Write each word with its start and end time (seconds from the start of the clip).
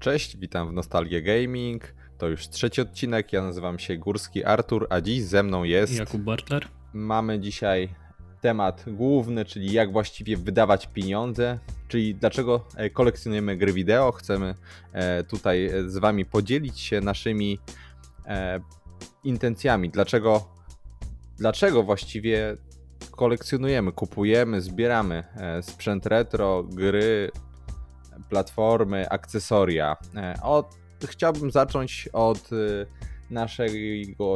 Cześć, 0.00 0.36
witam 0.36 0.68
w 0.68 0.72
Nostalgia 0.72 1.20
Gaming. 1.20 1.94
To 2.18 2.28
już 2.28 2.48
trzeci 2.48 2.80
odcinek. 2.80 3.32
Ja 3.32 3.42
nazywam 3.42 3.78
się 3.78 3.96
Górski 3.96 4.44
Artur, 4.44 4.86
a 4.90 5.00
dziś 5.00 5.24
ze 5.24 5.42
mną 5.42 5.64
jest. 5.64 5.98
Jakub 5.98 6.20
Bartler. 6.20 6.68
Mamy 6.92 7.40
dzisiaj 7.40 7.94
temat 8.40 8.84
główny, 8.86 9.44
czyli 9.44 9.72
jak 9.72 9.92
właściwie 9.92 10.36
wydawać 10.36 10.86
pieniądze, 10.86 11.58
czyli 11.88 12.14
dlaczego 12.14 12.64
e, 12.76 12.90
kolekcjonujemy 12.90 13.56
gry 13.56 13.72
wideo. 13.72 14.12
Chcemy 14.12 14.54
e, 14.92 15.24
tutaj 15.24 15.66
e, 15.66 15.90
z 15.90 15.98
Wami 15.98 16.24
podzielić 16.24 16.80
się 16.80 17.00
naszymi 17.00 17.58
intencjami. 19.24 19.90
Dlaczego, 19.90 20.48
dlaczego 21.38 21.82
właściwie 21.82 22.56
kolekcjonujemy, 23.18 23.92
kupujemy, 23.92 24.60
zbieramy 24.60 25.24
sprzęt 25.62 26.06
retro, 26.06 26.62
gry, 26.62 27.30
platformy, 28.28 29.08
akcesoria. 29.08 29.96
Od, 30.42 30.74
chciałbym 31.04 31.50
zacząć 31.50 32.08
od 32.12 32.50
naszego 33.30 33.74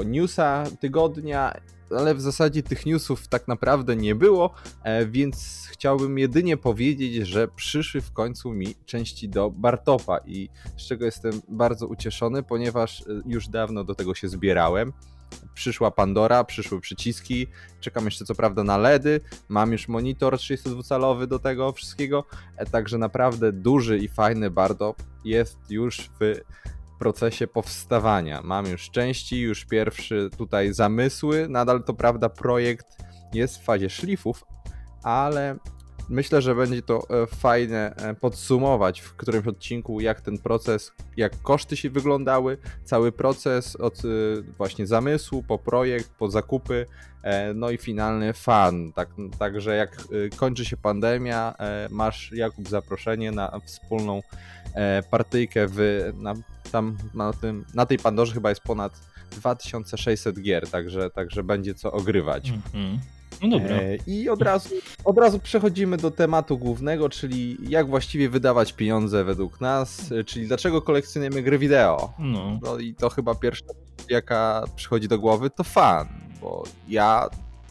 newsa 0.04 0.64
tygodnia 0.80 1.52
ale 1.98 2.14
w 2.14 2.20
zasadzie 2.20 2.62
tych 2.62 2.86
newsów 2.86 3.28
tak 3.28 3.48
naprawdę 3.48 3.96
nie 3.96 4.14
było, 4.14 4.54
e, 4.82 5.06
więc 5.06 5.66
chciałbym 5.70 6.18
jedynie 6.18 6.56
powiedzieć, 6.56 7.14
że 7.14 7.48
przyszły 7.48 8.00
w 8.00 8.12
końcu 8.12 8.52
mi 8.52 8.74
części 8.86 9.28
do 9.28 9.50
Bartopa 9.50 10.18
i 10.26 10.48
z 10.76 10.86
czego 10.86 11.04
jestem 11.04 11.32
bardzo 11.48 11.86
ucieszony, 11.86 12.42
ponieważ 12.42 13.00
e, 13.00 13.04
już 13.26 13.48
dawno 13.48 13.84
do 13.84 13.94
tego 13.94 14.14
się 14.14 14.28
zbierałem. 14.28 14.92
Przyszła 15.54 15.90
Pandora, 15.90 16.44
przyszły 16.44 16.80
przyciski, 16.80 17.46
czekam 17.80 18.04
jeszcze 18.04 18.24
co 18.24 18.34
prawda 18.34 18.64
na 18.64 18.76
LEDy, 18.76 19.20
mam 19.48 19.72
już 19.72 19.88
monitor 19.88 20.34
32-calowy 20.34 21.26
do 21.26 21.38
tego 21.38 21.72
wszystkiego, 21.72 22.24
e, 22.56 22.66
także 22.66 22.98
naprawdę 22.98 23.52
duży 23.52 23.98
i 23.98 24.08
fajny 24.08 24.50
Bartop 24.50 25.02
jest 25.24 25.58
już 25.70 26.10
w 26.20 26.40
procesie 26.98 27.46
powstawania. 27.46 28.42
Mam 28.42 28.66
już 28.66 28.90
części, 28.90 29.40
już 29.40 29.64
pierwszy 29.64 30.30
tutaj 30.38 30.72
zamysły. 30.72 31.48
Nadal 31.48 31.84
to 31.84 31.94
prawda 31.94 32.28
projekt 32.28 32.86
jest 33.34 33.58
w 33.58 33.64
fazie 33.64 33.90
szlifów, 33.90 34.44
ale 35.02 35.56
myślę, 36.08 36.42
że 36.42 36.54
będzie 36.54 36.82
to 36.82 37.22
e, 37.22 37.26
fajne 37.26 37.96
e, 37.96 38.14
podsumować 38.14 39.00
w 39.00 39.14
którymś 39.14 39.46
odcinku, 39.46 40.00
jak 40.00 40.20
ten 40.20 40.38
proces, 40.38 40.92
jak 41.16 41.42
koszty 41.42 41.76
się 41.76 41.90
wyglądały, 41.90 42.58
cały 42.84 43.12
proces 43.12 43.76
od 43.76 43.98
e, 43.98 44.08
właśnie 44.58 44.86
zamysłu 44.86 45.42
po 45.42 45.58
projekt, 45.58 46.10
po 46.18 46.30
zakupy, 46.30 46.86
no 47.54 47.70
i 47.70 47.78
finalny 47.78 48.32
fan. 48.32 48.92
Tak, 48.92 49.08
także 49.38 49.76
jak 49.76 49.96
kończy 50.36 50.64
się 50.64 50.76
pandemia, 50.76 51.54
masz 51.90 52.32
Jakub 52.32 52.68
zaproszenie 52.68 53.32
na 53.32 53.60
wspólną 53.64 54.20
partyjkę 55.10 55.66
w, 55.68 56.10
na 56.14 56.34
tam 56.72 56.96
na, 57.14 57.32
tym, 57.32 57.64
na 57.74 57.86
tej 57.86 57.98
Pandorze 57.98 58.34
chyba 58.34 58.48
jest 58.48 58.60
ponad 58.60 58.92
2600 59.30 60.40
gier, 60.40 60.70
także, 60.70 61.10
także 61.10 61.42
będzie 61.42 61.74
co 61.74 61.92
ogrywać. 61.92 62.48
Mm 62.48 62.60
-hmm. 62.60 62.98
No 63.42 63.48
dobra. 63.48 63.76
E, 63.76 63.96
I 64.06 64.28
od 64.28 64.42
razu, 64.42 64.68
od 65.04 65.18
razu 65.18 65.38
przechodzimy 65.38 65.96
do 65.96 66.10
tematu 66.10 66.58
głównego, 66.58 67.08
czyli 67.08 67.56
jak 67.68 67.88
właściwie 67.88 68.28
wydawać 68.28 68.72
pieniądze 68.72 69.24
według 69.24 69.60
nas, 69.60 70.10
czyli 70.26 70.46
dlaczego 70.46 70.82
kolekcjonujemy 70.82 71.42
gry 71.42 71.58
wideo. 71.58 72.12
No. 72.18 72.58
no 72.62 72.78
i 72.78 72.94
to 72.94 73.10
chyba 73.10 73.34
pierwsza 73.34 73.64
jaka 74.10 74.64
przychodzi 74.76 75.08
do 75.08 75.18
głowy, 75.18 75.50
to 75.50 75.64
fan, 75.64 76.08
bo 76.40 76.64
ja 76.88 77.28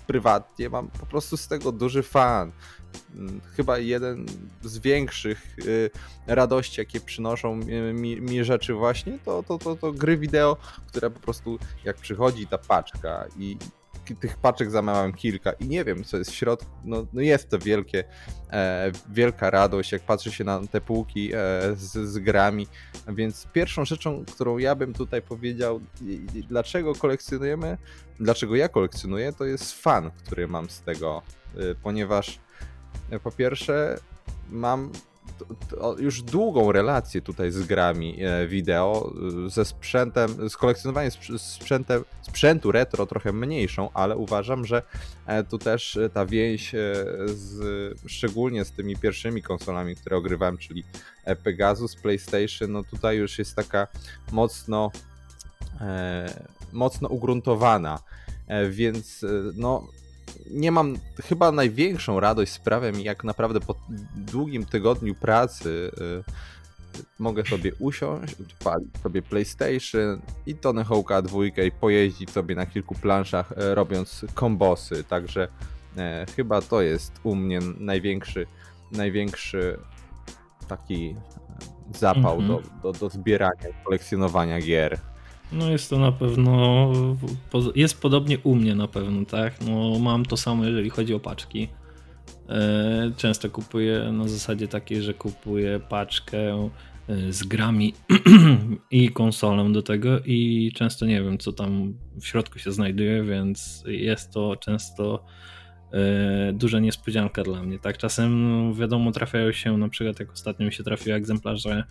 prywatnie 0.07 0.69
mam 0.69 0.87
po 0.87 1.05
prostu 1.05 1.37
z 1.37 1.47
tego 1.47 1.71
duży 1.71 2.03
fan. 2.03 2.51
Mm, 3.15 3.41
chyba 3.55 3.77
jeden 3.77 4.25
z 4.61 4.77
większych 4.77 5.55
y, 5.65 5.89
radości, 6.27 6.81
jakie 6.81 6.99
przynoszą 6.99 7.55
mi, 7.93 8.21
mi 8.21 8.43
rzeczy 8.43 8.73
właśnie, 8.73 9.19
to, 9.25 9.43
to, 9.43 9.57
to, 9.57 9.75
to 9.75 9.91
gry 9.91 10.17
wideo, 10.17 10.57
które 10.87 11.09
po 11.09 11.19
prostu 11.19 11.59
jak 11.85 11.97
przychodzi 11.97 12.47
ta 12.47 12.57
paczka 12.57 13.25
i 13.37 13.57
tych 14.15 14.37
paczek 14.37 14.71
zamawiałem 14.71 15.13
kilka 15.13 15.51
i 15.51 15.67
nie 15.67 15.85
wiem, 15.85 16.03
co 16.03 16.17
jest 16.17 16.31
w 16.31 16.35
środku. 16.35 16.69
No, 16.83 17.05
no 17.13 17.21
jest 17.21 17.49
to 17.49 17.59
wielkie, 17.59 18.03
e, 18.51 18.91
wielka 19.09 19.49
radość, 19.49 19.91
jak 19.91 20.01
patrzy 20.01 20.31
się 20.31 20.43
na 20.43 20.67
te 20.71 20.81
półki 20.81 21.33
e, 21.33 21.37
z, 21.75 22.09
z, 22.09 22.19
grami. 22.19 22.67
Więc 23.07 23.47
pierwszą 23.53 23.85
rzeczą, 23.85 24.25
którą 24.25 24.57
ja 24.57 24.75
bym 24.75 24.93
tutaj 24.93 25.21
powiedział, 25.21 25.81
dlaczego 26.49 26.95
kolekcjonujemy, 26.95 27.77
dlaczego 28.19 28.55
ja 28.55 28.69
kolekcjonuję, 28.69 29.33
to 29.33 29.45
jest 29.45 29.81
fan, 29.81 30.11
który 30.11 30.47
mam 30.47 30.69
z 30.69 30.81
tego, 30.81 31.21
e, 31.55 31.59
ponieważ 31.83 32.39
e, 33.09 33.19
po 33.19 33.31
pierwsze 33.31 33.99
mam 34.49 34.91
już 35.97 36.21
długą 36.21 36.71
relację 36.71 37.21
tutaj 37.21 37.51
z 37.51 37.63
grami 37.63 38.17
e, 38.23 38.47
wideo, 38.47 39.13
e, 39.45 39.49
ze 39.49 39.65
sprzętem, 39.65 40.49
z 40.49 40.57
kolekcjonowaniem 40.57 41.11
sprzętem, 41.37 42.03
sprzętu 42.21 42.71
retro 42.71 43.05
trochę 43.05 43.33
mniejszą, 43.33 43.89
ale 43.93 44.17
uważam, 44.17 44.65
że 44.65 44.83
e, 45.25 45.43
tu 45.43 45.57
też 45.57 45.99
ta 46.13 46.25
więź 46.25 46.71
z, 47.25 47.59
szczególnie 48.05 48.65
z 48.65 48.71
tymi 48.71 48.97
pierwszymi 48.97 49.41
konsolami, 49.41 49.95
które 49.95 50.17
ogrywałem, 50.17 50.57
czyli 50.57 50.83
Pegasus, 51.43 51.95
PlayStation, 51.95 52.71
no 52.71 52.83
tutaj 52.83 53.17
już 53.17 53.39
jest 53.39 53.55
taka 53.55 53.87
mocno 54.31 54.91
mocno 56.71 57.09
ugruntowana, 57.09 57.99
więc 58.69 59.25
no 59.55 59.87
nie 60.51 60.71
mam 60.71 60.97
chyba 61.23 61.51
największą 61.51 62.19
radość 62.19 62.51
sprawia 62.51 62.91
mi, 62.91 63.03
jak 63.03 63.23
naprawdę 63.23 63.59
po 63.59 63.75
długim 64.15 64.65
tygodniu 64.65 65.15
pracy 65.15 65.91
y, 66.01 66.23
mogę 67.19 67.45
sobie 67.45 67.71
usiąść, 67.79 68.35
odpalić 68.41 68.97
sobie 69.03 69.21
PlayStation 69.21 70.21
i 70.45 70.55
Tony 70.55 70.83
Hawk'a 70.83 71.21
dwójkę 71.21 71.65
i 71.65 71.71
pojeździć 71.71 72.29
sobie 72.29 72.55
na 72.55 72.65
kilku 72.65 72.95
planszach, 72.95 73.51
y, 73.51 73.75
robiąc 73.75 74.25
kombosy. 74.33 75.03
Także 75.03 75.47
e, 75.97 76.25
chyba 76.35 76.61
to 76.61 76.81
jest 76.81 77.13
u 77.23 77.35
mnie 77.35 77.59
największy, 77.77 78.47
największy 78.91 79.79
taki 80.67 81.15
zapał 81.99 82.39
mm 82.39 82.51
-hmm. 82.51 82.81
do, 82.81 82.91
do, 82.93 82.99
do 82.99 83.09
zbierania 83.09 83.69
i 83.69 83.83
kolekcjonowania 83.85 84.61
gier. 84.61 84.99
No 85.51 85.71
jest 85.71 85.89
to 85.89 85.99
na 85.99 86.11
pewno, 86.11 86.91
jest 87.75 88.01
podobnie 88.01 88.39
u 88.39 88.55
mnie 88.55 88.75
na 88.75 88.87
pewno, 88.87 89.25
tak? 89.25 89.61
No 89.61 89.99
mam 89.99 90.25
to 90.25 90.37
samo, 90.37 90.65
jeżeli 90.65 90.89
chodzi 90.89 91.13
o 91.13 91.19
paczki. 91.19 91.67
E, 92.49 93.11
często 93.17 93.49
kupuję 93.49 94.11
na 94.13 94.27
zasadzie 94.27 94.67
takiej, 94.67 95.01
że 95.01 95.13
kupuję 95.13 95.79
paczkę 95.89 96.69
e, 97.07 97.33
z 97.33 97.43
grami 97.43 97.93
i 98.91 99.09
konsolą 99.09 99.73
do 99.73 99.81
tego 99.81 100.19
i 100.25 100.71
często 100.75 101.05
nie 101.05 101.23
wiem, 101.23 101.37
co 101.37 101.53
tam 101.53 101.93
w 102.21 102.27
środku 102.27 102.59
się 102.59 102.71
znajduje, 102.71 103.23
więc 103.23 103.83
jest 103.87 104.31
to 104.31 104.55
często 104.55 105.23
e, 105.93 106.53
duża 106.53 106.79
niespodzianka 106.79 107.43
dla 107.43 107.63
mnie. 107.63 107.79
Tak, 107.79 107.97
czasem 107.97 108.73
wiadomo, 108.73 109.11
trafiają 109.11 109.51
się, 109.51 109.77
na 109.77 109.89
przykład 109.89 110.19
jak 110.19 110.31
ostatnio 110.31 110.65
mi 110.65 110.73
się 110.73 110.83
trafiły 110.83 111.15
egzemplarze 111.15 111.83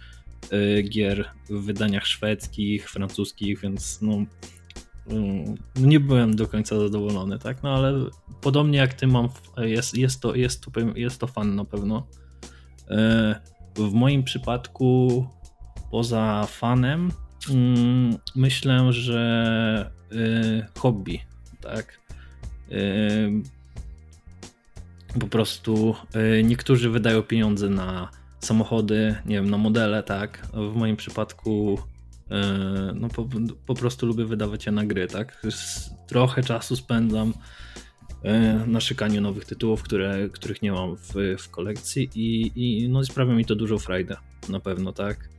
gier 0.82 1.30
w 1.50 1.64
wydaniach 1.64 2.06
szwedzkich, 2.06 2.90
francuskich, 2.90 3.60
więc 3.60 4.02
no, 4.02 4.24
mm, 5.06 5.54
nie 5.76 6.00
byłem 6.00 6.36
do 6.36 6.48
końca 6.48 6.78
zadowolony, 6.80 7.38
tak? 7.38 7.62
No 7.62 7.74
ale 7.74 7.92
podobnie 8.40 8.78
jak 8.78 8.94
ty 8.94 9.06
mam, 9.06 9.28
jest, 9.56 9.96
jest, 9.96 10.20
to, 10.20 10.34
jest, 10.34 10.60
to, 10.60 10.70
jest 10.94 11.20
to 11.20 11.26
fan 11.26 11.54
na 11.54 11.64
pewno. 11.64 12.06
Y, 12.90 13.34
w 13.74 13.92
moim 13.92 14.24
przypadku, 14.24 15.26
poza 15.90 16.46
fanem, 16.46 17.12
mm, 17.50 18.18
myślę, 18.36 18.92
że 18.92 19.90
y, 20.12 20.66
hobby, 20.78 21.20
tak? 21.60 22.00
Po 25.20 25.26
prostu 25.26 25.94
niektórzy 26.44 26.90
wydają 26.90 27.22
pieniądze 27.22 27.68
na 27.68 28.10
samochody, 28.40 29.16
nie 29.26 29.36
wiem, 29.36 29.50
na 29.50 29.58
modele, 29.58 30.02
tak. 30.02 30.46
W 30.52 30.74
moim 30.76 30.96
przypadku 30.96 31.78
e, 32.30 32.92
no 32.94 33.08
po, 33.08 33.28
po 33.66 33.74
prostu 33.74 34.06
lubię 34.06 34.24
wydawać 34.24 34.66
je 34.66 34.72
na 34.72 34.86
gry, 34.86 35.06
tak. 35.06 35.42
Trochę 36.06 36.42
czasu 36.42 36.76
spędzam 36.76 37.32
e, 38.22 38.64
na 38.66 38.80
szykaniu 38.80 39.20
nowych 39.20 39.44
tytułów, 39.44 39.82
które, 39.82 40.28
których 40.28 40.62
nie 40.62 40.72
mam 40.72 40.96
w, 40.96 41.14
w 41.38 41.50
kolekcji 41.50 42.10
i, 42.14 42.52
i 42.54 42.88
no, 42.88 43.04
sprawia 43.04 43.34
mi 43.34 43.44
to 43.44 43.56
dużą 43.56 43.78
frajdę, 43.78 44.16
na 44.48 44.60
pewno, 44.60 44.92
tak. 44.92 45.29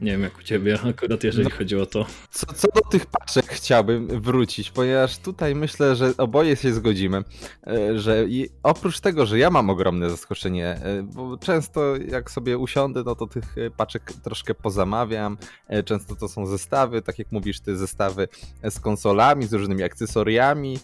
Nie 0.00 0.12
wiem 0.12 0.22
jak 0.22 0.38
u 0.38 0.42
ciebie 0.42 0.78
akurat 0.90 1.24
jeżeli 1.24 1.44
no, 1.44 1.56
chodzi 1.58 1.76
o 1.76 1.86
to. 1.86 2.06
Co, 2.30 2.46
co 2.46 2.68
do 2.74 2.80
tych 2.80 3.06
paczek 3.06 3.46
chciałbym 3.46 4.20
wrócić, 4.20 4.70
ponieważ 4.70 5.18
tutaj 5.18 5.54
myślę, 5.54 5.96
że 5.96 6.12
oboje 6.18 6.56
się 6.56 6.74
zgodzimy, 6.74 7.24
e, 7.66 7.98
że 7.98 8.26
oprócz 8.62 9.00
tego, 9.00 9.26
że 9.26 9.38
ja 9.38 9.50
mam 9.50 9.70
ogromne 9.70 10.10
zaskoczenie, 10.10 10.66
e, 10.66 11.02
bo 11.02 11.38
często 11.38 11.96
jak 11.96 12.30
sobie 12.30 12.58
usiądę, 12.58 13.02
no 13.06 13.14
to 13.14 13.26
tych 13.26 13.58
e, 13.58 13.70
paczek 13.70 14.12
troszkę 14.12 14.54
pozamawiam, 14.54 15.36
często 15.84 16.16
to 16.16 16.28
są 16.28 16.46
zestawy, 16.46 17.02
tak 17.02 17.18
jak 17.18 17.32
mówisz 17.32 17.60
ty, 17.60 17.76
zestawy 17.76 18.28
z 18.70 18.80
konsolami, 18.80 19.46
z 19.46 19.52
różnymi 19.52 19.82
akcesoriami, 19.82 20.78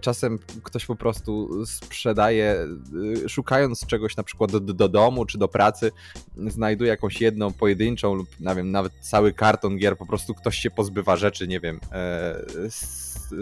czasem 0.00 0.38
ktoś 0.62 0.86
po 0.86 0.96
prostu 0.96 1.64
sprzedaje, 1.66 2.66
y, 3.24 3.28
szukając 3.28 3.86
czegoś 3.86 4.16
na 4.16 4.22
przykład 4.22 4.52
do, 4.52 4.60
do 4.60 4.88
domu 4.88 5.26
czy 5.26 5.38
do 5.38 5.48
pracy, 5.48 5.92
znajduje 6.36 6.90
jakąś 6.90 7.20
jedną 7.20 7.52
pojedynczą 7.52 8.14
lub 8.14 8.28
nie 8.40 8.54
wiem, 8.54 8.70
nawet 8.70 8.92
cały 9.00 9.32
karton 9.32 9.76
gier, 9.76 9.96
po 9.96 10.06
prostu 10.06 10.34
ktoś 10.34 10.58
się 10.58 10.70
pozbywa 10.70 11.16
rzeczy, 11.16 11.48
nie 11.48 11.60
wiem, 11.60 11.80
e, 11.92 12.36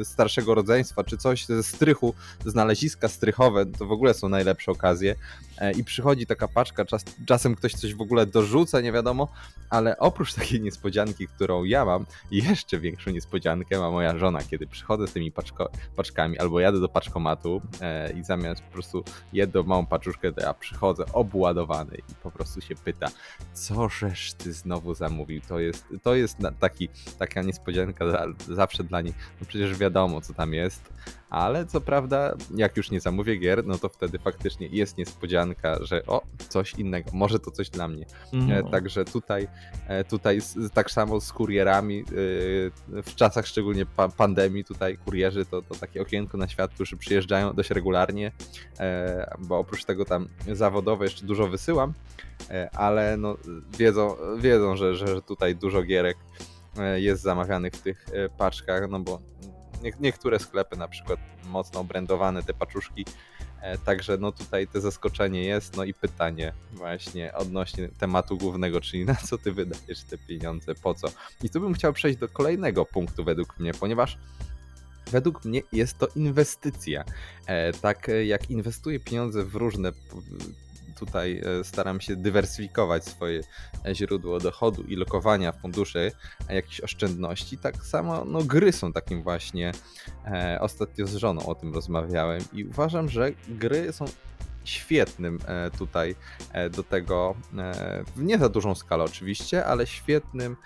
starszego 0.05 0.55
rodzeństwa 0.55 1.05
czy 1.05 1.17
coś 1.17 1.47
ze 1.47 1.63
strychu, 1.63 2.15
znaleziska 2.47 3.09
strychowe, 3.09 3.67
to 3.67 3.87
w 3.87 3.93
ogóle 3.93 4.15
są 4.15 4.29
najlepsze 4.29 4.73
okazje. 4.73 5.15
E, 5.59 5.73
i 5.73 5.85
przychodzi 5.85 6.27
taka 6.27 6.49
paczka, 6.49 6.85
czas, 6.85 7.05
czasem 7.27 7.55
ktoś 7.55 7.73
coś 7.73 7.95
w 7.95 8.01
ogóle 8.01 8.27
dorzuca, 8.27 8.81
nie 8.81 8.93
wiadomo, 8.93 9.29
ale 9.71 9.99
oprócz 9.99 10.35
takiej 10.35 10.61
niespodzianki, 10.61 11.29
którą 11.29 11.65
ja 11.65 11.85
mam, 11.85 12.07
jeszcze 12.31 12.81
większą 12.81 13.11
niespodziankę 13.11 13.79
ma 13.79 13.91
moja 13.91 14.19
żona, 14.19 14.43
kiedy 14.43 14.67
przychodzę 14.67 15.07
z 15.07 15.13
tymi 15.13 15.33
paczko, 15.33 15.71
paczkami 15.97 16.24
albo 16.39 16.61
jadę 16.61 16.81
do 16.81 16.89
paczkomatu 16.89 17.61
e, 17.81 18.13
i 18.13 18.25
zamiast 18.25 18.63
po 18.63 18.73
prostu 18.73 19.05
jedną 19.33 19.63
małą 19.63 19.87
paczuszkę, 19.87 20.33
to 20.33 20.41
ja 20.41 20.55
przychodzę 20.55 21.05
obładowany 21.13 21.97
i 21.97 22.15
po 22.23 22.31
prostu 22.31 22.61
się 22.61 22.75
pyta, 22.75 23.07
co 23.53 23.89
żeś 23.89 24.33
ty 24.33 24.53
znowu 24.53 24.95
zamówił? 24.95 25.41
To 25.49 25.59
jest, 25.59 25.87
to 26.03 26.15
jest 26.15 26.39
taki, 26.61 26.89
taka 27.19 27.43
niespodzianka 27.43 28.05
zawsze 28.49 28.85
dla 28.85 29.01
niej. 29.01 29.15
No 29.41 29.47
przecież 29.47 29.79
wiadomo, 29.79 30.21
co 30.21 30.35
tam 30.35 30.55
jest, 30.55 30.93
ale 31.31 31.67
co 31.67 31.81
prawda, 31.81 32.35
jak 32.57 32.77
już 32.77 32.91
nie 32.91 33.01
zamówię 33.01 33.37
gier, 33.37 33.67
no 33.67 33.79
to 33.79 33.89
wtedy 33.89 34.19
faktycznie 34.19 34.67
jest 34.67 34.99
niespodzianka, 34.99 35.79
że 35.81 36.07
o, 36.07 36.23
coś 36.49 36.75
innego, 36.75 37.11
może 37.13 37.39
to 37.39 37.51
coś 37.51 37.71
dla 37.71 37.89
mnie. 37.89 38.07
No. 38.33 38.71
Także 38.71 39.05
tutaj, 39.05 39.49
e, 39.89 40.05
tutaj 40.05 40.39
tak 40.75 40.91
samo 40.91 41.21
z 41.21 41.33
kurierami, 41.33 42.01
e, 42.01 42.05
w 43.03 43.15
czasach 43.17 43.47
szczególnie 43.47 43.87
pandemii, 44.17 44.65
tutaj 44.65 44.99
kurierzy 44.99 45.47
to, 45.47 45.63
to 45.63 45.75
takie 45.75 46.03
okienko 46.03 46.39
na 46.39 46.49
świat, 46.49 46.75
którzy 46.75 46.97
przyjeżdżają 46.97 47.53
dość 47.53 47.71
regularnie, 47.71 48.33
bo 49.39 49.59
oprócz 49.59 49.85
tego 49.85 50.05
tam 50.05 50.29
zawodowo 50.53 51.05
jeszcze 51.05 51.27
dużo 51.27 51.49
wysyłam, 51.49 51.93
ale 52.73 53.17
no, 53.17 53.37
wiedzą, 53.79 54.17
wiedzą 54.39 54.77
że, 54.77 54.97
że 54.97 55.23
tutaj 55.23 55.57
dużo 55.57 55.83
gierek 55.83 56.17
jest 56.97 57.23
zamawianych 57.23 57.73
w 57.73 57.83
tych 57.83 58.07
paczkach, 58.39 58.91
no 58.91 59.01
bo 59.01 59.21
niektóre 60.01 60.39
sklepy 60.39 60.77
na 60.77 60.89
przykład 60.89 61.21
mocno 61.47 61.81
obrędowane 61.81 62.43
te 62.43 62.55
paczuszki, 62.55 63.05
e, 63.63 63.79
Także 63.79 64.19
no 64.19 64.33
tutaj 64.33 64.67
te 64.67 64.81
zaskoczenie 64.81 65.45
jest, 65.45 65.77
no 65.77 65.85
i 65.85 65.95
pytanie 65.95 66.53
właśnie 66.73 67.35
odnośnie 67.35 67.89
tematu 67.89 68.39
głównego, 68.39 68.81
czyli 68.81 69.05
na 69.05 69.15
co 69.15 69.39
ty 69.39 69.53
wydajesz 69.53 70.03
te 70.03 70.19
pieniądze, 70.19 70.75
po 70.75 70.95
co? 70.95 71.09
I 71.43 71.51
tu 71.51 71.61
bym 71.61 71.75
chciał 71.75 71.93
przejść 71.93 72.19
do 72.19 72.29
kolejnego 72.29 72.87
punktu 72.87 73.25
według 73.25 73.59
mnie, 73.59 73.75
ponieważ 73.75 74.19
według 75.11 75.45
mnie 75.45 75.63
jest 75.73 75.99
to 75.99 76.09
inwestycja. 76.17 77.05
E, 77.47 77.73
tak 77.73 78.11
jak 78.25 78.51
inwestuję 78.51 79.01
pieniądze 79.01 79.45
w 79.45 79.55
różne 79.55 79.93
tutaj 80.95 81.43
e, 81.61 81.65
staram 81.65 82.01
się 82.01 82.17
dywersyfikować 82.17 83.05
swoje 83.05 83.41
źródło 83.93 84.39
dochodu 84.41 84.83
i 84.83 84.97
lokowania 84.97 85.53
funduszy, 85.53 86.13
a 86.49 86.53
jakieś 86.53 86.81
oszczędności. 86.81 87.59
Tak 87.59 87.77
samo 87.77 88.25
no, 88.25 88.45
gry 88.45 88.73
są 88.73 88.93
takim 88.93 89.23
właśnie. 89.23 89.73
E, 90.27 90.59
ostatnio 90.61 91.07
z 91.07 91.15
żoną 91.15 91.47
o 91.47 91.55
tym 91.55 91.75
rozmawiałem 91.75 92.43
i 92.53 92.65
uważam, 92.65 93.09
że 93.09 93.31
gry 93.49 93.93
są 93.93 94.05
świetnym 94.65 95.39
e, 95.47 95.71
tutaj 95.71 96.15
do 96.71 96.83
tego, 96.83 97.35
nie 98.17 98.39
za 98.39 98.49
dużą 98.49 98.75
skalę 98.75 99.05
oczywiście, 99.05 99.67
ale 99.67 99.87
świetnym 99.87 100.57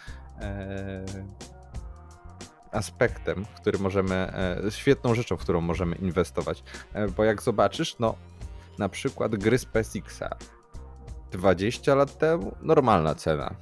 aspektem, 2.73 3.45
który 3.57 3.79
możemy, 3.79 4.33
świetną 4.71 5.15
rzeczą, 5.15 5.37
w 5.37 5.41
którą 5.41 5.61
możemy 5.61 5.97
inwestować. 5.97 6.63
Bo 7.17 7.25
jak 7.25 7.43
zobaczysz, 7.43 7.99
no 7.99 8.15
na 8.79 8.89
przykład 8.89 9.37
gry 9.37 9.59
z 9.59 9.65
PSX-a 9.65 10.37
20 11.31 11.95
lat 11.95 12.19
temu 12.19 12.57
normalna 12.63 13.15
cena. 13.15 13.55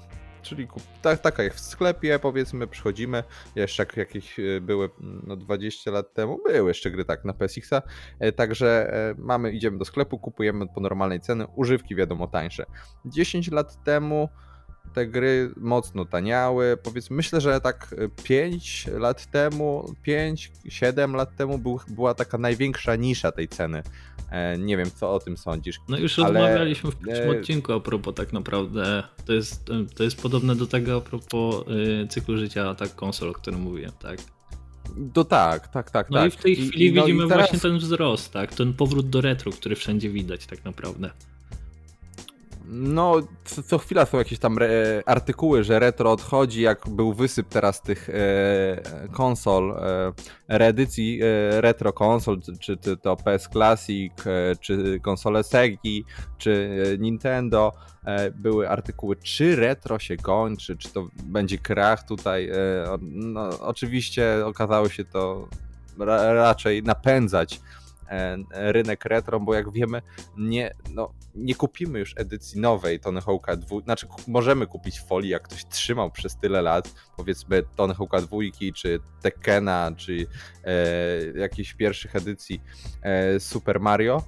Czyli 0.42 0.68
tak, 1.02 1.20
taka 1.20 1.42
jak 1.42 1.54
w 1.54 1.60
sklepie, 1.60 2.18
powiedzmy, 2.18 2.66
przychodzimy, 2.66 3.24
jeszcze 3.56 3.82
jak 3.82 3.96
jakieś 3.96 4.40
e, 4.40 4.60
były 4.60 4.90
no 5.00 5.36
20 5.36 5.90
lat 5.90 6.14
temu, 6.14 6.38
były 6.46 6.68
jeszcze 6.68 6.90
gry 6.90 7.04
tak 7.04 7.24
na 7.24 7.32
PSX-a, 7.32 7.82
e, 8.18 8.32
także 8.32 8.94
e, 8.94 9.14
mamy, 9.18 9.52
idziemy 9.52 9.78
do 9.78 9.84
sklepu, 9.84 10.18
kupujemy 10.18 10.68
po 10.68 10.80
normalnej 10.80 11.20
cenie, 11.20 11.46
używki 11.56 11.94
wiadomo 11.96 12.26
tańsze. 12.26 12.66
10 13.04 13.50
lat 13.50 13.84
temu 13.84 14.28
te 14.94 15.06
gry 15.06 15.50
mocno 15.56 16.04
taniały. 16.04 16.76
Powiedzmy, 16.82 17.16
myślę, 17.16 17.40
że 17.40 17.60
tak 17.60 17.94
5 18.24 18.86
lat 18.92 19.26
temu, 19.26 19.94
5-7 20.06 21.14
lat 21.14 21.36
temu 21.36 21.58
był, 21.58 21.80
była 21.88 22.14
taka 22.14 22.38
największa 22.38 22.96
nisza 22.96 23.32
tej 23.32 23.48
ceny. 23.48 23.82
E, 24.30 24.58
nie 24.58 24.76
wiem, 24.76 24.90
co 24.94 25.14
o 25.14 25.18
tym 25.18 25.36
sądzisz. 25.36 25.76
No 25.88 25.98
już 25.98 26.18
ale... 26.18 26.26
rozmawialiśmy 26.26 26.90
w 26.90 26.96
pierwszym 26.96 27.30
e, 27.30 27.38
odcinku 27.38 27.72
a 27.72 27.80
propos 27.80 28.14
tak 28.14 28.32
naprawdę. 28.32 29.02
To 29.26 29.32
jest, 29.32 29.70
to 29.94 30.04
jest 30.04 30.22
podobne 30.22 30.56
do 30.56 30.66
tego 30.66 30.96
a 30.96 31.00
propos 31.00 31.64
y, 31.68 32.06
cyklu 32.08 32.38
życia 32.38 32.74
tak 32.74 32.94
konsol, 32.94 33.30
o 33.30 33.32
którym 33.32 33.60
mówiłem, 33.60 33.92
tak? 34.02 34.18
To 35.12 35.24
tak, 35.24 35.68
tak, 35.68 35.90
tak. 35.90 36.10
No 36.10 36.18
tak. 36.18 36.34
i 36.34 36.36
w 36.36 36.42
tej 36.42 36.56
chwili 36.56 36.86
I, 36.86 36.92
no 36.92 37.02
widzimy 37.02 37.28
teraz... 37.28 37.38
właśnie 37.38 37.70
ten 37.70 37.78
wzrost, 37.78 38.32
tak? 38.32 38.54
Ten 38.54 38.74
powrót 38.74 39.08
do 39.08 39.20
retro, 39.20 39.52
który 39.52 39.76
wszędzie 39.76 40.10
widać 40.10 40.46
tak 40.46 40.64
naprawdę. 40.64 41.10
No, 42.68 43.14
co, 43.44 43.62
co, 43.62 43.78
chwila 43.78 44.06
są 44.06 44.18
jakieś 44.18 44.38
tam 44.38 44.58
re, 44.58 45.02
artykuły, 45.06 45.64
że 45.64 45.78
retro 45.78 46.12
odchodzi, 46.12 46.60
jak 46.62 46.88
był 46.88 47.14
wysyp 47.14 47.48
teraz 47.48 47.82
tych 47.82 48.10
e, 48.10 49.08
konsol, 49.12 49.70
e, 49.70 50.12
reedycji 50.48 51.20
e, 51.22 51.60
retro 51.60 51.92
konsol, 51.92 52.40
czy, 52.60 52.76
czy 52.76 52.96
to 52.96 53.16
PS 53.16 53.48
Classic, 53.52 54.12
e, 54.26 54.56
czy 54.60 55.00
konsole 55.02 55.44
Segi, 55.44 56.04
czy 56.38 56.82
e, 56.94 56.98
Nintendo. 56.98 57.72
E, 58.04 58.30
były 58.30 58.68
artykuły, 58.68 59.16
czy 59.16 59.56
retro 59.56 59.98
się 59.98 60.16
kończy, 60.16 60.76
czy 60.76 60.92
to 60.92 61.08
będzie 61.24 61.58
krach 61.58 62.06
tutaj. 62.06 62.50
no, 63.00 63.60
oczywiście 63.60 64.46
okazało 64.46 64.88
się 64.88 65.04
to 65.04 65.48
ra, 65.98 66.32
raczej 66.32 66.82
napędzać 66.82 67.60
rynek 68.50 69.04
retro, 69.04 69.40
bo 69.40 69.54
jak 69.54 69.72
wiemy, 69.72 70.02
nie, 70.36 70.74
no, 70.94 71.12
nie 71.34 71.54
kupimy 71.54 71.98
już 71.98 72.14
edycji 72.16 72.60
nowej 72.60 73.00
Tony 73.00 73.20
Hawk'a 73.20 73.56
2, 73.56 73.80
znaczy 73.80 74.06
możemy 74.28 74.66
kupić 74.66 75.00
folii, 75.00 75.30
jak 75.30 75.42
ktoś 75.42 75.64
trzymał 75.64 76.10
przez 76.10 76.36
tyle 76.36 76.62
lat, 76.62 76.94
powiedzmy 77.16 77.62
Tony 77.76 77.94
Hawk'a 77.94 78.20
2, 78.20 78.38
czy 78.74 78.98
Tekkena, 79.22 79.92
czy 79.96 80.26
e, 80.64 81.38
jakichś 81.38 81.74
pierwszych 81.74 82.16
edycji 82.16 82.62
e, 83.02 83.40
Super 83.40 83.80
Mario, 83.80 84.22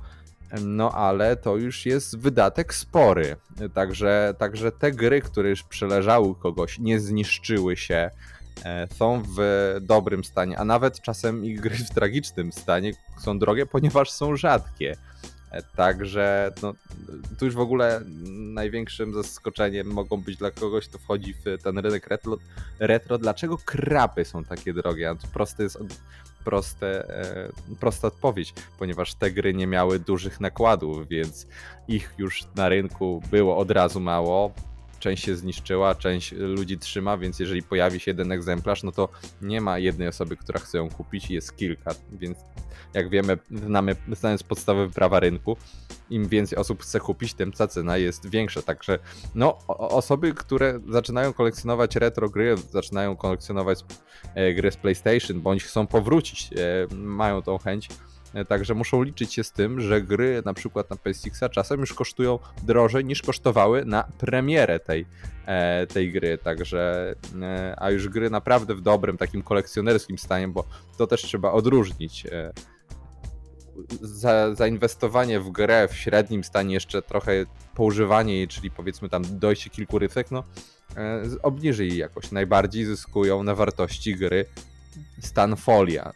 no 0.63 0.93
ale 0.93 1.37
to 1.37 1.57
już 1.57 1.87
jest 1.87 2.19
wydatek 2.19 2.75
spory. 2.75 3.37
Także, 3.75 4.35
także 4.39 4.73
te 4.73 4.93
gry, 4.93 5.21
które 5.21 5.51
już 5.51 5.63
przeleżały 5.63 6.35
kogoś, 6.35 6.79
nie 6.79 7.01
zniszczyły 7.01 7.77
się, 7.77 8.11
E, 8.11 8.38
są 8.95 9.23
w 9.37 9.77
dobrym 9.81 10.25
stanie, 10.25 10.59
a 10.59 10.65
nawet 10.65 11.01
czasem 11.01 11.45
i 11.45 11.55
gry 11.55 11.77
w 11.77 11.91
tragicznym 11.91 12.53
stanie 12.53 12.93
są 13.21 13.39
drogie, 13.39 13.67
ponieważ 13.67 14.11
są 14.11 14.37
rzadkie. 14.37 14.97
E, 15.51 15.63
także 15.63 16.53
no, 16.63 16.75
tu 17.39 17.45
już 17.45 17.55
w 17.55 17.61
ogóle 17.61 18.01
największym 18.55 19.15
zaskoczeniem 19.15 19.87
mogą 19.87 20.17
być 20.17 20.37
dla 20.37 20.51
kogoś, 20.51 20.89
kto 20.89 20.99
wchodzi 20.99 21.35
w 21.35 21.63
ten 21.63 21.79
rynek 21.79 22.07
retro, 22.07 22.39
retro 22.79 23.19
dlaczego 23.19 23.59
krapy 23.59 24.25
są 24.25 24.45
takie 24.45 24.73
drogie? 24.73 25.15
Proste 25.33 25.63
jest 25.63 25.79
proste, 26.45 27.09
e, 27.09 27.77
prosta 27.81 28.09
odpowiedź, 28.09 28.55
ponieważ 28.79 29.15
te 29.15 29.31
gry 29.31 29.55
nie 29.55 29.67
miały 29.67 29.99
dużych 29.99 30.41
nakładów, 30.41 31.09
więc 31.09 31.47
ich 31.89 32.15
już 32.19 32.47
na 32.55 32.69
rynku 32.69 33.23
było 33.31 33.57
od 33.57 33.71
razu 33.71 34.01
mało 34.01 34.53
część 34.99 35.25
się 35.25 35.37
zniszczyła, 35.37 35.95
część 35.95 36.33
ludzi 36.33 36.79
trzyma, 36.79 37.19
więc 37.19 37.39
jeżeli 37.39 37.63
pojawi 37.63 38.01
się 38.01 38.11
jeden 38.11 38.33
egzemplarz, 38.33 38.83
no 38.83 38.93
to 38.93 39.09
nie 39.43 39.61
ma 39.61 39.79
jednej 39.79 40.09
osoby, 40.09 40.37
która 40.37 40.61
chce 40.61 40.79
ją 40.79 40.91
kupić, 40.91 41.31
jest 41.31 41.57
kilka, 41.57 41.95
więc 42.13 42.39
jak 42.95 43.11
wiemy, 43.11 43.39
znamy, 43.51 43.97
znając 44.13 44.43
podstawowe 44.43 44.91
prawa 44.91 45.21
rynku, 45.21 45.57
im 46.11 46.29
więcej 46.29 46.59
osób 46.59 46.83
chce 46.83 47.01
kupić, 47.01 47.35
tym 47.35 47.53
ta 47.53 47.69
cena 47.69 47.97
jest 47.97 48.31
większa. 48.31 48.63
Także 48.63 48.99
no, 49.35 49.59
osoby, 49.69 50.35
które 50.35 50.81
zaczynają 50.89 51.33
kolekcjonować 51.33 51.97
retro 51.97 52.29
gry, 52.29 52.55
zaczynają 52.71 53.17
kolekcjonować 53.17 53.85
e, 54.35 54.55
gry 54.55 54.73
z 54.73 54.77
PlayStation, 54.77 55.41
bądź 55.41 55.65
chcą 55.65 55.87
powrócić, 55.87 56.51
e, 56.53 56.95
mają 56.95 57.43
tą 57.43 57.59
chęć, 57.59 57.89
także 58.49 58.75
muszą 58.75 59.03
liczyć 59.03 59.35
się 59.35 59.45
z 59.45 59.53
tym, 59.53 59.81
że 59.81 60.03
gry 60.03 60.43
na 60.45 60.55
przykład 60.55 60.91
na 60.91 60.97
PSX 60.97 61.41
czasem 61.51 61.81
już 61.81 61.95
kosztują 61.95 62.39
drożej 62.63 63.05
niż 63.05 63.23
kosztowały 63.23 63.85
na 63.85 64.05
premierę 64.19 64.81
tej, 64.81 65.07
e, 65.47 65.87
tej 65.87 66.13
gry. 66.13 66.39
Także, 66.39 67.15
e, 67.43 67.75
a 67.79 67.91
już 67.91 68.09
gry 68.09 68.31
naprawdę 68.31 68.75
w 68.75 68.81
dobrym, 68.81 69.17
takim 69.17 69.43
kolekcjonerskim 69.43 70.19
stanie, 70.19 70.49
bo 70.49 70.65
to 70.99 71.07
też 71.07 71.23
trzeba 71.23 71.53
odróżnić. 71.53 72.27
Za, 74.01 74.55
zainwestowanie 74.55 75.41
w 75.41 75.51
grę 75.51 75.89
w 75.89 75.97
średnim 75.97 76.45
stanie, 76.45 76.75
jeszcze 76.75 77.03
trochę 77.03 77.33
poużywanie 77.75 78.37
jej, 78.37 78.49
czyli 78.49 78.71
powiedzmy 78.71 79.09
tam 79.09 79.23
dojście 79.39 79.71
kilku 79.71 79.99
rysek, 79.99 80.31
no 80.31 80.45
obniży 81.43 81.87
jej 81.87 81.97
jakoś. 81.97 82.33
Najbardziej 82.33 82.85
zyskują 82.85 83.43
na 83.43 83.55
wartości 83.55 84.17
gry 84.17 84.45
stan 85.21 85.57
folia. 85.57 86.13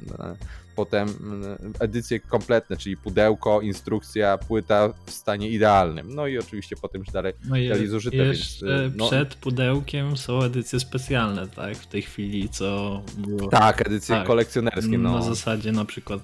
Potem 0.76 1.08
mm, 1.20 1.72
edycje 1.80 2.20
kompletne, 2.20 2.76
czyli 2.76 2.96
pudełko, 2.96 3.60
instrukcja, 3.60 4.38
płyta 4.38 4.88
w 5.06 5.10
stanie 5.10 5.48
idealnym. 5.48 6.14
No 6.14 6.26
i 6.26 6.38
oczywiście 6.38 6.76
potem 6.76 7.00
już 7.00 7.10
dalej, 7.10 7.32
no 7.44 7.56
dalej 7.68 7.88
zużyte. 7.88 8.16
Jeszcze 8.16 8.82
więc, 8.82 8.96
no... 8.96 9.06
przed 9.06 9.34
pudełkiem 9.34 10.16
są 10.16 10.42
edycje 10.42 10.80
specjalne, 10.80 11.48
tak? 11.48 11.76
W 11.76 11.86
tej 11.86 12.02
chwili, 12.02 12.48
co 12.48 13.02
było... 13.18 13.48
Tak, 13.48 13.86
edycje 13.86 14.16
tak, 14.16 14.26
kolekcjonerskie. 14.26 14.98
No. 14.98 15.12
Na 15.12 15.22
zasadzie 15.22 15.72
na 15.72 15.84
przykład 15.84 16.20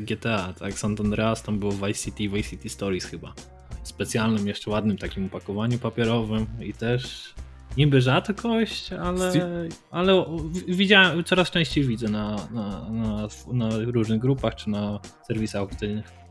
GTA, 0.00 0.52
tak? 0.52 0.74
San 0.74 0.96
Andreas 1.00 1.42
tam 1.42 1.58
było 1.58 1.72
Vice 1.72 2.04
City, 2.04 2.28
Vice 2.28 2.50
City 2.50 2.68
Stories 2.68 3.04
chyba. 3.04 3.34
W 3.84 3.88
specjalnym, 3.88 4.46
jeszcze 4.46 4.70
ładnym 4.70 4.98
takim 4.98 5.26
opakowaniu 5.26 5.78
papierowym 5.78 6.46
i 6.60 6.74
też 6.74 7.34
niby 7.76 8.00
rzadkość, 8.00 8.92
ale, 8.92 9.32
ale 9.90 10.24
widziałem, 10.68 11.24
coraz 11.24 11.50
częściej 11.50 11.84
widzę 11.84 12.08
na, 12.08 12.36
na, 12.50 12.90
na, 12.90 13.28
na 13.52 13.68
różnych 13.86 14.18
grupach 14.18 14.54
czy 14.54 14.70
na 14.70 15.00
serwisach 15.28 15.60
aukcyjnych. 15.60 16.22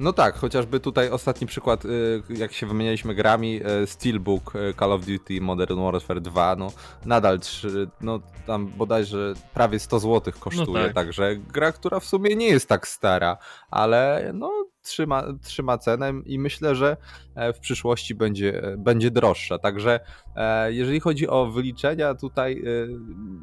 No 0.00 0.12
tak, 0.12 0.36
chociażby 0.36 0.80
tutaj 0.80 1.10
ostatni 1.10 1.46
przykład, 1.46 1.84
y, 1.84 2.22
jak 2.28 2.52
się 2.52 2.66
wymienialiśmy 2.66 3.14
grami, 3.14 3.60
y, 3.82 3.86
Steelbook 3.86 4.54
y, 4.54 4.74
Call 4.78 4.92
of 4.92 5.06
Duty 5.06 5.40
Modern 5.40 5.80
Warfare 5.80 6.20
2, 6.20 6.56
no 6.56 6.72
nadal 7.04 7.40
3, 7.40 7.88
no 8.00 8.20
tam 8.46 8.66
bodajże 8.66 9.34
prawie 9.54 9.78
100 9.78 9.98
zł 9.98 10.32
kosztuje, 10.40 10.66
no 10.66 10.84
tak. 10.84 10.94
także 10.94 11.36
gra, 11.36 11.72
która 11.72 12.00
w 12.00 12.04
sumie 12.04 12.36
nie 12.36 12.48
jest 12.48 12.68
tak 12.68 12.88
stara, 12.88 13.36
ale 13.70 14.30
no 14.34 14.50
trzyma, 14.90 15.24
trzyma 15.42 15.78
cenę 15.78 16.12
i 16.26 16.38
myślę, 16.38 16.74
że 16.74 16.96
e, 17.34 17.52
w 17.52 17.58
przyszłości 17.58 18.14
będzie, 18.14 18.62
e, 18.62 18.76
będzie 18.76 19.10
droższa. 19.10 19.58
Także 19.58 20.00
e, 20.36 20.72
jeżeli 20.72 21.00
chodzi 21.00 21.28
o 21.28 21.46
wyliczenia, 21.46 22.14
tutaj 22.14 22.62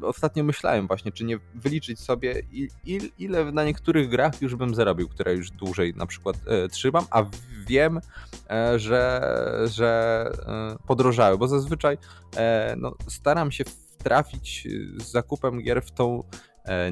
ostatnio 0.02 0.44
myślałem 0.44 0.86
właśnie, 0.86 1.12
czy 1.12 1.24
nie 1.24 1.38
wyliczyć 1.54 2.00
sobie, 2.00 2.42
ile 3.18 3.52
na 3.52 3.64
niektórych 3.64 4.08
grach 4.08 4.42
już 4.42 4.54
bym 4.54 4.74
zarobił, 4.74 5.08
które 5.08 5.34
już 5.34 5.50
dłużej 5.50 5.94
na 5.94 6.06
przykład 6.06 6.36
trzymam, 6.70 7.04
a 7.10 7.24
wiem, 7.66 8.00
że, 8.76 9.20
że 9.66 10.24
podrożały, 10.86 11.38
bo 11.38 11.48
zazwyczaj 11.48 11.98
no, 12.76 12.94
staram 13.08 13.52
się 13.52 13.64
trafić 13.98 14.68
z 14.96 15.10
zakupem 15.10 15.62
gier 15.62 15.82
w 15.82 15.90
tą 15.90 16.22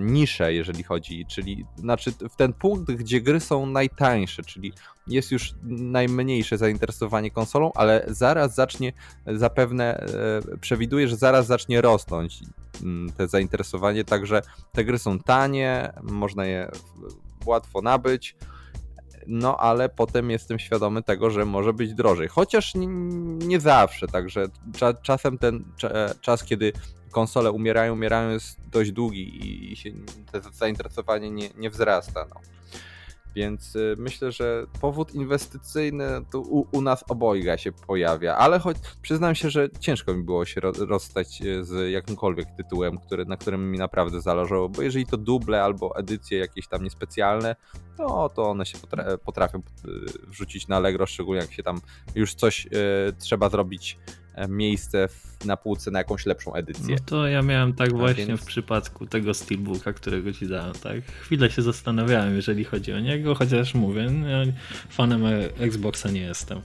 niszę, 0.01 0.55
jeżeli 0.55 0.83
chodzi, 0.83 1.27
czyli 1.27 1.67
znaczy 1.77 2.13
w 2.31 2.37
ten 2.37 2.53
punkt, 2.53 2.93
gdzie 2.93 3.21
gry 3.21 3.41
są 3.41 3.67
najtańsze, 3.67 4.43
czyli 4.43 4.73
jest 5.07 5.33
już 5.33 5.55
najmniejsze 5.63 6.59
zainteresowanie 6.59 7.31
konsolą, 7.31 7.73
ale 7.75 8.05
zaraz 8.09 8.55
zacznie, 8.55 8.93
zapewne 9.27 9.99
e, 10.01 10.59
przewiduję, 10.61 11.09
że 11.09 11.17
zaraz 11.17 11.47
zacznie 11.47 11.81
rosnąć 11.81 12.41
mm, 12.83 13.13
te 13.13 13.29
zainteresowanie, 13.29 14.05
także 14.05 14.43
te 14.73 14.85
gry 14.85 14.99
są 14.99 15.19
tanie, 15.19 15.93
można 16.03 16.45
je 16.45 16.71
łatwo 17.47 17.83
nabyć, 17.83 18.37
no 19.27 19.57
ale 19.57 19.89
potem 19.89 20.31
jestem 20.31 20.59
świadomy 20.59 21.03
tego, 21.03 21.31
że 21.31 21.45
może 21.45 21.73
być 21.73 21.95
drożej. 21.95 22.29
Chociaż 22.29 22.75
nie, 22.75 22.87
nie 23.47 23.61
zawsze, 23.61 24.07
także 24.07 24.47
cza, 24.77 24.95
czasem 24.95 25.39
ten 25.39 25.65
cza, 25.77 25.91
czas, 26.21 26.45
kiedy 26.45 26.73
konsole 27.17 27.51
umierają, 27.51 27.93
umierają 27.93 28.31
jest 28.31 28.59
dość 28.73 28.93
długi 28.93 29.73
i 29.73 29.77
się 29.77 29.91
to 30.33 30.41
zainteresowanie 30.53 31.31
nie, 31.31 31.49
nie 31.57 31.71
wzrasta. 31.71 32.27
No. 32.35 32.41
Więc 33.35 33.77
y, 33.77 33.95
myślę, 33.99 34.33
że 34.33 34.67
powód 34.81 35.15
inwestycyjny 35.15 36.05
tu 36.33 36.41
u, 36.43 36.67
u, 36.73 36.81
nas 36.83 37.05
obojga 37.09 37.59
się 37.59 37.73
pojawia, 37.73 38.37
ale 38.37 38.59
choć 38.59 38.77
przyznam 39.03 39.35
się, 39.35 39.51
że 39.51 39.69
ciężko 39.81 40.15
mi 40.15 40.23
było 40.23 40.45
się 40.45 40.61
rozstać 40.61 41.43
y, 41.43 41.65
z 41.65 41.93
jakimkolwiek 41.93 42.47
tytułem, 42.57 42.99
który, 42.99 43.25
na 43.25 43.37
którym 43.37 43.71
mi 43.71 43.79
naprawdę 43.79 44.21
zależało, 44.21 44.69
bo 44.69 44.83
jeżeli 44.83 45.07
to 45.07 45.17
duble 45.17 45.63
albo 45.63 45.97
edycje 45.97 46.39
jakieś 46.39 46.69
tam 46.69 46.85
niespecjalne, 46.85 47.57
to, 47.97 48.29
to 48.29 48.51
one 48.51 48.67
się 48.67 48.79
potrafią 49.25 49.59
y, 49.59 49.63
wrzucić 50.29 50.69
na 50.69 50.77
Allegro, 50.77 51.07
szczególnie 51.07 51.41
jak 51.41 51.53
się 51.53 51.63
tam 51.63 51.81
już 52.15 52.35
coś 52.35 52.69
trzeba 53.19 53.49
zrobić 53.49 53.99
miejsce 54.49 55.09
w, 55.09 55.45
na 55.45 55.57
półce 55.57 55.91
na 55.91 55.99
jakąś 55.99 56.27
lepszą 56.27 56.55
edycję. 56.55 56.95
No 56.95 57.05
to 57.07 57.29
ja 57.29 57.43
miałem 57.43 57.73
tak 57.73 57.93
A 57.93 57.97
właśnie 57.97 58.27
więc... 58.27 58.41
w 58.41 58.45
przypadku 58.45 59.07
tego 59.07 59.35
Steelbooka, 59.35 59.93
którego 59.93 60.33
ci 60.33 60.49
dałem, 60.49 60.75
tak? 60.75 61.05
Chwilę 61.21 61.51
się 61.51 61.63
zastanawiałem, 61.63 62.37
jeżeli 62.37 62.65
chodzi 62.65 62.93
o 62.93 63.01
niego, 63.01 63.35
chociaż 63.35 63.75
mówię, 63.75 64.11
no, 64.11 64.53
fanem 64.89 65.23
Xboxa 65.59 66.11
nie 66.11 66.21
jestem. 66.21 66.61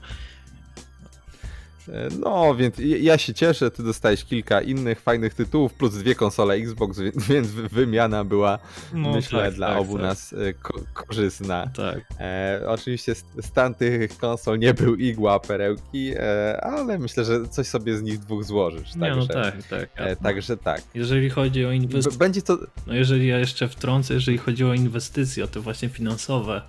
E, 1.88 2.08
no, 2.20 2.54
więc 2.54 2.74
ja 3.00 3.18
się 3.18 3.34
cieszę, 3.34 3.70
ty 3.70 3.82
dostałeś 3.82 4.24
kilka 4.24 4.60
innych 4.60 5.00
fajnych 5.00 5.34
tytułów, 5.34 5.74
plus 5.74 5.94
dwie 5.94 6.14
konsole 6.14 6.54
Xbox, 6.54 6.98
więc 7.28 7.48
wymiana 7.50 8.24
była, 8.24 8.58
no, 8.94 9.12
myślę, 9.12 9.44
tak, 9.44 9.54
dla 9.54 9.68
tak, 9.68 9.78
obu 9.78 9.92
tak. 9.92 10.02
nas 10.02 10.32
e, 10.32 10.52
ko 10.52 10.80
korzystna. 10.94 11.70
Tak. 11.76 11.98
E, 12.20 12.60
oczywiście 12.66 13.14
stan 13.40 13.74
tych 13.74 14.18
konsol 14.18 14.58
nie 14.58 14.74
był 14.74 14.94
igła 14.94 15.40
perełki, 15.40 16.12
e, 16.16 16.60
ale 16.64 16.98
myślę, 16.98 17.24
że 17.24 17.48
coś 17.48 17.66
sobie 17.66 17.96
z 17.96 18.02
nich 18.02 18.18
dwóch 18.18 18.44
złożysz. 18.44 18.94
Nie, 18.94 19.10
no 19.10 19.26
także, 19.26 19.52
no 19.56 19.68
tak, 19.68 19.68
tak. 19.68 19.90
E, 19.94 20.16
także 20.16 20.56
tak. 20.56 20.82
Jeżeli 20.94 21.30
chodzi 21.30 21.66
o 21.66 21.72
inwestycje. 21.72 22.18
Będzie 22.18 22.42
to. 22.42 22.58
No 22.86 22.94
jeżeli 22.94 23.26
ja 23.26 23.38
jeszcze 23.38 23.68
wtrącę, 23.68 24.14
jeżeli 24.14 24.38
chodzi 24.38 24.64
o 24.64 24.74
inwestycje, 24.74 25.48
to 25.48 25.62
właśnie 25.62 25.88
finansowe 25.88 26.62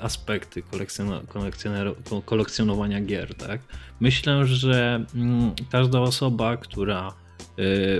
aspekty 0.00 0.62
kolekcjonowania 2.24 3.00
gier. 3.00 3.34
Tak? 3.34 3.60
Myślę, 4.00 4.46
że 4.46 5.04
mm, 5.14 5.52
każda 5.70 6.00
osoba, 6.00 6.56
która 6.56 7.08
e, 7.08 7.12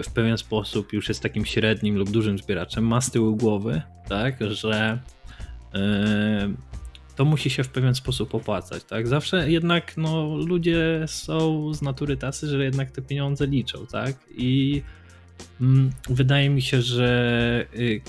w 0.02 0.12
pewien 0.14 0.38
sposób 0.38 0.92
już 0.92 1.08
jest 1.08 1.22
takim 1.22 1.44
średnim 1.44 1.96
lub 1.96 2.10
dużym 2.10 2.38
zbieraczem, 2.38 2.86
ma 2.86 3.00
z 3.00 3.10
tyłu 3.10 3.36
głowy, 3.36 3.82
tak, 4.08 4.36
że 4.40 4.98
e, 5.74 6.54
to 7.16 7.24
musi 7.24 7.50
się 7.50 7.64
w 7.64 7.68
pewien 7.68 7.94
sposób 7.94 8.34
opłacać. 8.34 8.84
Tak? 8.84 9.08
Zawsze 9.08 9.50
jednak 9.50 9.96
no, 9.96 10.36
ludzie 10.36 11.04
są 11.06 11.74
z 11.74 11.82
natury 11.82 12.16
tacy, 12.16 12.46
że 12.46 12.64
jednak 12.64 12.90
te 12.90 13.02
pieniądze 13.02 13.46
liczą. 13.46 13.86
Tak? 13.86 14.14
I 14.30 14.82
wydaje 16.08 16.50
mi 16.50 16.62
się, 16.62 16.82
że 16.82 17.66
y, 17.74 18.02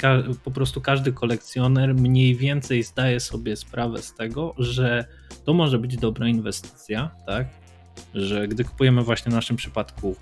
po 0.44 0.52
prostu 0.52 0.82
każdy 0.82 1.14
kolekcjoner 1.14 1.96
mniej 1.96 2.36
więcej 2.36 2.84
zdaje 2.84 3.20
sobie 3.20 3.56
sprawę 3.56 4.02
z 4.02 4.14
tego, 4.14 4.56
że 4.58 5.06
to 5.46 5.54
może 5.54 5.80
być 5.80 5.98
dobra 5.98 6.28
inwestycja, 6.28 7.12
tak? 7.26 7.48
Że 8.14 8.48
gdy 8.48 8.64
kupujemy 8.64 9.04
właśnie 9.04 9.32
w 9.32 9.36
naszym 9.36 9.58
przypadku 9.58 10.16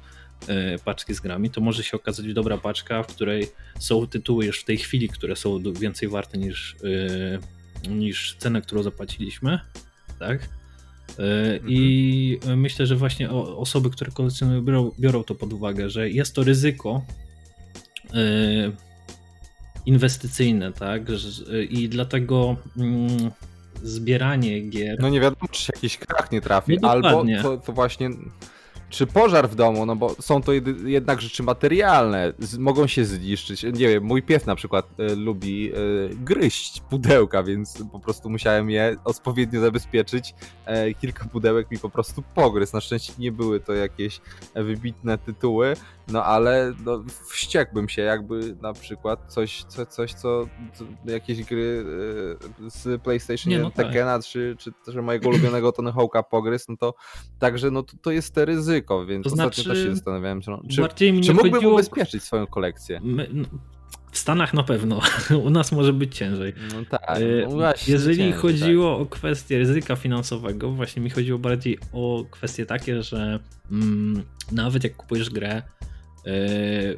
y, 0.44 0.80
paczki 0.86 1.14
z 1.14 1.20
grami, 1.20 1.50
to 1.50 1.62
może 1.62 1.84
się 1.84 1.98
okazać 1.98 2.34
dobra 2.34 2.58
paczka, 2.58 3.04
w 3.04 3.08
której 3.08 3.48
są 3.80 4.08
tytuły 4.08 4.46
już 4.46 4.62
w 4.62 4.66
tej 4.66 4.78
chwili, 4.78 5.10
które 5.10 5.36
są 5.36 5.74
więcej 5.80 6.10
warte 6.10 6.38
niż, 6.38 6.76
y, 6.84 7.90
niż 7.90 8.36
cenę, 8.36 8.62
którą 8.62 8.84
zapłaciliśmy, 8.84 9.60
tak? 10.20 10.50
E, 11.20 11.60
I 11.68 12.38
mhm. 12.42 12.60
myślę, 12.60 12.86
że 12.86 12.96
właśnie 12.96 13.30
osoby, 13.32 13.90
które 13.90 14.12
kolekcjonują, 14.12 14.62
biorą, 14.62 14.92
biorą 15.00 15.24
to 15.24 15.36
pod 15.36 15.54
uwagę, 15.54 15.90
że 15.90 16.10
jest 16.10 16.36
to 16.36 16.44
ryzyko 16.44 17.02
e, 18.14 18.18
inwestycyjne, 19.86 20.74
tak? 20.74 21.02
I 21.70 21.90
dlatego 21.90 22.56
mm, 22.78 23.32
zbieranie 23.84 24.62
gier. 24.62 24.98
No 25.02 25.10
nie 25.10 25.20
wiadomo, 25.20 25.48
czy 25.52 25.72
jakiś 25.76 25.98
krach 25.98 26.32
nie 26.32 26.42
trafi, 26.42 26.78
no 26.82 26.90
albo 26.90 27.26
to, 27.42 27.58
to 27.58 27.74
właśnie 27.74 28.10
czy 28.90 29.08
pożar 29.08 29.50
w 29.50 29.56
domu, 29.56 29.86
no 29.86 29.96
bo 29.96 30.16
są 30.20 30.42
to 30.42 30.52
jednak 30.86 31.22
rzeczy 31.22 31.44
materialne, 31.44 32.34
z, 32.40 32.58
mogą 32.58 32.88
się 32.88 33.06
zniszczyć. 33.06 33.64
Nie 33.64 33.88
wiem, 33.88 34.04
mój 34.04 34.24
pies 34.24 34.46
na 34.46 34.56
przykład 34.56 34.88
e, 35.00 35.16
lubi 35.16 35.72
e, 35.72 35.76
gryźć 36.10 36.82
pudełka, 36.82 37.44
więc 37.44 37.84
po 37.92 38.00
prostu 38.00 38.30
musiałem 38.30 38.70
je 38.70 38.96
odpowiednio 39.06 39.62
zabezpieczyć. 39.62 40.36
E, 40.66 40.94
kilka 40.94 41.26
pudełek 41.26 41.72
mi 41.72 41.80
po 41.80 41.90
prostu 41.90 42.24
pogryzł. 42.36 42.76
Na 42.76 42.82
szczęście 42.82 43.14
nie 43.20 43.32
były 43.32 43.60
to 43.60 43.74
jakieś 43.74 44.22
wybitne 44.56 45.18
tytuły, 45.18 45.74
no 46.08 46.24
ale 46.24 46.74
no, 46.86 47.04
wściekłbym 47.30 47.90
się, 47.90 48.02
jakby 48.02 48.56
na 48.62 48.74
przykład 48.74 49.20
coś, 49.28 49.64
co, 49.64 49.86
coś 49.86 50.14
co, 50.14 50.48
co 50.74 50.86
jakieś 51.06 51.44
gry 51.44 51.86
e, 52.66 52.70
z 52.70 53.02
PlayStation 53.02 53.52
nie, 53.52 53.60
no 53.60 53.72
tak. 53.72 53.88
Tekkena, 53.88 54.18
tak. 54.18 54.28
czy, 54.28 54.56
czy 54.60 54.72
też 54.86 54.96
mojego 54.96 55.30
ulubionego 55.30 55.72
Tony 55.72 55.92
Hawk'a 55.92 56.24
pogryz, 56.30 56.70
no 56.70 56.78
to 56.78 56.94
także 57.40 57.72
no 57.72 57.84
to, 57.84 57.98
to 58.02 58.12
jest 58.12 58.34
te 58.34 58.46
ryzyko, 58.46 58.77
więc 59.06 59.24
to 59.24 59.30
ostatnio 59.30 59.64
znaczy, 59.64 59.70
też 59.70 59.84
się 59.84 59.96
zastanawiałem, 59.96 60.42
czy, 60.42 60.52
czy, 60.70 61.22
czy 61.22 61.34
mógłbym 61.34 61.54
chodziło... 61.54 61.74
ubezpieczyć 61.74 62.24
swoją 62.24 62.48
kolekcję. 62.48 63.00
My, 63.04 63.28
no, 63.34 63.46
w 64.12 64.18
Stanach 64.18 64.54
na 64.54 64.64
pewno, 64.64 65.00
u 65.46 65.50
nas 65.50 65.72
może 65.72 65.94
być 65.94 66.16
ciężej. 66.16 66.54
No 66.74 66.86
tak, 66.90 67.20
no 67.44 67.52
właśnie, 67.52 67.94
Jeżeli 67.94 68.18
ciężej, 68.18 68.34
chodziło 68.34 68.94
tak. 68.94 69.02
o 69.02 69.06
kwestię 69.06 69.58
ryzyka 69.58 69.96
finansowego, 69.96 70.72
właśnie 70.72 71.02
mi 71.02 71.10
chodziło 71.10 71.40
bardziej 71.40 71.78
o 71.94 72.26
kwestie 72.32 72.66
takie, 72.66 73.04
że 73.04 73.40
mm, 73.72 74.24
nawet 74.52 74.84
jak 74.84 74.96
kupujesz 74.96 75.30
grę, 75.30 75.62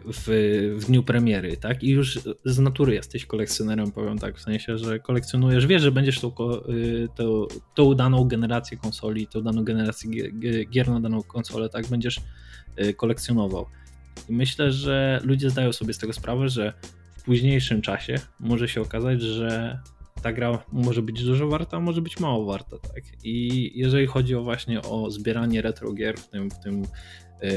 w, 0.06 0.76
w 0.78 0.86
dniu 0.86 1.04
premiery, 1.04 1.58
tak? 1.58 1.84
I 1.84 1.90
już 1.90 2.20
z 2.46 2.60
natury 2.60 2.94
jesteś 2.94 3.26
kolekcjonerem, 3.26 3.92
powiem 3.92 4.20
tak, 4.20 4.38
w 4.38 4.42
sensie, 4.42 4.78
że 4.78 5.00
kolekcjonujesz, 5.00 5.68
wiesz, 5.68 5.82
że 5.82 5.92
będziesz 5.92 6.20
tą, 6.20 6.32
y, 6.70 7.08
tą, 7.16 7.48
tą 7.76 7.96
daną 7.96 8.24
generację 8.24 8.78
konsoli, 8.78 9.28
tą 9.28 9.42
daną 9.42 9.64
generację 9.64 10.32
gier 10.70 10.90
na 10.90 11.00
daną 11.00 11.24
konsolę, 11.24 11.70
tak? 11.70 11.88
Będziesz 11.88 12.20
y, 12.82 12.94
kolekcjonował. 12.94 13.66
I 14.30 14.34
myślę, 14.34 14.72
że 14.72 15.22
ludzie 15.24 15.50
zdają 15.50 15.74
sobie 15.74 15.94
z 15.94 15.98
tego 15.98 16.14
sprawę, 16.14 16.50
że 16.50 16.74
w 17.18 17.24
późniejszym 17.24 17.82
czasie 17.82 18.16
może 18.40 18.68
się 18.68 18.82
okazać, 18.82 19.22
że 19.22 19.80
ta 20.22 20.34
gra 20.34 20.64
może 20.72 21.02
być 21.02 21.24
dużo 21.24 21.48
warta, 21.48 21.80
może 21.80 22.02
być 22.02 22.20
mało 22.20 22.46
warta, 22.46 22.78
tak. 22.78 23.04
I 23.24 23.72
jeżeli 23.76 24.08
chodzi 24.08 24.36
o 24.36 24.44
właśnie 24.44 24.82
o 24.82 25.12
zbieranie 25.12 25.62
retro 25.62 25.94
gier 25.94 26.18
w 26.18 26.30
tym, 26.30 26.52
w 26.52 26.60
tym 26.60 26.84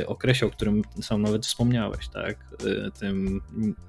okresie, 0.07 0.47
o 0.47 0.51
którym 0.51 0.83
sam 1.01 1.23
nawet 1.23 1.47
wspomniałeś, 1.47 2.09
tak, 2.09 2.37
y, 2.65 2.91
tym, 3.01 3.41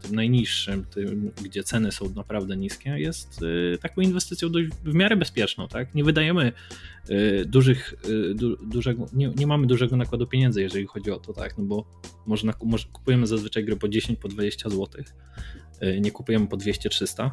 tym 0.01 0.15
najniższym, 0.15 0.85
tym, 0.85 1.31
gdzie 1.43 1.63
ceny 1.63 1.91
są 1.91 2.13
naprawdę 2.15 2.57
niskie, 2.57 2.89
jest 2.89 3.41
y, 3.41 3.77
taką 3.81 4.01
inwestycją 4.01 4.50
dość 4.50 4.69
w 4.83 4.93
miarę 4.93 5.15
bezpieczną, 5.15 5.67
tak. 5.67 5.95
Nie 5.95 6.03
wydajemy 6.03 6.51
dużych, 7.45 7.93
du, 8.35 8.57
dużego, 8.65 9.05
nie, 9.13 9.29
nie 9.29 9.47
mamy 9.47 9.67
dużego 9.67 9.97
nakładu 9.97 10.27
pieniędzy, 10.27 10.62
jeżeli 10.62 10.85
chodzi 10.88 11.12
o 11.12 11.19
to, 11.19 11.33
tak, 11.33 11.57
no 11.57 11.63
bo 11.63 11.85
może 12.25 12.53
kupujemy 12.91 13.27
zazwyczaj 13.27 13.65
gry 13.65 13.75
po 13.75 13.88
10, 13.88 14.19
po 14.19 14.27
20 14.27 14.69
zł, 14.69 15.03
nie 16.01 16.12
kupujemy 16.12 16.47
po 16.47 16.57
200-300, 16.57 17.31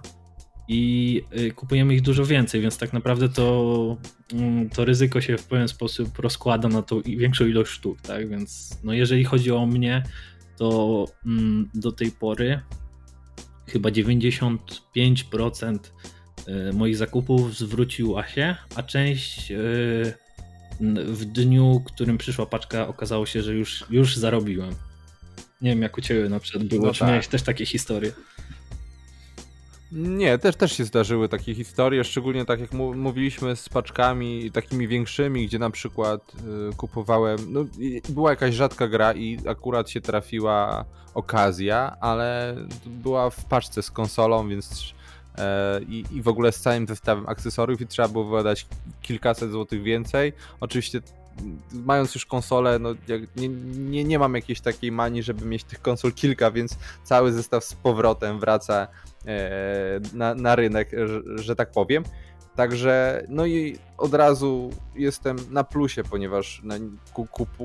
i 0.73 1.23
y, 1.37 1.50
kupujemy 1.50 1.95
ich 1.95 2.03
dużo 2.03 2.25
więcej, 2.25 2.61
więc 2.61 2.79
tak 2.79 2.93
naprawdę 2.93 3.29
to, 3.29 3.97
mm, 4.33 4.71
to 4.71 4.85
ryzyko 4.85 5.21
się 5.21 5.39
w 5.39 5.47
pewien 5.47 5.69
sposób 5.69 6.19
rozkłada 6.19 6.69
na 6.69 6.83
tą 6.83 7.03
większą 7.03 7.47
ilość 7.47 7.71
sztuk, 7.71 8.00
tak? 8.00 8.29
Więc 8.29 8.79
no 8.85 8.93
jeżeli 8.93 9.25
chodzi 9.25 9.53
o 9.53 9.67
mnie, 9.67 10.03
to 10.57 11.05
mm, 11.27 11.71
do 11.75 11.93
tej 11.93 12.12
pory 12.12 12.61
chyba 13.67 13.89
95% 13.91 15.79
y, 16.49 16.73
moich 16.73 16.97
zakupów 16.97 17.59
zwróciła 17.59 18.29
się, 18.29 18.57
a 18.75 18.83
część 18.83 19.50
y, 19.50 20.15
w 21.07 21.25
dniu, 21.25 21.83
którym 21.87 22.19
przyszła 22.19 22.47
paczka, 22.47 22.89
okazało 22.89 23.27
się, 23.27 23.43
że 23.43 23.55
już, 23.55 23.85
już 23.91 24.17
zarobiłem. 24.17 24.75
Nie 25.61 25.71
wiem, 25.71 25.83
jak 25.83 25.99
u 25.99 26.00
Ciebie 26.00 26.29
na 26.29 26.41
przykład 26.41 26.65
było, 26.65 26.87
no 26.87 26.93
czy 26.93 27.00
tak. 27.00 27.09
miałeś 27.09 27.29
też 27.29 27.43
takie 27.43 27.67
historie? 27.67 28.12
Nie, 29.92 30.38
też, 30.38 30.56
też 30.56 30.73
się 30.73 30.85
zdarzyły 30.85 31.28
takie 31.28 31.54
historie, 31.54 32.04
szczególnie 32.04 32.44
tak 32.44 32.61
jak 32.61 32.73
mówiliśmy 32.73 33.56
z 33.56 33.68
paczkami 33.68 34.50
takimi 34.50 34.88
większymi, 34.88 35.47
gdzie 35.47 35.59
na 35.59 35.70
przykład 35.70 36.32
y, 36.70 36.76
kupowałem, 36.76 37.38
no 37.49 37.64
była 38.09 38.30
jakaś 38.30 38.54
rzadka 38.54 38.88
gra 38.88 39.12
i 39.12 39.38
akurat 39.49 39.90
się 39.90 40.00
trafiła 40.00 40.85
okazja, 41.14 41.97
ale 42.00 42.56
była 42.87 43.30
w 43.30 43.44
paczce 43.44 43.82
z 43.82 43.90
konsolą, 43.90 44.49
więc 44.49 44.94
e, 45.38 45.80
i, 45.82 46.04
i 46.12 46.23
w 46.23 46.28
ogóle 46.28 46.52
z 46.52 46.61
całym 46.61 46.87
zestawem 46.87 47.28
akcesoriów 47.28 47.80
i 47.80 47.87
trzeba 47.87 48.09
było 48.09 48.25
wydać 48.25 48.66
kilkaset 49.02 49.50
złotych 49.50 49.82
więcej. 49.82 50.32
Oczywiście 50.61 51.00
mając 51.73 52.14
już 52.14 52.26
konsolę, 52.26 52.78
no 52.78 52.94
nie, 53.37 53.49
nie, 53.78 54.04
nie 54.04 54.18
mam 54.18 54.35
jakiejś 54.35 54.61
takiej 54.61 54.92
manii, 54.92 55.23
żeby 55.23 55.44
mieć 55.44 55.64
tych 55.64 55.82
konsol 55.82 56.12
kilka, 56.12 56.50
więc 56.50 56.76
cały 57.04 57.32
zestaw 57.32 57.64
z 57.64 57.75
powrotem 57.75 58.40
wraca 58.40 58.88
E, 59.26 60.00
na, 60.12 60.35
na 60.35 60.56
rynek, 60.56 60.90
że, 61.06 61.23
że 61.37 61.56
tak 61.56 61.70
powiem. 61.70 62.04
Także, 62.56 63.25
no 63.28 63.47
i 63.47 63.78
od 63.99 64.14
razu 64.14 64.70
jestem 64.94 65.37
na 65.50 65.64
plusie, 65.64 66.04
ponieważ 66.04 66.62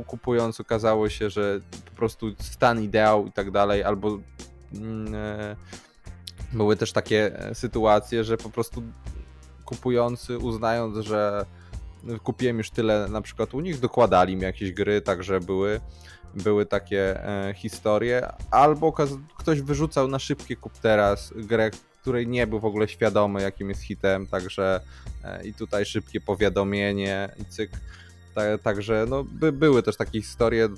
kupując 0.08 0.60
okazało 0.60 1.10
się, 1.10 1.29
że 1.29 1.60
po 1.86 1.96
prostu 1.96 2.27
stan 2.39 2.84
ideał 2.84 3.27
i 3.27 3.32
tak 3.32 3.51
dalej, 3.51 3.84
albo 3.84 4.20
mm, 4.74 5.15
e, 5.15 5.55
były 6.53 6.75
też 6.75 6.91
takie 6.91 7.32
sytuacje, 7.53 8.24
że 8.24 8.38
po 8.38 8.50
prostu 8.50 8.84
kupujący 9.65 10.38
uznając, 10.38 10.98
że 10.98 11.46
kupiłem 12.24 12.58
już 12.58 12.70
tyle 12.70 13.08
na 13.10 13.22
przykład 13.22 13.54
u 13.54 13.60
nich, 13.60 13.80
dokładali 13.80 14.36
mi 14.36 14.42
jakieś 14.42 14.72
gry, 14.72 15.02
także 15.02 15.40
były 15.40 15.82
były 16.36 16.66
takie 16.66 17.26
e, 17.26 17.54
historie, 17.54 18.28
albo 18.52 18.94
ktoś 19.38 19.62
wyrzucał 19.62 20.08
na 20.08 20.20
szybki 20.20 20.56
kup 20.56 20.78
teraz 20.78 21.34
grę, 21.36 21.72
której 22.01 22.27
nie 22.27 22.48
był 22.48 22.60
w 22.60 22.66
ogóle 22.66 22.88
świadomy, 22.88 23.42
jakim 23.42 23.70
jest 23.70 23.82
hitem, 23.82 24.27
także 24.27 24.82
e, 25.24 25.48
i 25.48 25.53
tutaj 25.53 25.86
szybkie 25.86 26.22
powiadomienie 26.22 27.29
i 27.40 27.46
cyk. 27.46 27.72
Ta, 28.36 28.58
także 28.58 29.06
no, 29.10 29.24
by, 29.24 29.51
były 29.51 29.84
też 29.84 29.98
takie 29.98 30.22
historie. 30.22 30.70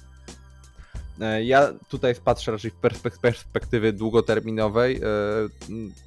E, 1.22 1.44
ja 1.44 1.74
tutaj 1.90 2.16
patrzę 2.16 2.52
raczej 2.52 2.72
w 2.72 3.20
perspektywy 3.22 3.94
długoterminowej, 3.94 5.02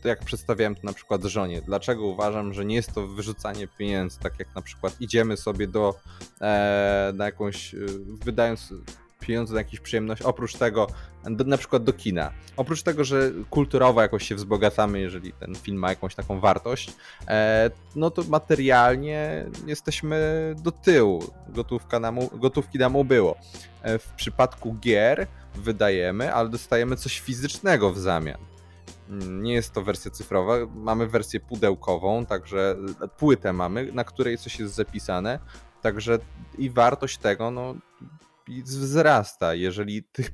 e, 0.04 0.08
jak 0.08 0.24
przedstawiałem 0.24 0.74
to 0.74 0.80
na 0.84 0.92
przykład 0.92 1.24
żonie. 1.24 1.62
Dlaczego 1.62 2.06
uważam, 2.06 2.54
że 2.54 2.64
nie 2.64 2.74
jest 2.74 2.94
to 2.94 3.06
wyrzucanie 3.06 3.68
pieniędzy, 3.78 4.18
tak 4.18 4.38
jak 4.38 4.54
na 4.54 4.62
przykład 4.62 5.00
idziemy 5.00 5.36
sobie 5.36 5.66
do 5.66 5.94
e, 6.40 7.12
na 7.16 7.24
jakąś, 7.24 7.74
wydając 8.24 8.74
pieniądze 9.30 9.54
na 9.54 9.60
jakąś 9.60 9.80
przyjemność, 9.80 10.22
oprócz 10.22 10.56
tego, 10.56 10.86
do, 11.24 11.44
na 11.44 11.58
przykład 11.58 11.84
do 11.84 11.92
kina. 11.92 12.30
Oprócz 12.56 12.82
tego, 12.82 13.04
że 13.04 13.30
kulturowo 13.50 14.02
jakoś 14.02 14.28
się 14.28 14.34
wzbogacamy, 14.34 15.00
jeżeli 15.00 15.32
ten 15.32 15.54
film 15.54 15.78
ma 15.78 15.88
jakąś 15.88 16.14
taką 16.14 16.40
wartość, 16.40 16.92
e, 17.28 17.70
no 17.96 18.10
to 18.10 18.22
materialnie 18.22 19.46
jesteśmy 19.66 20.18
do 20.58 20.72
tyłu. 20.72 21.24
Gotówka 21.48 22.00
nam, 22.00 22.18
gotówki 22.32 22.78
nam 22.78 22.96
ubyło. 22.96 23.36
E, 23.82 23.98
w 23.98 24.12
przypadku 24.12 24.74
gier 24.80 25.26
wydajemy, 25.54 26.34
ale 26.34 26.48
dostajemy 26.48 26.96
coś 26.96 27.20
fizycznego 27.20 27.92
w 27.92 27.98
zamian. 27.98 28.38
Mm, 29.08 29.42
nie 29.42 29.54
jest 29.54 29.72
to 29.72 29.82
wersja 29.82 30.10
cyfrowa, 30.10 30.54
mamy 30.74 31.06
wersję 31.06 31.40
pudełkową, 31.40 32.26
także 32.26 32.76
płytę 33.16 33.52
mamy, 33.52 33.92
na 33.92 34.04
której 34.04 34.38
coś 34.38 34.58
jest 34.58 34.74
zapisane, 34.74 35.38
także 35.82 36.18
i 36.58 36.70
wartość 36.70 37.18
tego, 37.18 37.50
no 37.50 37.74
wzrasta. 38.62 39.54
Jeżeli 39.54 40.02
tych 40.02 40.30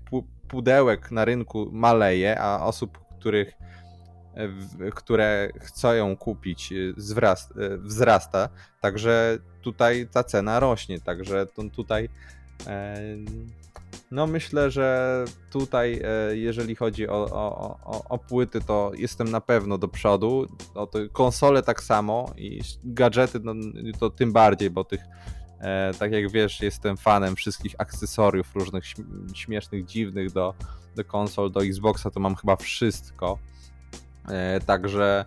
pudełek 0.49 1.11
na 1.11 1.25
rynku 1.25 1.69
maleje, 1.73 2.41
a 2.41 2.65
osób, 2.65 2.99
których, 3.21 3.53
e, 4.35 4.91
które 4.91 5.49
chcą 5.61 5.93
ją 5.93 6.17
kupić, 6.17 6.73
e, 6.73 6.77
e, 6.77 7.79
wzrasta, 7.79 8.49
także 8.81 9.39
tutaj 9.63 10.09
ta 10.13 10.25
cena 10.25 10.61
rośnie. 10.61 11.01
Także 11.01 11.47
tutaj 11.73 12.09
no 14.11 14.27
myślę, 14.27 14.71
że 14.71 15.25
tutaj 15.51 16.03
jeżeli 16.33 16.75
chodzi 16.75 17.09
o, 17.09 17.25
o, 17.33 17.79
o, 17.85 18.05
o 18.09 18.19
płyty, 18.19 18.61
to 18.61 18.93
jestem 18.99 19.31
na 19.31 19.41
pewno 19.41 19.79
do 19.79 19.89
przodu. 19.89 20.47
O 20.75 20.87
to 20.87 20.99
konsole 21.13 21.63
tak 21.63 21.83
samo 21.83 22.33
i 22.37 22.61
gadżety 22.85 23.41
no, 23.45 23.55
to 23.99 24.11
tym 24.11 24.33
bardziej, 24.33 24.71
bo 24.71 24.85
tych 24.85 25.01
E, 25.61 25.95
tak 25.99 26.12
jak 26.12 26.31
wiesz, 26.31 26.61
jestem 26.61 26.97
fanem 26.97 27.37
wszystkich 27.37 27.75
akcesoriów 27.79 28.55
różnych 28.55 28.85
śmiesznych, 29.35 29.85
dziwnych 29.85 30.33
do, 30.33 30.55
do 30.97 31.05
konsol, 31.05 31.51
do 31.51 31.64
Xboxa, 31.64 32.11
to 32.11 32.21
mam 32.21 32.35
chyba 32.35 32.57
wszystko. 32.57 33.38
E, 34.29 34.61
także 34.61 35.25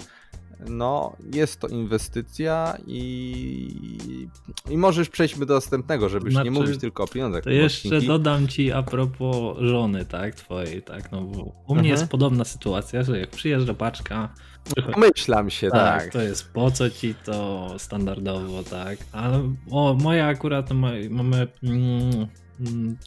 no, 0.67 1.15
jest 1.33 1.59
to 1.59 1.67
inwestycja 1.67 2.77
i, 2.87 4.27
i 4.69 4.77
możesz 4.77 5.09
przejdźmy 5.09 5.45
do 5.45 5.53
następnego, 5.53 6.09
żebyś 6.09 6.33
znaczy, 6.33 6.49
nie 6.49 6.59
mówić 6.59 6.79
tylko 6.79 7.03
o 7.03 7.07
pieniądzach. 7.07 7.43
To 7.43 7.49
jeszcze 7.49 7.87
odcinki. 7.87 8.07
dodam 8.07 8.47
ci 8.47 8.71
a 8.71 8.83
propos 8.83 9.57
żony, 9.59 10.05
tak, 10.05 10.35
twojej, 10.35 10.81
tak, 10.81 11.11
no 11.11 11.21
bo 11.21 11.39
u 11.41 11.75
mnie 11.75 11.79
mhm. 11.79 11.85
jest 11.85 12.07
podobna 12.07 12.45
sytuacja, 12.45 13.03
że 13.03 13.19
jak 13.19 13.29
przyjeżdża 13.29 13.73
paczka, 13.73 14.29
Myślam 14.97 15.49
się, 15.49 15.69
tak, 15.69 16.03
tak. 16.03 16.13
To 16.13 16.21
jest 16.21 16.53
po 16.53 16.71
co 16.71 16.89
ci 16.89 17.15
to 17.15 17.67
standardowo, 17.77 18.63
tak. 18.63 18.97
Ale 19.11 19.53
o, 19.71 19.93
moja 19.93 20.27
akurat 20.27 20.71
mamy. 21.09 21.47
Mm, 21.63 22.27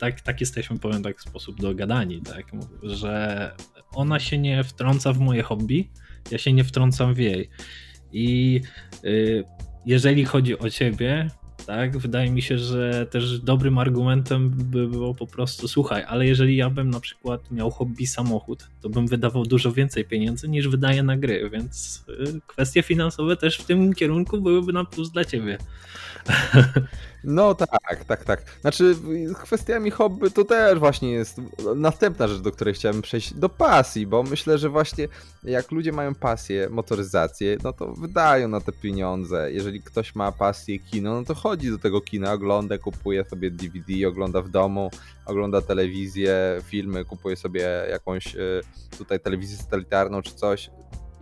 tak, 0.01 0.21
tak 0.21 0.41
jesteśmy, 0.41 0.79
powiem 0.79 1.03
tak, 1.03 1.19
w 1.19 1.23
sposób 1.23 1.61
dogadani, 1.61 2.23
tak, 2.23 2.47
że 2.83 3.55
ona 3.95 4.21
się 4.21 4.39
nie 4.39 4.65
wtrąca 4.65 5.13
w 5.13 5.19
moje 5.19 5.43
hobby, 5.43 5.91
ja 6.31 6.39
się 6.39 6.53
nie 6.53 6.65
wtrącam 6.65 7.15
w 7.15 7.19
jej. 7.19 7.51
I 8.13 8.61
y, 9.05 9.45
jeżeli 9.87 10.25
chodzi 10.25 10.59
o 10.59 10.71
ciebie, 10.71 11.29
tak? 11.67 11.99
Wydaje 11.99 12.31
mi 12.31 12.43
się, 12.43 12.59
że 12.59 13.07
też 13.07 13.41
dobrym 13.41 13.79
argumentem 13.79 14.51
by 14.51 14.89
było 14.89 15.15
po 15.15 15.27
prostu, 15.27 15.69
słuchaj, 15.69 16.05
ale 16.09 16.27
jeżeli 16.27 16.57
ja 16.57 16.71
bym 16.71 16.91
na 16.91 17.01
przykład 17.01 17.51
miał 17.51 17.71
hobby 17.71 18.07
samochód, 18.07 18.69
to 18.81 18.89
bym 18.89 19.07
wydawał 19.07 19.45
dużo 19.47 19.73
więcej 19.73 20.05
pieniędzy 20.05 20.49
niż 20.49 20.69
wydaję 20.69 21.03
na 21.03 21.17
gry, 21.17 21.51
więc 21.51 22.05
y, 22.09 22.41
kwestie 22.47 22.83
finansowe 22.83 23.37
też 23.37 23.59
w 23.59 23.65
tym 23.65 23.93
kierunku 23.93 24.41
byłyby 24.41 24.73
na 24.73 24.85
plus 24.85 25.11
dla 25.11 25.25
ciebie. 25.25 25.59
No 27.25 27.55
tak, 27.55 28.05
tak, 28.07 28.25
tak. 28.25 28.43
Znaczy, 28.61 28.97
kwestiami 29.43 29.91
hobby 29.91 30.31
to 30.31 30.45
też 30.45 30.79
właśnie 30.79 31.13
jest 31.13 31.41
następna 31.77 32.29
rzecz, 32.29 32.41
do 32.41 32.53
której 32.53 32.75
chciałem 32.75 33.03
przejść, 33.03 33.35
do 33.35 33.49
pasji, 33.49 34.07
bo 34.07 34.23
myślę, 34.23 34.59
że 34.59 34.69
właśnie 34.69 35.09
jak 35.45 35.71
ludzie 35.71 35.93
mają 35.93 36.15
pasję, 36.15 36.69
motoryzację, 36.71 37.57
no 37.65 37.73
to 37.73 37.93
wydają 37.93 38.49
na 38.49 38.61
te 38.61 38.73
pieniądze. 38.73 39.53
Jeżeli 39.53 39.83
ktoś 39.83 40.15
ma 40.15 40.33
pasję 40.33 40.79
kino, 40.79 41.15
no 41.15 41.25
to 41.25 41.35
chodzi 41.35 41.71
do 41.71 41.79
tego 41.79 42.01
kina, 42.01 42.33
ogląda, 42.33 42.79
kupuje 42.79 43.25
sobie 43.25 43.51
DVD, 43.51 44.09
ogląda 44.09 44.43
w 44.43 44.49
domu, 44.49 44.91
ogląda 45.27 45.63
telewizję, 45.63 46.61
filmy, 46.65 47.05
kupuje 47.05 47.37
sobie 47.37 47.87
jakąś 47.91 48.37
e, 48.37 48.41
tutaj 48.99 49.21
telewizję 49.21 49.57
satelitarną 49.57 50.23
czy 50.23 50.35
coś 50.35 50.71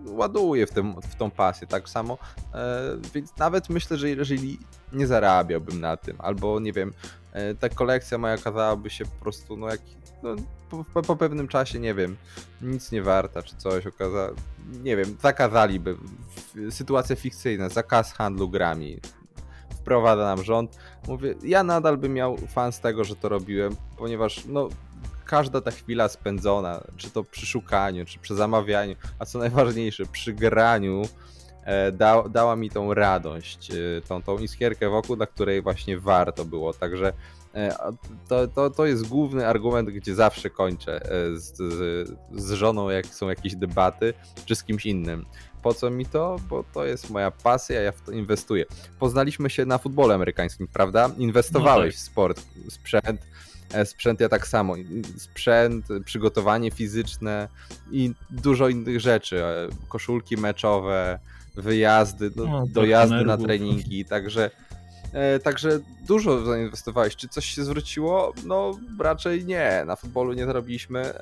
ładuję 0.06 0.66
w, 0.66 0.70
tym, 0.70 0.94
w 1.02 1.14
tą 1.14 1.30
pasję 1.30 1.66
tak 1.66 1.88
samo, 1.88 2.18
e, 2.54 2.80
więc 3.14 3.36
nawet 3.36 3.68
myślę, 3.68 3.96
że 3.96 4.10
jeżeli 4.10 4.58
nie 4.92 5.06
zarabiałbym 5.06 5.80
na 5.80 5.96
tym, 5.96 6.16
albo 6.18 6.60
nie 6.60 6.72
wiem, 6.72 6.92
e, 7.32 7.54
ta 7.54 7.68
kolekcja 7.68 8.18
moja 8.18 8.34
okazałaby 8.34 8.90
się 8.90 9.04
po 9.04 9.22
prostu, 9.22 9.56
no 9.56 9.68
jak, 9.68 9.80
no, 10.22 10.36
po, 10.94 11.02
po, 11.02 11.16
pewnym 11.16 11.48
czasie, 11.48 11.78
nie 11.78 11.94
wiem, 11.94 12.16
nic 12.62 12.92
nie 12.92 13.02
warta, 13.02 13.42
czy 13.42 13.56
coś 13.56 13.86
okaza, 13.86 14.30
nie 14.82 14.96
wiem, 14.96 15.16
zakazaliby, 15.22 15.96
sytuacja 16.70 17.16
fikcyjna, 17.16 17.68
zakaz 17.68 18.12
handlu 18.12 18.48
grami, 18.48 19.00
wprowadza 19.80 20.24
nam 20.24 20.44
rząd. 20.44 20.78
Mówię, 21.08 21.34
ja 21.42 21.62
nadal 21.62 21.98
bym 21.98 22.14
miał 22.14 22.36
fan 22.36 22.72
z 22.72 22.80
tego, 22.80 23.04
że 23.04 23.16
to 23.16 23.28
robiłem, 23.28 23.76
ponieważ 23.96 24.44
no, 24.44 24.68
każda 25.30 25.60
ta 25.60 25.70
chwila 25.70 26.08
spędzona, 26.08 26.80
czy 26.96 27.10
to 27.10 27.24
przy 27.24 27.46
szukaniu, 27.46 28.04
czy 28.04 28.18
przy 28.18 28.34
zamawianiu, 28.34 28.94
a 29.18 29.24
co 29.24 29.38
najważniejsze, 29.38 30.06
przy 30.06 30.32
graniu, 30.32 31.02
e, 31.64 31.92
da, 31.92 32.22
dała 32.22 32.56
mi 32.56 32.70
tą 32.70 32.94
radość, 32.94 33.70
e, 33.70 33.74
tą, 34.08 34.22
tą 34.22 34.38
iskierkę 34.38 34.88
wokół, 34.88 35.16
dla 35.16 35.26
której 35.26 35.62
właśnie 35.62 35.98
warto 36.00 36.44
było. 36.44 36.72
Także 36.72 37.12
e, 37.54 37.76
to, 38.28 38.48
to, 38.48 38.70
to 38.70 38.86
jest 38.86 39.08
główny 39.08 39.46
argument, 39.46 39.90
gdzie 39.90 40.14
zawsze 40.14 40.50
kończę 40.50 41.00
z, 41.34 41.56
z, 41.56 42.08
z 42.32 42.52
żoną, 42.52 42.90
jak 42.90 43.06
są 43.06 43.28
jakieś 43.28 43.56
debaty, 43.56 44.14
czy 44.46 44.54
z 44.54 44.64
kimś 44.64 44.86
innym. 44.86 45.26
Po 45.62 45.74
co 45.74 45.90
mi 45.90 46.06
to? 46.06 46.36
Bo 46.48 46.64
to 46.74 46.84
jest 46.84 47.10
moja 47.10 47.30
pasja, 47.30 47.80
ja 47.80 47.92
w 47.92 48.00
to 48.00 48.12
inwestuję. 48.12 48.64
Poznaliśmy 48.98 49.50
się 49.50 49.64
na 49.64 49.78
futbolu 49.78 50.12
amerykańskim, 50.12 50.68
prawda? 50.68 51.10
Inwestowałeś 51.18 51.94
no 51.94 51.98
tak. 51.98 52.00
w 52.00 52.10
sport, 52.10 52.42
sprzęt, 52.68 53.29
sprzęt 53.84 54.20
ja 54.20 54.28
tak 54.28 54.46
samo. 54.46 54.74
Sprzęt, 55.16 55.86
przygotowanie 56.04 56.70
fizyczne 56.70 57.48
i 57.90 58.12
dużo 58.30 58.68
innych 58.68 59.00
rzeczy. 59.00 59.44
E, 59.44 59.68
koszulki 59.88 60.36
meczowe, 60.36 61.18
wyjazdy, 61.54 62.30
do, 62.30 62.44
no, 62.44 62.66
dojazdy 62.66 63.24
na 63.24 63.36
treningi, 63.36 64.04
także 64.04 64.50
E, 64.69 64.69
także 65.42 65.80
dużo 66.06 66.44
zainwestowałeś. 66.44 67.16
Czy 67.16 67.28
coś 67.28 67.44
się 67.44 67.64
zwróciło? 67.64 68.32
No 68.44 68.78
raczej 69.00 69.44
nie. 69.44 69.84
Na 69.86 69.96
futbolu 69.96 70.32
nie 70.32 70.46
zarobiliśmy, 70.46 71.12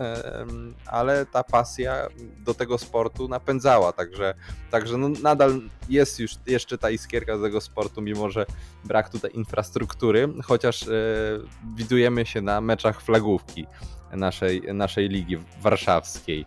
ale 0.86 1.26
ta 1.26 1.44
pasja 1.44 2.08
do 2.44 2.54
tego 2.54 2.78
sportu 2.78 3.28
napędzała. 3.28 3.92
Także, 3.92 4.34
także 4.70 4.96
no 4.96 5.08
nadal 5.08 5.60
jest 5.88 6.20
już 6.20 6.32
jeszcze 6.46 6.78
ta 6.78 6.90
iskierka 6.90 7.38
z 7.38 7.42
tego 7.42 7.60
sportu, 7.60 8.02
mimo 8.02 8.30
że 8.30 8.46
brak 8.84 9.08
tutaj 9.08 9.30
infrastruktury, 9.34 10.28
chociaż 10.44 10.82
e, 10.82 10.90
widujemy 11.76 12.26
się 12.26 12.40
na 12.40 12.60
meczach 12.60 13.02
flagówki 13.02 13.66
naszej, 14.12 14.62
naszej 14.74 15.08
ligi 15.08 15.38
warszawskiej. 15.60 16.46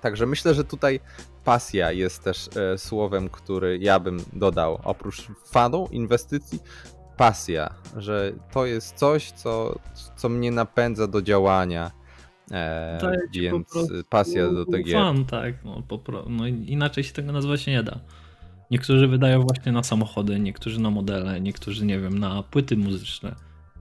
Także 0.00 0.26
myślę, 0.26 0.54
że 0.54 0.64
tutaj 0.64 1.00
pasja 1.44 1.92
jest 1.92 2.24
też 2.24 2.48
e, 2.56 2.78
słowem, 2.78 3.28
który 3.28 3.78
ja 3.78 4.00
bym 4.00 4.18
dodał. 4.32 4.80
Oprócz 4.84 5.26
fanu, 5.46 5.88
inwestycji, 5.90 6.58
pasja, 7.16 7.74
że 7.96 8.32
to 8.52 8.66
jest 8.66 8.96
coś, 8.96 9.30
co, 9.30 9.78
co 10.16 10.28
mnie 10.28 10.50
napędza 10.50 11.06
do 11.06 11.22
działania. 11.22 11.90
E, 12.50 12.98
więc 13.32 13.68
pasja 14.08 14.50
do 14.50 14.66
tego. 14.66 14.90
Fan, 14.90 15.24
tak. 15.24 15.64
No, 15.64 15.82
po, 15.88 16.00
no, 16.28 16.46
inaczej 16.46 17.04
się 17.04 17.12
tego 17.12 17.32
nazwać 17.32 17.66
nie 17.66 17.82
da. 17.82 18.00
Niektórzy 18.70 19.08
wydają 19.08 19.42
właśnie 19.42 19.72
na 19.72 19.82
samochody, 19.82 20.40
niektórzy 20.40 20.80
na 20.80 20.90
modele, 20.90 21.40
niektórzy, 21.40 21.86
nie 21.86 22.00
wiem, 22.00 22.18
na 22.18 22.42
płyty 22.42 22.76
muzyczne. 22.76 23.34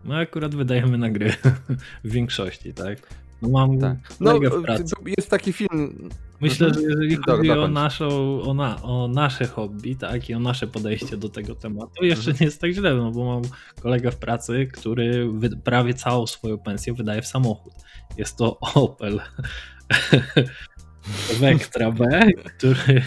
My 0.03 0.17
akurat 0.17 0.55
wydajemy 0.55 0.97
na 0.97 1.09
gry 1.09 1.33
w 2.03 2.11
większości, 2.11 2.73
tak? 2.73 3.09
No 3.41 3.49
mam 3.49 3.79
tak. 3.79 3.97
No, 4.19 4.39
jest 5.17 5.29
taki 5.29 5.53
film. 5.53 6.09
Myślę, 6.41 6.73
że 6.73 6.81
jeżeli 6.81 7.15
chodzi 7.15 7.51
o, 7.51 7.67
naszą, 7.67 8.41
o, 8.41 8.53
na, 8.53 8.81
o 8.81 9.07
nasze 9.07 9.47
hobby, 9.47 9.95
tak, 9.95 10.29
i 10.29 10.33
o 10.33 10.39
nasze 10.39 10.67
podejście 10.67 11.17
do 11.17 11.29
tego 11.29 11.55
tematu, 11.55 12.05
jeszcze 12.05 12.33
nie 12.33 12.45
jest 12.45 12.61
tak 12.61 12.71
źle, 12.71 12.95
no 12.95 13.11
bo 13.11 13.25
mam 13.25 13.41
kolegę 13.81 14.11
w 14.11 14.15
pracy, 14.15 14.67
który 14.73 15.29
prawie 15.63 15.93
całą 15.93 16.27
swoją 16.27 16.57
pensję 16.57 16.93
wydaje 16.93 17.21
w 17.21 17.27
samochód. 17.27 17.73
Jest 18.17 18.37
to 18.37 18.59
Opel 18.59 19.21
Vectra 21.39 21.91
B, 21.91 22.27
który, 22.57 23.03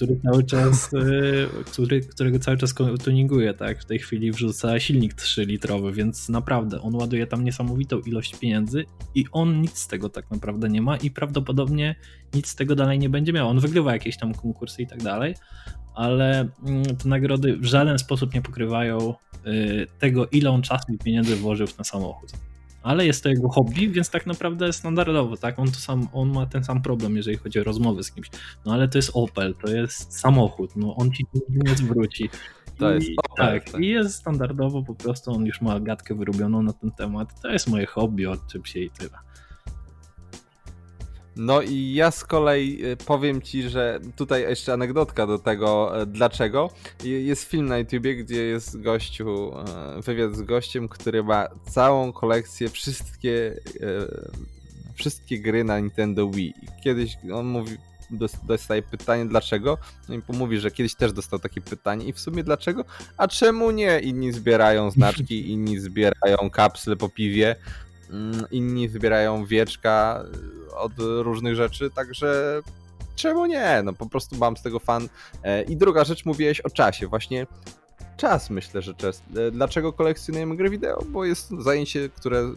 który 0.00 0.20
cały 0.20 0.44
czas, 0.44 0.94
e, 0.94 1.64
który, 1.64 2.00
którego 2.00 2.38
cały 2.38 2.56
czas 2.56 2.74
tuninguje, 3.04 3.54
tak? 3.54 3.82
W 3.82 3.84
tej 3.84 3.98
chwili 3.98 4.32
wrzuca 4.32 4.80
silnik 4.80 5.14
3-litrowy, 5.14 5.94
więc 5.94 6.28
naprawdę 6.28 6.80
on 6.80 6.94
ładuje 6.94 7.26
tam 7.26 7.44
niesamowitą 7.44 7.98
ilość 7.98 8.36
pieniędzy 8.36 8.84
i 9.14 9.24
on 9.32 9.60
nic 9.60 9.78
z 9.78 9.88
tego 9.88 10.08
tak 10.08 10.30
naprawdę 10.30 10.68
nie 10.68 10.82
ma 10.82 10.96
i 10.96 11.10
prawdopodobnie 11.10 11.94
nic 12.34 12.48
z 12.48 12.54
tego 12.54 12.74
dalej 12.74 12.98
nie 12.98 13.08
będzie 13.08 13.32
miał. 13.32 13.48
On 13.48 13.60
wygrywa 13.60 13.92
jakieś 13.92 14.16
tam 14.16 14.34
konkursy 14.34 14.82
i 14.82 14.86
tak 14.86 15.02
dalej, 15.02 15.34
ale 15.94 16.48
mm, 16.66 16.84
te 16.84 17.08
nagrody 17.08 17.56
w 17.56 17.64
żaden 17.64 17.98
sposób 17.98 18.34
nie 18.34 18.42
pokrywają 18.42 19.14
e, 19.44 19.86
tego, 19.98 20.26
ile 20.26 20.50
on 20.50 20.62
czasu 20.62 20.92
i 20.92 20.98
pieniędzy 20.98 21.36
włożył 21.36 21.66
w 21.66 21.74
ten 21.74 21.84
samochód 21.84 22.32
ale 22.82 23.06
jest 23.06 23.22
to 23.22 23.28
jego 23.28 23.48
hobby, 23.48 23.88
więc 23.88 24.10
tak 24.10 24.26
naprawdę 24.26 24.72
standardowo, 24.72 25.36
tak? 25.36 25.58
On, 25.58 25.66
to 25.66 25.78
sam, 25.78 26.08
on 26.12 26.32
ma 26.32 26.46
ten 26.46 26.64
sam 26.64 26.82
problem, 26.82 27.16
jeżeli 27.16 27.36
chodzi 27.36 27.60
o 27.60 27.64
rozmowy 27.64 28.02
z 28.02 28.12
kimś. 28.12 28.30
No 28.66 28.72
ale 28.72 28.88
to 28.88 28.98
jest 28.98 29.10
Opel, 29.14 29.54
to 29.54 29.70
jest 29.70 30.20
samochód, 30.20 30.76
no 30.76 30.96
on 30.96 31.12
ci 31.12 31.24
nie 31.48 31.74
zwróci. 31.76 32.28
To 32.78 32.90
jest 32.90 33.08
Opel, 33.30 33.46
tak, 33.46 33.70
tak, 33.70 33.80
i 33.80 33.88
jest 33.88 34.14
standardowo 34.14 34.82
po 34.82 34.94
prostu, 34.94 35.32
on 35.32 35.46
już 35.46 35.60
ma 35.60 35.80
gadkę 35.80 36.14
wyrobioną 36.14 36.62
na 36.62 36.72
ten 36.72 36.90
temat. 36.90 37.40
To 37.40 37.48
jest 37.48 37.68
moje 37.68 37.86
hobby, 37.86 38.26
odczep 38.26 38.66
się 38.66 38.80
i 38.80 38.90
tyle. 38.90 39.18
No 41.40 41.62
i 41.62 41.94
ja 41.94 42.10
z 42.10 42.24
kolei 42.24 42.84
y, 42.84 42.96
powiem 42.96 43.42
ci, 43.42 43.68
że 43.68 44.00
tutaj 44.16 44.42
jeszcze 44.42 44.72
anegdotka 44.72 45.26
do 45.26 45.38
tego, 45.38 46.00
e, 46.02 46.06
dlaczego. 46.06 46.70
Jest 47.04 47.44
film 47.44 47.66
na 47.66 47.78
YouTubie, 47.78 48.16
gdzie 48.16 48.42
jest 48.42 48.80
gościu, 48.80 49.52
wywiad 50.04 50.36
z 50.36 50.42
gościem, 50.42 50.88
który 50.88 51.22
ma 51.22 51.48
całą 51.70 52.12
kolekcję, 52.12 52.68
wszystkie, 52.68 53.60
wszystkie 54.94 55.38
gry 55.38 55.64
na 55.64 55.80
Nintendo 55.80 56.30
Wii. 56.30 56.54
Kiedyś 56.84 57.16
on 57.34 57.46
mówi, 57.46 57.76
dostaje 58.42 58.82
pytanie 58.82 59.26
dlaczego, 59.26 59.78
no 60.08 60.14
i 60.14 60.22
mówi, 60.28 60.58
że 60.58 60.70
kiedyś 60.70 60.94
też 60.94 61.12
dostał 61.12 61.38
takie 61.38 61.60
pytanie 61.60 62.04
i 62.06 62.12
w 62.12 62.20
sumie 62.20 62.44
dlaczego, 62.44 62.84
a 63.16 63.28
czemu 63.28 63.70
nie? 63.70 64.00
Inni 64.00 64.32
zbierają 64.32 64.90
znaczki, 64.90 65.46
inni 65.52 65.78
zbierają 65.78 66.50
kapsle 66.52 66.96
po 66.96 67.08
piwie, 67.08 67.56
inni 68.50 68.88
zbierają 68.88 69.44
wieczka 69.44 70.24
od 70.76 70.92
różnych 70.98 71.54
rzeczy, 71.54 71.90
także 71.90 72.60
czemu 73.16 73.46
nie? 73.46 73.82
No 73.84 73.92
po 73.92 74.08
prostu 74.08 74.36
mam 74.36 74.56
z 74.56 74.62
tego 74.62 74.78
fan. 74.78 75.08
E, 75.42 75.62
I 75.62 75.76
druga 75.76 76.04
rzecz, 76.04 76.24
mówiłeś 76.24 76.60
o 76.60 76.70
czasie. 76.70 77.06
Właśnie 77.06 77.46
czas 78.16 78.50
myślę, 78.50 78.82
że 78.82 78.94
czas. 78.94 79.22
E, 79.36 79.50
dlaczego 79.50 79.92
kolekcjonujemy 79.92 80.56
gry 80.56 80.70
wideo? 80.70 81.02
Bo 81.08 81.24
jest 81.24 81.50
zajęcie, 81.58 82.08
które 82.08 82.50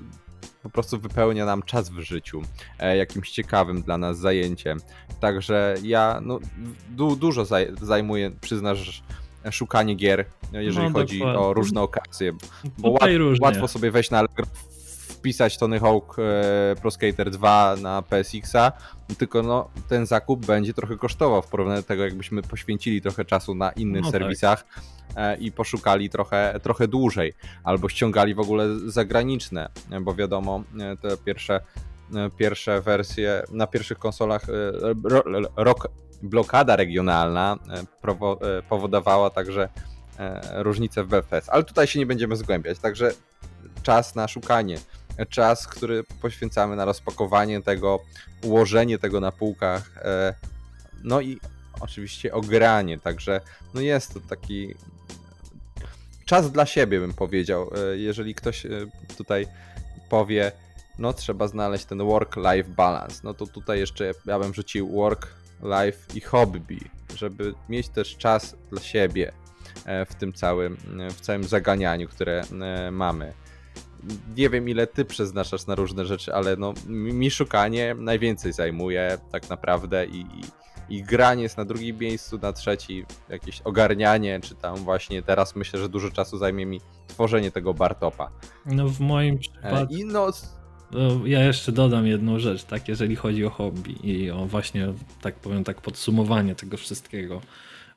po 0.63 0.69
prostu 0.69 0.99
wypełnia 0.99 1.45
nam 1.45 1.63
czas 1.63 1.89
w 1.89 1.99
życiu, 1.99 2.41
e, 2.79 2.97
jakimś 2.97 3.31
ciekawym 3.31 3.81
dla 3.81 3.97
nas 3.97 4.17
zajęciem. 4.17 4.79
Także 5.19 5.75
ja 5.83 6.19
no, 6.21 6.39
du 6.89 7.15
dużo 7.15 7.45
zaj 7.45 7.67
zajmuję, 7.81 8.31
przyznasz, 8.41 9.03
szukanie 9.51 9.95
gier, 9.95 10.25
jeżeli 10.51 10.87
no, 10.87 10.93
chodzi 10.93 11.19
dokładnie. 11.19 11.41
o 11.41 11.53
różne 11.53 11.81
okazje. 11.81 12.31
Bo 12.77 12.89
łat 12.89 13.11
łatwo 13.41 13.67
sobie 13.67 13.91
wejść 13.91 14.11
na 14.11 14.19
Allegro 14.19 14.45
wpisać 15.23 15.57
Tony 15.57 15.79
Hawk 15.79 16.15
e, 16.19 16.75
Pro 16.75 16.91
Skater 16.91 17.31
2 17.31 17.75
na 17.81 18.01
PSX-a, 18.01 18.71
tylko 19.17 19.43
no, 19.43 19.69
ten 19.89 20.05
zakup 20.05 20.45
będzie 20.45 20.73
trochę 20.73 20.97
kosztował 20.97 21.41
w 21.41 21.47
porównaniu 21.47 21.81
do 21.81 21.87
tego, 21.87 22.03
jakbyśmy 22.03 22.41
poświęcili 22.41 23.01
trochę 23.01 23.25
czasu 23.25 23.55
na 23.55 23.71
innych 23.71 24.01
no 24.01 24.11
tak. 24.11 24.21
serwisach 24.21 24.65
tak. 25.15 25.41
i 25.41 25.51
poszukali 25.51 26.09
trochę, 26.09 26.59
trochę 26.63 26.87
dłużej, 26.87 27.33
albo 27.63 27.89
ściągali 27.89 28.35
w 28.35 28.39
ogóle 28.39 28.79
zagraniczne, 28.85 29.69
bo 30.01 30.15
wiadomo, 30.15 30.63
e, 30.79 30.97
te 30.97 31.17
pierwsze 31.17 31.59
pierwsze 32.37 32.81
wersje 32.81 33.43
na 33.51 33.67
pierwszych 33.67 33.99
konsolach 33.99 34.41
rok, 35.55 35.87
blokada 36.23 36.75
regionalna 36.75 37.57
powodowała 38.69 39.29
także 39.29 39.69
różnice 40.53 41.03
w 41.03 41.07
BFS. 41.07 41.49
Ale 41.49 41.63
tutaj 41.63 41.87
się 41.87 41.99
nie 41.99 42.05
będziemy 42.05 42.35
zgłębiać, 42.35 42.79
także 42.79 43.11
czas 43.83 44.15
na 44.15 44.27
szukanie 44.27 44.77
czas, 45.29 45.67
który 45.67 46.03
poświęcamy 46.21 46.75
na 46.75 46.85
rozpakowanie 46.85 47.61
tego, 47.61 47.99
ułożenie 48.43 48.99
tego 48.99 49.19
na 49.19 49.31
półkach, 49.31 49.97
e, 49.97 50.33
no 51.03 51.21
i 51.21 51.39
oczywiście 51.81 52.33
ogranie, 52.33 52.99
także 52.99 53.41
no 53.73 53.81
jest 53.81 54.13
to 54.13 54.19
taki 54.19 54.75
czas 56.25 56.51
dla 56.51 56.65
siebie 56.65 56.99
bym 56.99 57.13
powiedział, 57.13 57.69
e, 57.91 57.97
jeżeli 57.97 58.35
ktoś 58.35 58.65
e, 58.65 58.69
tutaj 59.17 59.47
powie, 60.09 60.51
no 60.99 61.13
trzeba 61.13 61.47
znaleźć 61.47 61.85
ten 61.85 61.97
work-life 61.97 62.69
balance, 62.69 63.21
no 63.23 63.33
to 63.33 63.47
tutaj 63.47 63.79
jeszcze 63.79 64.11
ja 64.25 64.39
bym 64.39 64.53
rzucił 64.53 64.91
work, 64.91 65.27
life 65.63 65.99
i 66.15 66.21
hobby, 66.21 66.79
żeby 67.15 67.53
mieć 67.69 67.89
też 67.89 68.17
czas 68.17 68.55
dla 68.71 68.81
siebie 68.81 69.31
w 70.09 70.15
tym 70.15 70.33
całym, 70.33 70.77
w 71.11 71.21
całym 71.21 71.43
zaganianiu, 71.43 72.07
które 72.07 72.43
mamy 72.91 73.33
nie 74.37 74.49
wiem 74.49 74.69
ile 74.69 74.87
ty 74.87 75.05
przeznaczasz 75.05 75.67
na 75.67 75.75
różne 75.75 76.05
rzeczy, 76.05 76.33
ale 76.33 76.55
no 76.55 76.73
mi 76.87 77.31
szukanie 77.31 77.95
najwięcej 77.97 78.53
zajmuje 78.53 79.17
tak 79.31 79.49
naprawdę 79.49 80.05
i, 80.05 80.25
i 80.89 81.03
granie 81.03 81.43
jest 81.43 81.57
na 81.57 81.65
drugim 81.65 81.97
miejscu, 81.97 82.37
na 82.37 82.53
trzeci 82.53 83.05
jakieś 83.29 83.61
ogarnianie, 83.61 84.39
czy 84.39 84.55
tam 84.55 84.75
właśnie 84.75 85.21
teraz 85.21 85.55
myślę, 85.55 85.79
że 85.79 85.89
dużo 85.89 86.11
czasu 86.11 86.37
zajmie 86.37 86.65
mi 86.65 86.81
tworzenie 87.07 87.51
tego 87.51 87.73
bartopa. 87.73 88.31
No 88.65 88.87
w 88.87 88.99
moim 88.99 89.39
przypadku... 89.39 89.93
I 89.95 90.05
no... 90.05 90.31
Ja 91.25 91.43
jeszcze 91.43 91.71
dodam 91.71 92.07
jedną 92.07 92.39
rzecz, 92.39 92.63
tak, 92.63 92.87
jeżeli 92.87 93.15
chodzi 93.15 93.45
o 93.45 93.49
hobby 93.49 94.07
i 94.07 94.31
o 94.31 94.45
właśnie, 94.45 94.93
tak 95.21 95.35
powiem, 95.35 95.63
tak 95.63 95.81
podsumowanie 95.81 96.55
tego 96.55 96.77
wszystkiego. 96.77 97.41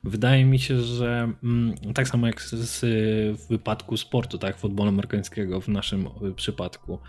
Wydaje 0.03 0.45
mi 0.45 0.59
się, 0.59 0.81
że 0.81 1.33
mm, 1.43 1.75
tak 1.93 2.07
samo 2.07 2.27
jak 2.27 2.41
w 2.41 3.45
wypadku 3.49 3.97
sportu, 3.97 4.37
tak, 4.37 4.57
futbolu 4.57 4.89
amerykańskiego 4.89 5.61
w 5.61 5.67
naszym 5.67 6.09
przypadku, 6.35 6.99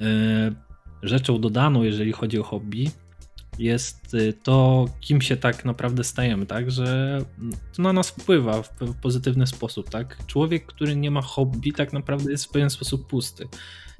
e, 0.00 0.52
rzeczą 1.02 1.40
dodaną, 1.40 1.82
jeżeli 1.82 2.12
chodzi 2.12 2.38
o 2.38 2.42
hobby, 2.42 2.90
jest 3.58 4.14
y, 4.14 4.32
to, 4.32 4.84
kim 5.00 5.20
się 5.20 5.36
tak 5.36 5.64
naprawdę 5.64 6.04
stajemy, 6.04 6.46
tak? 6.46 6.70
Że 6.70 7.18
to 7.76 7.82
na 7.82 7.92
nas 7.92 8.10
wpływa 8.10 8.62
w 8.62 8.70
pozytywny 9.02 9.46
sposób, 9.46 9.90
tak? 9.90 10.26
Człowiek, 10.26 10.66
który 10.66 10.96
nie 10.96 11.10
ma 11.10 11.22
hobby, 11.22 11.72
tak 11.72 11.92
naprawdę 11.92 12.30
jest 12.30 12.44
w 12.44 12.48
pewien 12.48 12.70
sposób 12.70 13.06
pusty. 13.06 13.48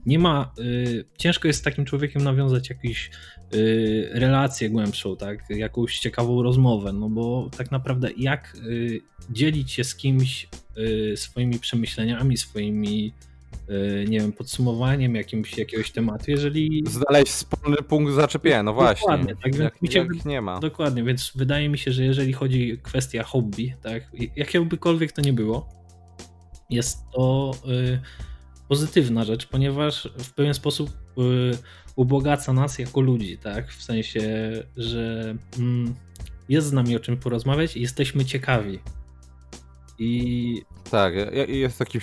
Nie 0.06 0.18
ma, 0.18 0.52
y, 0.58 1.04
ciężko 1.18 1.48
jest 1.48 1.60
z 1.60 1.62
takim 1.62 1.84
człowiekiem 1.84 2.22
nawiązać 2.22 2.70
jakąś 2.70 3.10
y, 3.54 4.10
relację 4.12 4.70
głębszą, 4.70 5.16
tak? 5.16 5.50
Jakąś 5.50 5.98
ciekawą 5.98 6.42
rozmowę, 6.42 6.92
no 6.92 7.08
bo 7.08 7.50
tak 7.56 7.70
naprawdę 7.70 8.08
jak 8.16 8.56
y, 8.56 9.00
dzielić 9.30 9.72
się 9.72 9.84
z 9.84 9.94
kimś 9.94 10.48
y, 10.78 11.16
swoimi 11.16 11.58
przemyśleniami, 11.58 12.36
swoimi 12.36 13.12
E, 13.70 14.04
nie 14.04 14.20
wiem, 14.20 14.32
podsumowaniem 14.32 15.14
jakimś, 15.14 15.58
jakiegoś 15.58 15.90
tematu, 15.90 16.24
jeżeli... 16.30 16.84
Znaleźć 16.86 17.32
wspólny 17.32 17.76
punkt 17.76 18.12
zaczepienia, 18.12 18.62
no 18.62 18.72
właśnie. 18.72 19.00
Dokładnie, 19.00 19.36
tak, 19.42 19.54
jak, 19.54 19.82
mi 19.82 19.92
się, 19.92 19.98
jak 19.98 20.24
nie 20.24 20.40
ma. 20.40 20.60
Dokładnie, 20.60 21.04
więc 21.04 21.32
wydaje 21.34 21.68
mi 21.68 21.78
się, 21.78 21.92
że 21.92 22.04
jeżeli 22.04 22.32
chodzi 22.32 22.72
o 22.72 22.82
kwestię 22.82 23.22
hobby, 23.22 23.74
tak, 23.82 24.02
jakiegokolwiek 24.36 25.12
to 25.12 25.22
nie 25.22 25.32
było, 25.32 25.68
jest 26.70 26.98
to 27.12 27.52
y, 27.68 28.00
pozytywna 28.70 29.24
rzecz, 29.24 29.46
ponieważ 29.46 30.08
w 30.18 30.32
pewien 30.34 30.54
sposób 30.54 30.90
y, 30.90 31.58
ubogaca 31.96 32.52
nas 32.52 32.78
jako 32.78 33.00
ludzi, 33.00 33.38
tak, 33.38 33.72
w 33.72 33.82
sensie, 33.82 34.52
że 34.76 35.34
mm, 35.58 35.94
jest 36.48 36.66
z 36.66 36.72
nami 36.72 36.96
o 36.96 37.00
czym 37.00 37.16
porozmawiać 37.16 37.76
i 37.76 37.80
jesteśmy 37.80 38.24
ciekawi. 38.24 38.78
I... 39.98 40.62
Tak, 40.90 41.14
jest 41.48 41.78
taki 41.78 41.98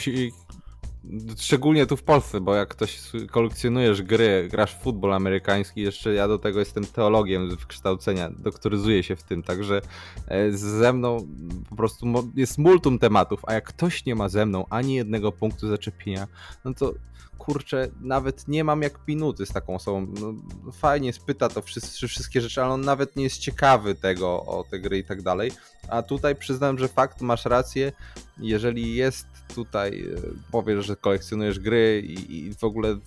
Szczególnie 1.37 1.85
tu 1.85 1.97
w 1.97 2.03
Polsce, 2.03 2.41
bo 2.41 2.55
jak 2.55 2.69
ktoś 2.69 2.99
kolekcjonujesz 3.31 4.01
gry, 4.01 4.47
grasz 4.51 4.75
w 4.75 4.81
futbol 4.81 5.13
amerykański, 5.13 5.81
jeszcze 5.81 6.13
ja 6.13 6.27
do 6.27 6.39
tego 6.39 6.59
jestem 6.59 6.85
teologiem 6.85 7.49
wykształcenia, 7.49 8.29
doktoryzuję 8.29 9.03
się 9.03 9.15
w 9.15 9.23
tym, 9.23 9.43
także 9.43 9.81
e, 10.27 10.51
ze 10.51 10.93
mną 10.93 11.27
po 11.69 11.75
prostu 11.75 12.05
jest 12.35 12.57
multum 12.57 12.99
tematów, 12.99 13.41
a 13.47 13.53
jak 13.53 13.63
ktoś 13.63 14.05
nie 14.05 14.15
ma 14.15 14.29
ze 14.29 14.45
mną 14.45 14.65
ani 14.69 14.95
jednego 14.95 15.31
punktu 15.31 15.67
zaczepienia, 15.67 16.27
no 16.65 16.73
to 16.73 16.93
kurczę, 17.37 17.87
nawet 18.01 18.47
nie 18.47 18.63
mam 18.63 18.81
jak 18.81 19.07
minuty 19.07 19.45
z 19.45 19.49
taką 19.49 19.75
osobą. 19.75 20.07
No, 20.21 20.33
fajnie 20.71 21.13
spyta 21.13 21.49
to 21.49 21.61
wszystkie, 21.61 22.07
wszystkie 22.07 22.41
rzeczy, 22.41 22.63
ale 22.63 22.73
on 22.73 22.81
nawet 22.81 23.15
nie 23.15 23.23
jest 23.23 23.37
ciekawy 23.37 23.95
tego, 23.95 24.45
o 24.45 24.65
te 24.71 24.79
gry 24.79 24.97
i 24.97 25.03
tak 25.03 25.21
dalej. 25.21 25.51
A 25.87 26.03
tutaj 26.03 26.35
przyznam, 26.35 26.77
że 26.77 26.87
fakt, 26.87 27.21
masz 27.21 27.45
rację, 27.45 27.91
jeżeli 28.37 28.95
jest 28.95 29.27
tutaj, 29.55 30.01
e, 30.01 30.21
powiesz, 30.51 30.85
że 30.85 30.95
kolekcjonujesz 30.95 31.59
gry 31.59 32.03
i, 32.07 32.35
i 32.37 32.53
w 32.53 32.63
ogóle 32.63 32.97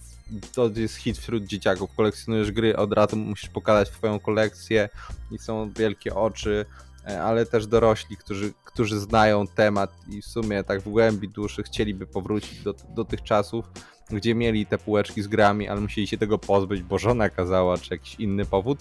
to 0.54 0.70
jest 0.76 0.96
hit 0.96 1.18
wśród 1.18 1.44
dzieciaków. 1.44 1.90
Kolekcjonujesz 1.96 2.52
gry, 2.52 2.76
od 2.76 2.92
razu 2.92 3.16
musisz 3.16 3.50
pokazać 3.50 3.88
swoją 3.88 4.20
kolekcję 4.20 4.88
i 5.30 5.38
są 5.38 5.72
wielkie 5.72 6.14
oczy, 6.14 6.66
ale 7.04 7.46
też 7.46 7.66
dorośli, 7.66 8.16
którzy, 8.16 8.52
którzy 8.64 9.00
znają 9.00 9.46
temat 9.46 9.92
i 10.08 10.22
w 10.22 10.26
sumie 10.26 10.64
tak 10.64 10.80
w 10.80 10.88
głębi 10.88 11.28
duszy 11.28 11.62
chcieliby 11.62 12.06
powrócić 12.06 12.62
do, 12.62 12.74
do 12.88 13.04
tych 13.04 13.22
czasów, 13.22 13.64
gdzie 14.10 14.34
mieli 14.34 14.66
te 14.66 14.78
półeczki 14.78 15.22
z 15.22 15.28
grami, 15.28 15.68
ale 15.68 15.80
musieli 15.80 16.06
się 16.06 16.18
tego 16.18 16.38
pozbyć, 16.38 16.82
bo 16.82 16.98
żona 16.98 17.30
kazała, 17.30 17.78
czy 17.78 17.94
jakiś 17.94 18.14
inny 18.14 18.44
powód, 18.44 18.78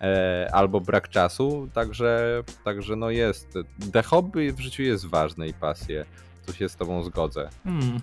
e, 0.00 0.48
albo 0.52 0.80
brak 0.80 1.08
czasu, 1.08 1.68
także, 1.72 2.42
także 2.64 2.96
no 2.96 3.10
jest. 3.10 3.58
The 3.92 4.02
hobby 4.02 4.52
w 4.52 4.60
życiu 4.60 4.82
jest 4.82 5.06
ważne 5.06 5.48
i 5.48 5.54
pasje 5.54 6.04
tu 6.46 6.52
się 6.52 6.68
z 6.68 6.76
tobą 6.76 7.02
zgodzę. 7.02 7.48
Hmm. 7.64 8.00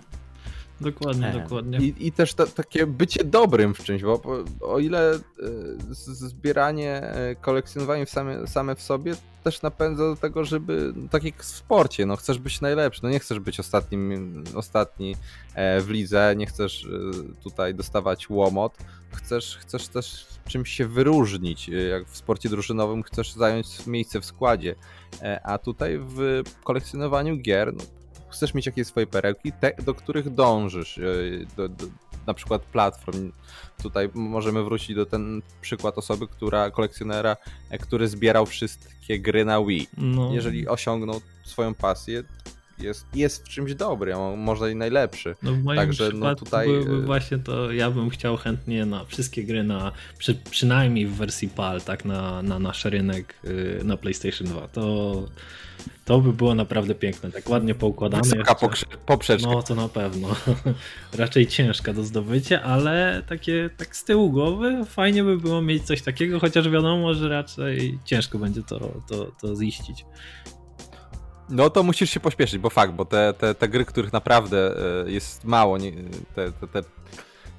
Dokładnie, 0.80 1.28
e. 1.28 1.42
dokładnie. 1.42 1.78
I, 1.78 2.06
i 2.06 2.12
też 2.12 2.34
to, 2.34 2.46
takie 2.46 2.86
bycie 2.86 3.24
dobrym 3.24 3.74
w 3.74 3.84
czymś, 3.84 4.02
bo 4.02 4.22
o 4.60 4.78
ile 4.78 5.14
e, 5.14 5.18
zbieranie, 5.90 7.02
e, 7.02 7.34
kolekcjonowanie 7.34 8.06
same, 8.06 8.46
same 8.46 8.74
w 8.74 8.82
sobie 8.82 9.14
też 9.44 9.62
napędza 9.62 10.02
do 10.02 10.16
tego, 10.16 10.44
żeby, 10.44 10.94
tak 11.10 11.24
jak 11.24 11.42
w 11.42 11.44
sporcie, 11.44 12.06
no 12.06 12.16
chcesz 12.16 12.38
być 12.38 12.60
najlepszy, 12.60 13.00
no 13.02 13.10
nie 13.10 13.18
chcesz 13.18 13.38
być 13.40 13.60
ostatnim, 13.60 14.34
ostatni 14.54 15.16
w 15.56 15.86
lidze, 15.88 16.34
nie 16.36 16.46
chcesz 16.46 16.88
tutaj 17.42 17.74
dostawać 17.74 18.30
łomot, 18.30 18.78
chcesz, 19.12 19.58
chcesz 19.60 19.88
też 19.88 20.26
czymś 20.46 20.70
się 20.70 20.86
wyróżnić, 20.86 21.68
jak 21.68 22.08
w 22.08 22.16
sporcie 22.16 22.48
drużynowym 22.48 23.02
chcesz 23.02 23.32
zająć 23.32 23.86
miejsce 23.86 24.20
w 24.20 24.24
składzie, 24.24 24.74
a 25.44 25.58
tutaj 25.58 25.98
w 25.98 26.42
kolekcjonowaniu 26.64 27.36
gier, 27.36 27.74
no, 27.74 27.82
chcesz 28.30 28.54
mieć 28.54 28.66
jakieś 28.66 28.86
swoje 28.86 29.06
perełki, 29.06 29.52
te, 29.52 29.72
do 29.84 29.94
których 29.94 30.34
dążysz, 30.34 30.98
e, 30.98 31.02
do, 31.56 31.68
do, 31.68 31.86
na 32.26 32.34
przykład 32.34 32.62
platform. 32.62 33.32
Tutaj 33.82 34.10
możemy 34.14 34.64
wrócić 34.64 34.96
do 34.96 35.06
ten 35.06 35.42
przykład 35.60 35.98
osoby, 35.98 36.26
która, 36.28 36.70
kolekcjonera, 36.70 37.36
e, 37.70 37.78
który 37.78 38.08
zbierał 38.08 38.46
wszystkie 38.46 39.20
gry 39.20 39.44
na 39.44 39.64
Wii. 39.64 39.88
No. 39.98 40.34
Jeżeli 40.34 40.68
osiągnął 40.68 41.20
swoją 41.44 41.74
pasję, 41.74 42.22
jest, 42.82 43.06
jest 43.14 43.46
w 43.46 43.48
czymś 43.48 43.74
dobry, 43.74 44.14
a 44.14 44.36
może 44.36 44.72
i 44.72 44.76
najlepszy. 44.76 45.34
No 45.42 45.52
w 45.52 45.62
moim 45.62 45.78
Także 45.78 46.10
no 46.14 46.34
tutaj 46.34 46.74
e, 46.74 46.84
właśnie 47.06 47.38
to 47.38 47.72
ja 47.72 47.90
bym 47.90 48.10
chciał 48.10 48.36
chętnie 48.36 48.86
na 48.86 49.04
wszystkie 49.04 49.44
gry 49.44 49.64
na 49.64 49.92
przy, 50.18 50.34
przynajmniej 50.34 51.06
w 51.06 51.14
wersji 51.14 51.48
PAL, 51.48 51.80
tak 51.80 52.04
na, 52.04 52.42
na 52.42 52.58
nasz 52.58 52.84
rynek 52.84 53.34
na 53.84 53.96
PlayStation 53.96 54.48
2. 54.48 54.68
To 54.68 55.14
to 56.04 56.20
by 56.20 56.32
było 56.32 56.54
naprawdę 56.54 56.94
piękne, 56.94 57.30
tak 57.30 57.48
ładnie 57.48 57.74
poukładane. 57.74 58.22
Wysoka 58.22 58.54
poprzeczka. 59.06 59.48
No 59.48 59.62
to 59.62 59.74
na 59.74 59.88
pewno. 59.88 60.28
Raczej 61.18 61.46
ciężka 61.46 61.92
do 61.92 62.04
zdobycia, 62.04 62.62
ale 62.62 63.22
takie 63.28 63.70
tak 63.76 63.96
z 63.96 64.04
tyłu 64.04 64.30
głowy 64.30 64.84
fajnie 64.84 65.24
by 65.24 65.36
było 65.36 65.62
mieć 65.62 65.82
coś 65.82 66.02
takiego, 66.02 66.40
chociaż 66.40 66.68
wiadomo, 66.68 67.14
że 67.14 67.28
raczej 67.28 67.98
ciężko 68.04 68.38
będzie 68.38 68.62
to, 68.62 68.78
to, 69.08 69.32
to 69.40 69.56
ziścić. 69.56 70.04
No 71.50 71.70
to 71.70 71.82
musisz 71.82 72.10
się 72.10 72.20
pośpieszyć, 72.20 72.58
bo 72.58 72.70
fakt, 72.70 72.92
bo 72.92 73.04
te, 73.04 73.34
te, 73.38 73.54
te 73.54 73.68
gry, 73.68 73.84
których 73.84 74.12
naprawdę 74.12 74.76
e, 75.06 75.10
jest 75.10 75.44
mało, 75.44 75.78
te, 76.34 76.52
te, 76.52 76.66
te 76.66 76.82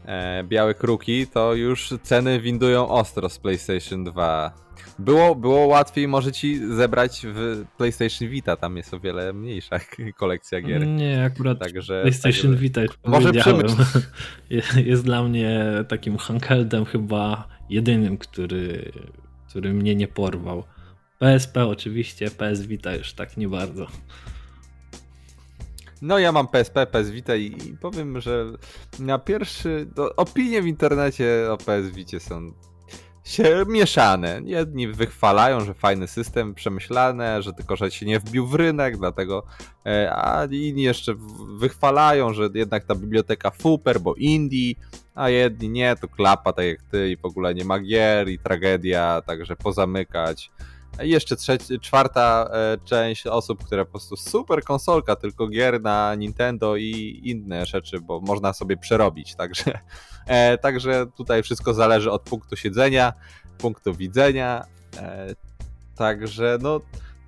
e, 0.05 0.43
białe 0.43 0.73
kruki, 0.73 1.27
to 1.27 1.53
już 1.53 1.93
ceny 2.03 2.39
windują 2.39 2.89
ostro 2.89 3.29
z 3.29 3.39
PlayStation 3.39 4.03
2. 4.03 4.53
Było, 4.99 5.35
było 5.35 5.65
łatwiej 5.65 6.07
może 6.07 6.31
ci 6.31 6.75
zebrać 6.75 7.21
w 7.25 7.65
PlayStation 7.77 8.29
Vita, 8.29 8.55
tam 8.55 8.77
jest 8.77 8.93
o 8.93 8.99
wiele 8.99 9.33
mniejsza 9.33 9.79
kolekcja 10.17 10.61
gier. 10.61 10.87
Nie, 10.87 11.23
akurat 11.23 11.59
także, 11.59 12.01
PlayStation 12.01 12.51
także, 12.51 12.57
Vita, 12.57 12.81
może 13.05 13.33
przemyśl. 13.33 13.75
jest 14.89 15.03
dla 15.03 15.23
mnie 15.23 15.65
takim 15.87 16.17
handheldem 16.17 16.85
chyba 16.85 17.47
jedynym, 17.69 18.17
który, 18.17 18.91
który 19.49 19.73
mnie 19.73 19.95
nie 19.95 20.07
porwał. 20.07 20.63
PSP 21.21 21.65
oczywiście, 21.65 22.31
PS 22.31 22.61
Vita 22.61 22.95
już 22.95 23.13
tak 23.13 23.37
nie 23.37 23.47
bardzo. 23.47 23.87
No 26.01 26.19
ja 26.19 26.31
mam 26.31 26.47
PSP, 26.47 26.85
PS 26.85 27.09
Vita 27.09 27.35
i, 27.35 27.45
i 27.45 27.77
powiem, 27.81 28.21
że 28.21 28.45
na 28.99 29.19
pierwszy, 29.19 29.87
to 29.95 30.15
opinie 30.15 30.61
w 30.61 30.67
internecie 30.67 31.47
o 31.51 31.57
PS 31.57 31.89
Vicie 31.89 32.19
są 32.19 32.51
się 33.23 33.63
mieszane. 33.67 34.41
Jedni 34.45 34.87
wychwalają, 34.87 35.65
że 35.65 35.73
fajny 35.73 36.07
system, 36.07 36.53
przemyślane, 36.53 37.41
że 37.41 37.53
tylko, 37.53 37.75
że 37.75 37.91
się 37.91 38.05
nie 38.05 38.19
wbił 38.19 38.47
w 38.47 38.55
rynek, 38.55 38.97
dlatego, 38.97 39.43
e, 39.85 40.11
a 40.15 40.45
inni 40.51 40.83
jeszcze 40.83 41.15
wychwalają, 41.57 42.33
że 42.33 42.49
jednak 42.53 42.85
ta 42.85 42.95
biblioteka 42.95 43.51
super, 43.59 43.99
bo 43.99 44.15
indie, 44.15 44.75
a 45.15 45.29
jedni 45.29 45.69
nie, 45.69 45.95
to 45.95 46.07
klapa 46.07 46.53
tak 46.53 46.65
jak 46.65 46.81
ty 46.81 47.09
i 47.09 47.17
w 47.17 47.25
ogóle 47.25 47.55
nie 47.55 47.65
ma 47.65 47.79
gier 47.79 48.29
i 48.29 48.39
tragedia, 48.39 49.21
także 49.25 49.55
pozamykać. 49.55 50.51
Jeszcze 50.99 51.35
trzeci, 51.35 51.79
czwarta 51.79 52.49
e, 52.53 52.77
część 52.85 53.27
osób, 53.27 53.63
które 53.63 53.85
po 53.85 53.91
prostu 53.91 54.17
super 54.17 54.63
konsolka, 54.63 55.15
tylko 55.15 55.47
gier 55.47 55.81
na 55.81 56.15
Nintendo 56.15 56.75
i 56.75 57.21
inne 57.23 57.65
rzeczy, 57.65 57.99
bo 57.99 58.19
można 58.19 58.53
sobie 58.53 58.77
przerobić, 58.77 59.35
także, 59.35 59.79
e, 60.27 60.57
także 60.57 61.05
tutaj 61.17 61.43
wszystko 61.43 61.73
zależy 61.73 62.11
od 62.11 62.21
punktu 62.21 62.55
siedzenia, 62.55 63.13
punktu 63.57 63.93
widzenia, 63.93 64.65
e, 64.97 65.35
także 65.95 66.57
no 66.61 66.79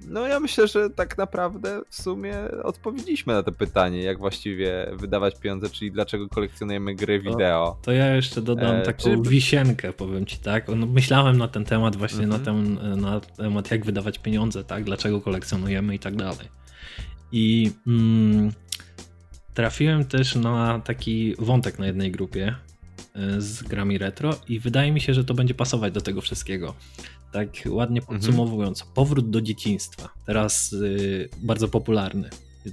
no 0.07 0.27
ja 0.27 0.39
myślę, 0.39 0.67
że 0.67 0.89
tak 0.89 1.17
naprawdę 1.17 1.81
w 1.89 1.95
sumie 1.95 2.35
odpowiedzieliśmy 2.63 3.33
na 3.33 3.43
to 3.43 3.51
pytanie, 3.51 4.03
jak 4.03 4.17
właściwie 4.17 4.91
wydawać 4.93 5.39
pieniądze, 5.39 5.69
czyli 5.69 5.91
dlaczego 5.91 6.29
kolekcjonujemy 6.29 6.95
gry 6.95 7.19
wideo. 7.19 7.65
To, 7.65 7.77
to 7.81 7.91
ja 7.91 8.15
jeszcze 8.15 8.41
dodam 8.41 8.75
e, 8.75 8.81
taką 8.81 9.03
czy... 9.03 9.29
wisienkę, 9.29 9.93
powiem 9.93 10.25
ci, 10.25 10.37
tak? 10.37 10.67
No, 10.67 10.85
myślałem 10.85 11.37
na 11.37 11.47
ten 11.47 11.65
temat 11.65 11.95
właśnie, 11.95 12.27
na, 12.27 12.35
mhm. 12.35 12.77
ten, 12.77 13.01
na 13.01 13.19
temat 13.19 13.71
jak 13.71 13.85
wydawać 13.85 14.19
pieniądze, 14.19 14.63
tak? 14.63 14.83
Dlaczego 14.83 15.21
kolekcjonujemy 15.21 15.95
i 15.95 15.99
tak 15.99 16.15
dalej. 16.15 16.47
I 17.31 17.71
mm, 17.87 18.51
trafiłem 19.53 20.05
też 20.05 20.35
na 20.35 20.79
taki 20.79 21.35
wątek 21.39 21.79
na 21.79 21.87
jednej 21.87 22.11
grupie 22.11 22.55
e, 23.15 23.41
z 23.41 23.63
grami 23.63 23.97
retro 23.97 24.35
i 24.47 24.59
wydaje 24.59 24.91
mi 24.91 25.01
się, 25.01 25.13
że 25.13 25.23
to 25.23 25.33
będzie 25.33 25.53
pasować 25.53 25.93
do 25.93 26.01
tego 26.01 26.21
wszystkiego 26.21 26.73
tak 27.33 27.49
ładnie 27.69 27.99
mhm. 27.99 28.19
podsumowując, 28.19 28.79
mhm. 28.79 28.95
powrót 28.95 29.29
do 29.29 29.41
dzieciństwa, 29.41 30.09
teraz 30.25 30.73
y, 30.73 31.29
bardzo 31.37 31.67
popularny. 31.67 32.29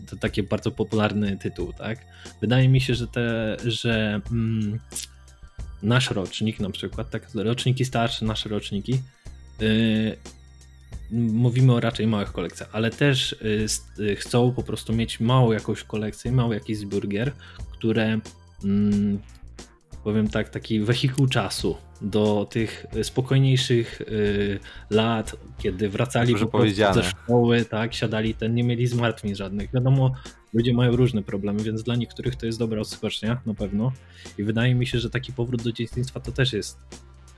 To 0.07 0.17
taki 0.17 0.43
bardzo 0.43 0.71
popularny 0.71 1.37
tytuł, 1.37 1.73
tak? 1.73 1.99
Wydaje 2.41 2.69
mi 2.69 2.81
się, 2.81 2.95
że 2.95 3.07
te, 3.07 3.57
że 3.65 4.21
mm, 4.31 4.79
nasz 5.83 6.11
rocznik 6.11 6.61
na 6.61 6.71
przykład, 6.71 7.11
tak, 7.11 7.29
roczniki 7.35 7.85
starsze, 7.85 8.25
nasze 8.25 8.49
roczniki, 8.49 9.01
y, 9.63 10.17
mówimy 11.11 11.73
o 11.73 11.81
raczej 11.81 12.07
małych 12.07 12.33
kolekcjach, 12.33 12.69
ale 12.73 12.91
też 12.91 13.33
y, 13.33 13.67
y 13.99 14.17
chcą 14.17 14.53
po 14.53 14.63
prostu 14.63 14.93
mieć 14.93 15.21
małą 15.21 15.53
jakąś 15.53 15.83
kolekcję, 15.83 16.33
mały 16.33 16.55
jakiś 16.55 16.87
burger, 16.87 17.33
które 17.73 18.21
mm, 18.65 19.19
powiem 20.05 20.29
tak, 20.29 20.49
taki 20.49 20.81
wehikuł 20.81 21.27
czasu 21.27 21.77
do 22.03 22.47
tych 22.51 22.87
spokojniejszych 23.03 24.01
y, 24.01 24.59
lat, 24.91 25.37
kiedy 25.59 25.89
wracali 25.89 26.35
po 26.35 26.47
prostu 26.47 26.95
ze 26.95 27.03
szkoły, 27.03 27.65
tak, 27.65 27.95
siadali 27.95 28.35
ten, 28.35 28.55
nie 28.55 28.65
mieli 28.65 28.87
zmartwień 28.87 29.35
żadnych. 29.35 29.73
Wiadomo, 29.73 30.13
ludzie 30.53 30.75
mają 30.75 30.97
różne 30.97 31.23
problemy, 31.23 31.63
więc 31.63 31.83
dla 31.83 31.97
niektórych 31.97 32.37
to 32.37 32.47
jest 32.47 32.59
dobra 32.59 32.81
odskocznia, 32.81 33.41
na 33.47 33.55
pewno. 33.55 33.93
I 34.39 34.45
wydaje 34.45 34.75
mi 34.75 34.87
się, 34.87 34.99
że 34.99 35.11
taki 35.11 35.33
powrót 35.33 35.63
do 35.63 35.73
dzieciństwa 35.73 36.21
to 36.21 36.33
też 36.33 36.53
jest 36.53 36.79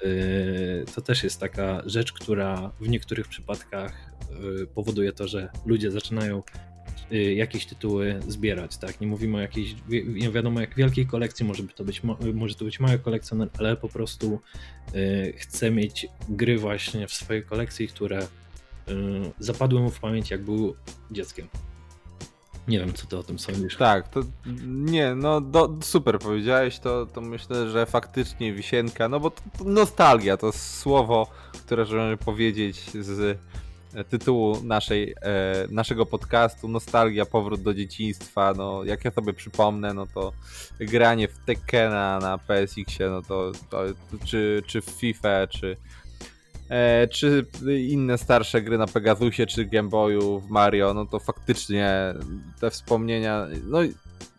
y, 0.05 0.85
to 0.95 1.01
też 1.01 1.25
jest 1.25 1.41
taka 1.41 1.83
rzecz, 1.87 2.13
która 2.13 2.71
w 2.81 2.89
niektórych 2.89 3.29
przypadkach 3.29 4.13
y, 4.63 4.67
powoduje 4.67 5.13
to, 5.13 5.29
że 5.29 5.49
ludzie 5.67 5.91
zaczynają 5.91 6.43
Y, 6.43 6.72
jakieś 7.35 7.67
tytuły 7.67 8.21
zbierać, 8.29 8.77
tak? 8.77 9.01
Nie 9.01 9.07
mówimy 9.07 9.37
o 9.37 9.41
jakiejś, 9.41 9.75
nie 10.07 10.31
wiadomo 10.31 10.61
jak 10.61 10.75
wielkiej 10.75 11.07
kolekcji, 11.07 11.47
może 11.47 11.63
to 11.63 11.85
być, 11.85 12.03
może 12.35 12.55
to 12.55 12.65
być 12.65 12.81
mała 12.81 12.99
kolekcjoner, 12.99 13.49
ale 13.59 13.77
po 13.77 13.89
prostu 13.89 14.41
y, 14.95 15.35
chcę 15.37 15.71
mieć 15.71 16.07
gry 16.29 16.59
właśnie 16.59 17.09
w 17.09 17.15
swojej 17.15 17.43
kolekcji, 17.43 17.89
które 17.89 18.23
y, 18.23 18.27
zapadły 19.39 19.81
mu 19.81 19.91
w 19.91 20.01
pamięć 20.01 20.31
jak 20.31 20.43
był 20.43 20.77
dzieckiem. 21.11 21.49
Nie 22.69 22.79
wiem, 22.79 22.93
co 22.93 23.07
ty 23.07 23.19
o 23.19 23.23
tym 23.23 23.39
sądzisz. 23.39 23.77
Tak, 23.77 24.09
to 24.09 24.21
nie, 24.67 25.15
no 25.15 25.41
do, 25.41 25.77
super 25.83 26.19
powiedziałeś, 26.19 26.79
to, 26.79 27.07
to 27.07 27.21
myślę, 27.21 27.71
że 27.71 27.87
faktycznie 27.87 28.53
wisienka, 28.53 29.09
no 29.09 29.21
bo 29.21 29.31
to, 29.31 29.43
to 29.59 29.65
nostalgia 29.65 30.37
to 30.37 30.53
słowo, 30.53 31.27
które 31.67 31.85
możemy 31.85 32.17
powiedzieć 32.17 32.91
z 33.01 33.39
tytułu 34.09 34.63
naszej, 34.65 35.15
e, 35.23 35.67
naszego 35.71 36.07
podcastu, 36.07 36.69
nostalgia, 36.69 37.27
powrót 37.27 37.63
do 37.63 37.75
dzieciństwa, 37.75 38.55
no 38.57 38.85
jak 38.85 39.05
ja 39.05 39.11
sobie 39.11 39.33
przypomnę, 39.33 39.95
no 39.95 40.07
to 40.07 40.33
granie 40.81 41.29
w 41.29 41.39
Tekkena 41.39 42.19
na 42.19 42.39
PSX-ie, 42.39 43.11
no 43.11 43.23
to, 43.23 43.53
to, 43.71 43.85
czy, 44.25 44.63
czy 44.67 44.81
w 44.81 44.85
FIFA, 44.85 45.47
czy, 45.47 45.77
e, 46.69 47.09
czy 47.09 47.47
inne 47.89 48.19
starsze 48.19 48.63
gry 48.63 48.79
na 48.79 48.87
Pegasusie, 48.87 49.47
czy 49.47 49.65
Game 49.65 49.89
Boyu, 49.89 50.41
w 50.41 50.51
Mario, 50.51 50.95
no 50.95 51.07
to 51.07 51.19
faktycznie 51.19 52.15
te 52.61 52.71
wspomnienia, 52.71 53.47
no 53.65 53.79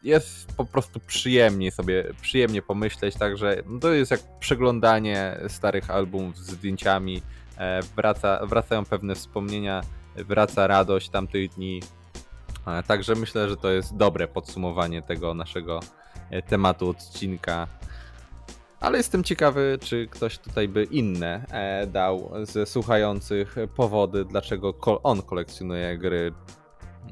jest 0.04 0.48
po 0.58 0.66
prostu 0.66 1.00
przyjemnie 1.00 1.72
sobie, 1.72 2.04
przyjemnie 2.22 2.62
pomyśleć, 2.62 3.16
także 3.16 3.64
no 3.66 3.80
to 3.80 3.94
jest 3.94 4.12
jak 4.12 4.22
przeglądanie 4.40 5.38
starych 5.48 5.92
albumów 5.92 6.38
z 6.38 6.52
zdjęciami, 6.52 7.22
wraca, 7.96 8.46
wracają 8.46 8.86
pewne 8.86 9.16
wspomnienia, 9.16 9.82
wraca 10.16 10.68
radość 10.68 11.10
tamtych 11.10 11.50
dni. 11.50 11.82
E, 12.68 12.84
także 12.84 13.16
myślę, 13.16 13.50
że 13.50 13.58
to 13.58 13.72
jest 13.72 13.98
dobre 13.98 14.28
podsumowanie 14.28 15.02
tego 15.02 15.34
naszego 15.34 15.80
e, 16.30 16.42
tematu 16.42 16.90
odcinka. 16.90 17.68
Ale 18.80 18.98
jestem 18.98 19.24
ciekawy, 19.24 19.78
czy 19.82 20.08
ktoś 20.08 20.38
tutaj 20.38 20.68
by 20.68 20.84
inne 20.84 21.46
dał 21.88 22.32
ze 22.44 22.66
słuchających 22.66 23.56
powody, 23.76 24.26
dlaczego 24.26 24.74
on 25.04 25.22
kolekcjonuje 25.22 25.98
gry. 25.98 26.34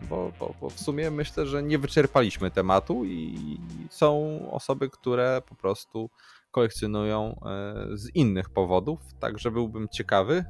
Bo, 0.09 0.31
bo, 0.39 0.53
bo, 0.61 0.69
w 0.69 0.79
sumie 0.79 1.11
myślę, 1.11 1.45
że 1.45 1.63
nie 1.63 1.79
wyczerpaliśmy 1.79 2.51
tematu 2.51 3.05
i 3.05 3.57
są 3.89 4.39
osoby, 4.51 4.89
które 4.89 5.41
po 5.49 5.55
prostu 5.55 6.09
kolekcjonują 6.51 7.35
e, 7.45 7.97
z 7.97 8.15
innych 8.15 8.49
powodów, 8.49 8.99
także 9.19 9.51
byłbym 9.51 9.87
ciekawy. 9.89 10.45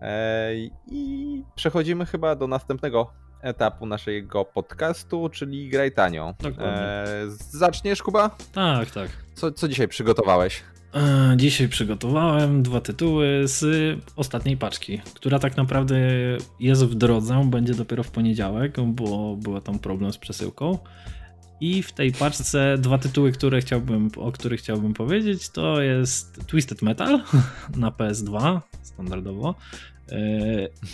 E, 0.00 0.54
I 0.86 1.42
przechodzimy 1.54 2.06
chyba 2.06 2.36
do 2.36 2.46
następnego 2.46 3.12
etapu 3.42 3.86
naszego 3.86 4.44
podcastu, 4.44 5.28
czyli 5.28 5.68
graj 5.68 5.92
tanio. 5.92 6.34
E, 6.58 7.06
zaczniesz, 7.50 8.02
Kuba? 8.02 8.36
Tak, 8.52 8.90
tak. 8.90 9.08
Co, 9.34 9.52
co 9.52 9.68
dzisiaj 9.68 9.88
przygotowałeś? 9.88 10.62
Dzisiaj 11.36 11.68
przygotowałem 11.68 12.62
dwa 12.62 12.80
tytuły 12.80 13.42
z 13.44 13.64
ostatniej 14.16 14.56
paczki, 14.56 15.00
która 15.14 15.38
tak 15.38 15.56
naprawdę 15.56 15.98
jest 16.60 16.84
w 16.84 16.94
drodze, 16.94 17.44
będzie 17.50 17.74
dopiero 17.74 18.02
w 18.02 18.10
poniedziałek, 18.10 18.80
bo 18.80 19.36
był 19.36 19.60
tam 19.60 19.78
problem 19.78 20.12
z 20.12 20.18
przesyłką. 20.18 20.78
I 21.60 21.82
w 21.82 21.92
tej 21.92 22.12
paczce 22.12 22.78
dwa 22.78 22.98
tytuły, 22.98 23.32
które 23.32 23.60
chciałbym, 23.60 24.10
o 24.16 24.32
których 24.32 24.60
chciałbym 24.60 24.94
powiedzieć, 24.94 25.48
to 25.48 25.82
jest 25.82 26.46
Twisted 26.46 26.82
Metal 26.82 27.22
na 27.76 27.90
PS2 27.90 28.60
standardowo 28.82 29.54
e, 30.08 30.18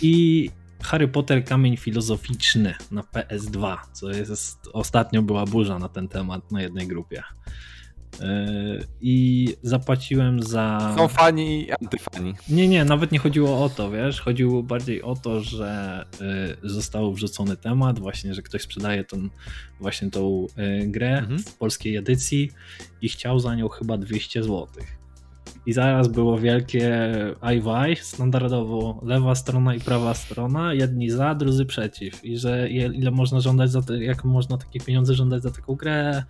i 0.01 0.49
Harry 0.83 1.07
Potter 1.07 1.45
Kamień 1.45 1.77
Filozoficzny 1.77 2.73
na 2.91 3.01
PS2, 3.01 3.77
co 3.93 4.09
jest 4.09 4.69
ostatnio 4.73 5.21
była 5.21 5.45
burza 5.45 5.79
na 5.79 5.89
ten 5.89 6.07
temat 6.07 6.51
na 6.51 6.61
jednej 6.61 6.87
grupie. 6.87 7.23
I 9.01 9.47
zapłaciłem 9.61 10.43
za. 10.43 10.93
Są 10.97 11.07
fani 11.07 11.67
i 11.67 11.71
antyfani. 11.71 12.33
Nie, 12.49 12.67
nie, 12.67 12.85
nawet 12.85 13.11
nie 13.11 13.19
chodziło 13.19 13.63
o 13.63 13.69
to, 13.69 13.91
wiesz. 13.91 14.21
Chodziło 14.21 14.63
bardziej 14.63 15.01
o 15.01 15.15
to, 15.15 15.41
że 15.41 16.05
y, 16.63 16.69
został 16.69 17.13
wrzucony 17.13 17.57
temat, 17.57 17.99
właśnie, 17.99 18.33
że 18.33 18.41
ktoś 18.41 18.61
sprzedaje 18.61 19.03
tą, 19.03 19.29
właśnie 19.79 20.11
tą 20.11 20.47
y, 20.81 20.87
grę 20.87 21.17
mhm. 21.17 21.39
w 21.39 21.57
polskiej 21.57 21.95
edycji 21.95 22.51
i 23.01 23.09
chciał 23.09 23.39
za 23.39 23.55
nią 23.55 23.69
chyba 23.69 23.97
200 23.97 24.43
złotych. 24.43 25.05
I 25.65 25.73
zaraz 25.73 26.07
było 26.07 26.39
wielkie 26.39 27.09
aj 27.41 27.95
standardowo 27.95 29.01
lewa 29.03 29.35
strona 29.35 29.75
i 29.75 29.79
prawa 29.79 30.13
strona, 30.13 30.73
jedni 30.73 31.09
za, 31.09 31.35
drudzy 31.35 31.65
przeciw. 31.65 32.25
I 32.25 32.37
że 32.37 32.69
ile 32.69 33.11
można 33.11 33.39
żądać 33.39 33.71
za 33.71 33.81
te, 33.81 34.03
jak 34.03 34.23
można 34.23 34.57
takie 34.57 34.79
pieniądze 34.79 35.13
żądać 35.13 35.43
za 35.43 35.51
taką 35.51 35.75
grę, 35.75 36.23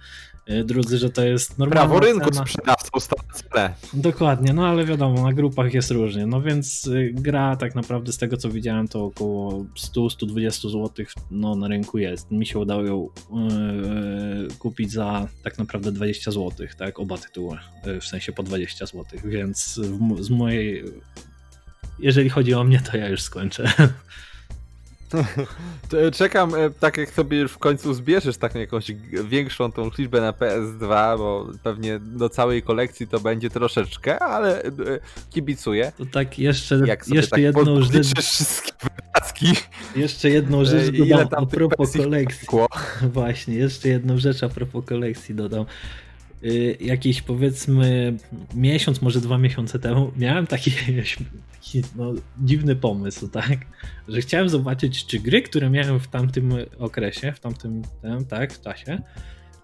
drudzy, 0.66 0.98
że 0.98 1.10
to 1.10 1.24
jest 1.24 1.58
normalne. 1.58 1.88
Prawo 1.88 2.00
rynku 2.00 2.32
cena. 2.32 2.46
sprzedawcą 2.46 3.00
stację. 3.00 3.74
Dokładnie, 3.94 4.54
no 4.54 4.68
ale 4.68 4.86
wiadomo, 4.86 5.24
na 5.24 5.34
grupach 5.34 5.74
jest 5.74 5.92
różnie. 5.92 6.26
No 6.26 6.42
więc 6.42 6.88
y, 6.88 7.12
gra 7.14 7.56
tak 7.56 7.76
naprawdę 7.76 8.12
z 8.14 8.18
tego 8.18 8.38
co 8.38 8.50
widziałem 8.50 8.88
to 8.88 9.06
około 9.06 9.66
100-120 9.96 10.70
zł 10.70 11.06
no, 11.32 11.56
na 11.56 11.68
rynku 11.68 11.98
jest. 11.98 12.32
Mi 12.32 12.46
się 12.46 12.60
udało 12.60 12.84
ją 12.84 13.10
yy, 13.32 14.48
kupić 14.60 14.92
za 14.92 15.28
tak 15.44 15.58
naprawdę 15.58 15.92
20 15.92 16.32
zł, 16.32 16.68
tak, 16.78 17.00
oba 17.00 17.18
tytuły, 17.18 17.58
yy, 17.86 18.02
w 18.02 18.06
sensie 18.06 18.32
po 18.32 18.44
20 18.44 18.86
zł 18.86 19.06
więc 19.26 19.80
z 20.20 20.30
mojej. 20.30 20.84
Jeżeli 22.00 22.30
chodzi 22.30 22.54
o 22.54 22.64
mnie, 22.64 22.82
to 22.92 22.98
ja 22.98 23.10
już 23.10 23.22
skończę. 23.22 23.72
Czekam, 26.14 26.56
e, 26.56 26.70
tak 26.70 26.98
jak 26.98 27.10
sobie 27.10 27.38
już 27.38 27.52
w 27.52 27.58
końcu 27.58 27.94
zbierzesz 27.94 28.38
taką 28.38 28.60
jakąś 28.60 28.92
większą 29.24 29.72
tą 29.72 29.90
liczbę 29.98 30.22
na 30.22 30.32
PS2, 30.32 31.18
bo 31.18 31.48
pewnie 31.64 32.00
do 32.00 32.30
całej 32.30 32.64
kolekcji 32.64 33.08
to 33.08 33.20
będzie 33.20 33.50
troszeczkę, 33.50 34.20
ale 34.20 34.64
e, 34.64 34.72
kibicuję. 35.30 35.92
To 35.98 36.06
tak 36.06 36.40
jeszcze, 36.40 36.76
jak 36.86 37.08
jeszcze 37.08 37.30
tak 37.30 37.40
jedną 37.40 37.82
rzecz. 37.82 38.08
wszystkie 38.20 38.72
wydatki. 38.84 39.48
Jeszcze 39.96 40.30
jedną 40.30 40.66
rzecz 40.66 40.86
dodam 40.86 41.08
Ile 41.08 41.28
tam 41.28 41.44
a 41.44 41.46
propos 41.46 41.94
kolekcji. 41.98 42.48
Właśnie, 43.14 43.56
jeszcze 43.56 43.90
jedną 43.90 44.18
rzecz 44.18 44.44
a 44.44 44.50
propos 44.50 44.86
kolekcji 44.86 45.36
dodam. 45.36 45.66
Y, 46.46 46.78
jakiś 46.82 47.22
powiedzmy 47.22 48.18
miesiąc, 48.56 49.02
może 49.02 49.22
dwa 49.22 49.38
miesiące 49.38 49.80
temu 49.80 50.12
miałem 50.18 50.48
taki, 50.48 50.72
taki 51.52 51.82
no, 51.96 52.14
dziwny 52.42 52.76
pomysł, 52.76 53.28
tak, 53.28 53.58
że 54.08 54.22
chciałem 54.22 54.50
zobaczyć, 54.50 55.06
czy 55.06 55.20
gry, 55.20 55.42
które 55.42 55.70
miałem 55.70 56.00
w 56.00 56.08
tamtym 56.08 56.54
okresie, 56.78 57.32
w 57.32 57.40
tamtym 57.40 57.82
tym, 58.02 58.26
tak, 58.26 58.62
czasie, 58.62 59.02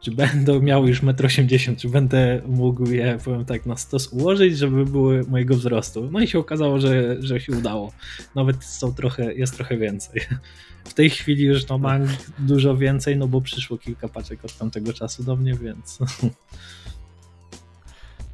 czy 0.01 0.11
będę 0.11 0.59
miał 0.59 0.87
już 0.87 1.03
1,80 1.03 1.69
m, 1.69 1.75
czy 1.75 1.89
będę 1.89 2.41
mógł 2.47 2.85
je, 2.85 3.17
powiem 3.25 3.45
tak, 3.45 3.65
na 3.65 3.77
stos 3.77 4.07
ułożyć, 4.07 4.57
żeby 4.57 4.85
były 4.85 5.23
mojego 5.23 5.55
wzrostu. 5.55 6.09
No 6.11 6.19
i 6.19 6.27
się 6.27 6.39
okazało, 6.39 6.79
że, 6.79 7.15
że 7.19 7.39
się 7.39 7.51
udało. 7.51 7.93
Nawet 8.35 8.63
są 8.63 8.93
trochę, 8.93 9.33
jest 9.33 9.55
trochę 9.55 9.77
więcej. 9.77 10.21
W 10.83 10.93
tej 10.93 11.09
chwili 11.09 11.43
już 11.43 11.67
no 11.67 11.77
mam 11.77 12.07
dużo 12.39 12.77
więcej, 12.77 13.17
no 13.17 13.27
bo 13.27 13.41
przyszło 13.41 13.77
kilka 13.77 14.07
paczek 14.07 14.45
od 14.45 14.57
tamtego 14.57 14.93
czasu 14.93 15.23
do 15.23 15.35
mnie, 15.35 15.53
więc... 15.53 15.99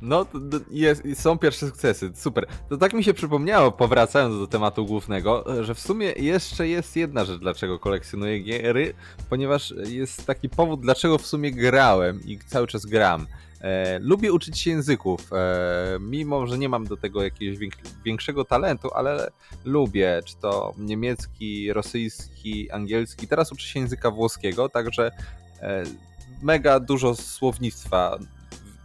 No, 0.01 0.25
jest, 0.71 1.03
są 1.13 1.37
pierwsze 1.37 1.67
sukcesy, 1.67 2.11
super. 2.15 2.47
To 2.69 2.77
tak 2.77 2.93
mi 2.93 3.03
się 3.03 3.13
przypomniało, 3.13 3.71
powracając 3.71 4.39
do 4.39 4.47
tematu 4.47 4.85
głównego, 4.85 5.45
że 5.63 5.75
w 5.75 5.79
sumie 5.79 6.11
jeszcze 6.11 6.67
jest 6.67 6.95
jedna 6.95 7.25
rzecz, 7.25 7.39
dlaczego 7.39 7.79
kolekcjonuję 7.79 8.39
giery, 8.39 8.93
ponieważ 9.29 9.73
jest 9.87 10.25
taki 10.25 10.49
powód, 10.49 10.81
dlaczego 10.81 11.17
w 11.17 11.25
sumie 11.25 11.51
grałem 11.51 12.21
i 12.25 12.39
cały 12.47 12.67
czas 12.67 12.85
gram. 12.85 13.27
E, 13.61 13.99
lubię 13.99 14.33
uczyć 14.33 14.59
się 14.59 14.71
języków, 14.71 15.33
e, 15.33 15.97
mimo 15.99 16.47
że 16.47 16.57
nie 16.57 16.69
mam 16.69 16.85
do 16.85 16.97
tego 16.97 17.23
jakiegoś 17.23 17.57
większego 18.05 18.45
talentu, 18.45 18.89
ale 18.93 19.31
lubię, 19.65 20.21
czy 20.25 20.35
to 20.35 20.73
niemiecki, 20.77 21.73
rosyjski, 21.73 22.71
angielski. 22.71 23.27
Teraz 23.27 23.51
uczę 23.51 23.67
się 23.67 23.79
języka 23.79 24.11
włoskiego, 24.11 24.69
także 24.69 25.11
e, 25.61 25.83
mega 26.41 26.79
dużo 26.79 27.15
słownictwa 27.15 28.17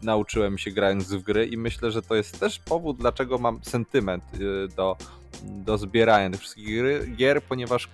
nauczyłem 0.03 0.59
się 0.59 0.71
grając 0.71 1.13
w 1.13 1.23
gry 1.23 1.47
i 1.47 1.57
myślę, 1.57 1.91
że 1.91 2.03
to 2.03 2.15
jest 2.15 2.41
też 2.41 2.59
powód, 2.59 2.97
dlaczego 2.97 3.39
mam 3.39 3.65
sentyment 3.65 4.25
y, 4.35 4.69
do, 4.77 4.97
do 5.43 5.79
zbierania 5.79 6.31
tych 6.31 6.41
wszystkich 6.41 7.17
gier, 7.17 7.43
ponieważ 7.43 7.89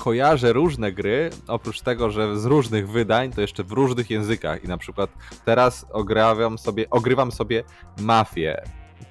kojarzę 0.00 0.52
różne 0.52 0.92
gry, 0.92 1.30
oprócz 1.46 1.80
tego, 1.80 2.10
że 2.10 2.38
z 2.38 2.44
różnych 2.44 2.90
wydań, 2.90 3.32
to 3.32 3.40
jeszcze 3.40 3.64
w 3.64 3.72
różnych 3.72 4.10
językach 4.10 4.64
i 4.64 4.68
na 4.68 4.78
przykład 4.78 5.10
teraz 5.44 5.86
ogrywam 5.92 6.58
sobie, 6.58 6.90
ogrywam 6.90 7.32
sobie 7.32 7.64
Mafię. 8.00 8.62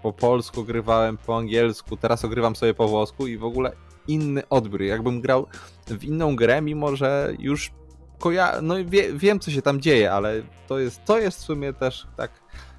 Po 0.02 0.14
polsku 0.14 0.64
grywałem, 0.64 1.18
po 1.18 1.38
angielsku, 1.38 1.98
teraz 1.98 2.26
ogrywam 2.26 2.56
sobie 2.56 2.74
po 2.74 2.88
włosku 2.88 3.28
i 3.28 3.38
w 3.38 3.44
ogóle 3.44 3.72
inny 4.08 4.50
odbiór. 4.50 4.82
Jakbym 4.82 5.22
grał 5.22 5.48
w 5.88 6.04
inną 6.04 6.36
grę, 6.36 6.62
mimo 6.62 6.96
że 6.96 7.34
już 7.40 7.72
koja- 8.20 8.62
no 8.62 8.76
wie, 8.86 9.14
wiem 9.14 9.40
co 9.40 9.52
się 9.52 9.62
tam 9.62 9.82
dzieje, 9.82 10.12
ale 10.12 10.42
to 10.68 10.80
jest, 10.80 11.06
to 11.06 11.20
jest 11.20 11.40
w 11.40 11.44
sumie 11.46 11.74
też 11.74 12.08
tak, 12.18 12.32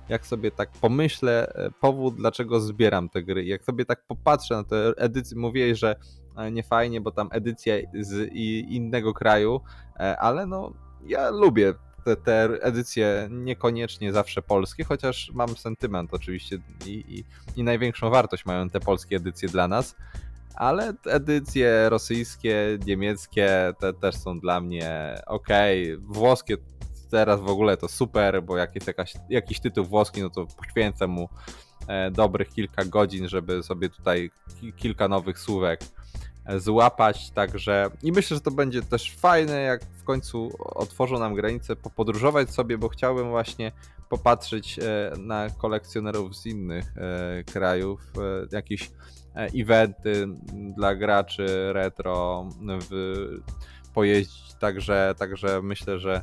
jak 0.09 0.27
sobie 0.27 0.51
tak 0.51 0.71
pomyślę, 0.71 1.53
e, 1.55 1.71
powód 1.71 2.17
dlaczego 2.17 2.61
zbieram 2.61 3.09
te 3.09 3.23
gry. 3.23 3.45
Jak 3.45 3.65
sobie 3.65 3.85
tak 3.85 4.07
popatrzę 4.07 4.55
na 4.55 4.65
te 4.65 4.93
edycje, 4.97 5.37
mówię, 5.39 5.77
że 5.77 5.97
e, 6.37 6.51
nie 6.51 6.63
fajnie, 6.63 7.01
bo 7.01 7.11
tam 7.11 7.29
edycja 7.33 7.75
z 8.01 8.33
innego 8.69 9.15
kraju, 9.15 9.61
e, 10.01 10.19
ale 10.19 10.47
no 10.47 10.73
ja 11.07 11.31
lubię 11.31 11.75
te, 12.05 12.17
te 12.17 12.45
edycje 12.63 13.29
niekoniecznie 13.31 14.13
zawsze 14.13 14.43
polskie, 14.43 14.85
chociaż 14.85 15.31
mam 15.35 15.49
sentyment 15.49 16.15
oczywiście 16.15 16.59
i, 16.87 16.91
i, 17.09 17.25
i 17.61 17.65
największą 17.65 18.11
wartość 18.11 18.47
mają 18.47 18.71
te 18.71 18.81
polskie 18.81 19.17
edycje 19.17 19.49
dla 19.49 19.69
nas 19.69 19.97
ale 20.61 20.93
edycje 21.07 21.89
rosyjskie, 21.89 22.79
niemieckie 22.87 23.73
te 23.79 23.93
też 23.93 24.17
są 24.17 24.41
dla 24.41 24.61
mnie 24.61 25.15
ok. 25.27 25.49
Włoskie 25.99 26.57
teraz 27.11 27.41
w 27.41 27.49
ogóle 27.49 27.77
to 27.77 27.89
super, 27.89 28.43
bo 28.43 28.57
jak 28.57 28.75
jest 28.75 28.87
jakaś, 28.87 29.15
jakiś 29.31 29.61
tytuł 29.61 29.85
włoski, 29.85 30.23
no 30.23 30.31
to 30.31 30.47
poświęcę 30.47 31.07
mu 31.07 31.29
e, 31.89 32.11
dobrych 32.11 32.49
kilka 32.49 32.85
godzin, 32.85 33.29
żeby 33.29 33.63
sobie 33.63 33.89
tutaj 33.89 34.31
kilka 34.77 35.09
nowych 35.09 35.39
słówek 35.39 35.81
e, 36.45 36.61
złapać, 36.61 37.31
także 37.31 37.91
i 38.03 38.13
myślę, 38.13 38.37
że 38.37 38.41
to 38.41 38.51
będzie 38.51 38.83
też 38.83 39.17
fajne, 39.17 39.61
jak 39.61 39.85
w 39.85 40.05
końcu 40.05 40.53
otworzą 40.59 41.19
nam 41.19 41.35
granice, 41.35 41.77
popodróżować 41.77 42.51
sobie, 42.51 42.79
bo 42.79 42.89
chciałbym 42.89 43.31
właśnie 43.31 43.73
popatrzeć 44.09 44.79
e, 44.79 45.13
na 45.19 45.51
kolekcjonerów 45.51 46.37
z 46.37 46.47
innych 46.47 46.95
krajów, 47.47 48.13
jakiś 48.53 48.91
E, 48.91 49.20
eventy 49.47 50.27
dla 50.77 50.95
graczy 50.95 51.47
retro 51.73 52.47
w, 52.91 53.15
pojeździć, 53.95 54.55
także, 54.61 55.15
także 55.19 55.63
myślę, 55.63 55.99
że 55.99 56.23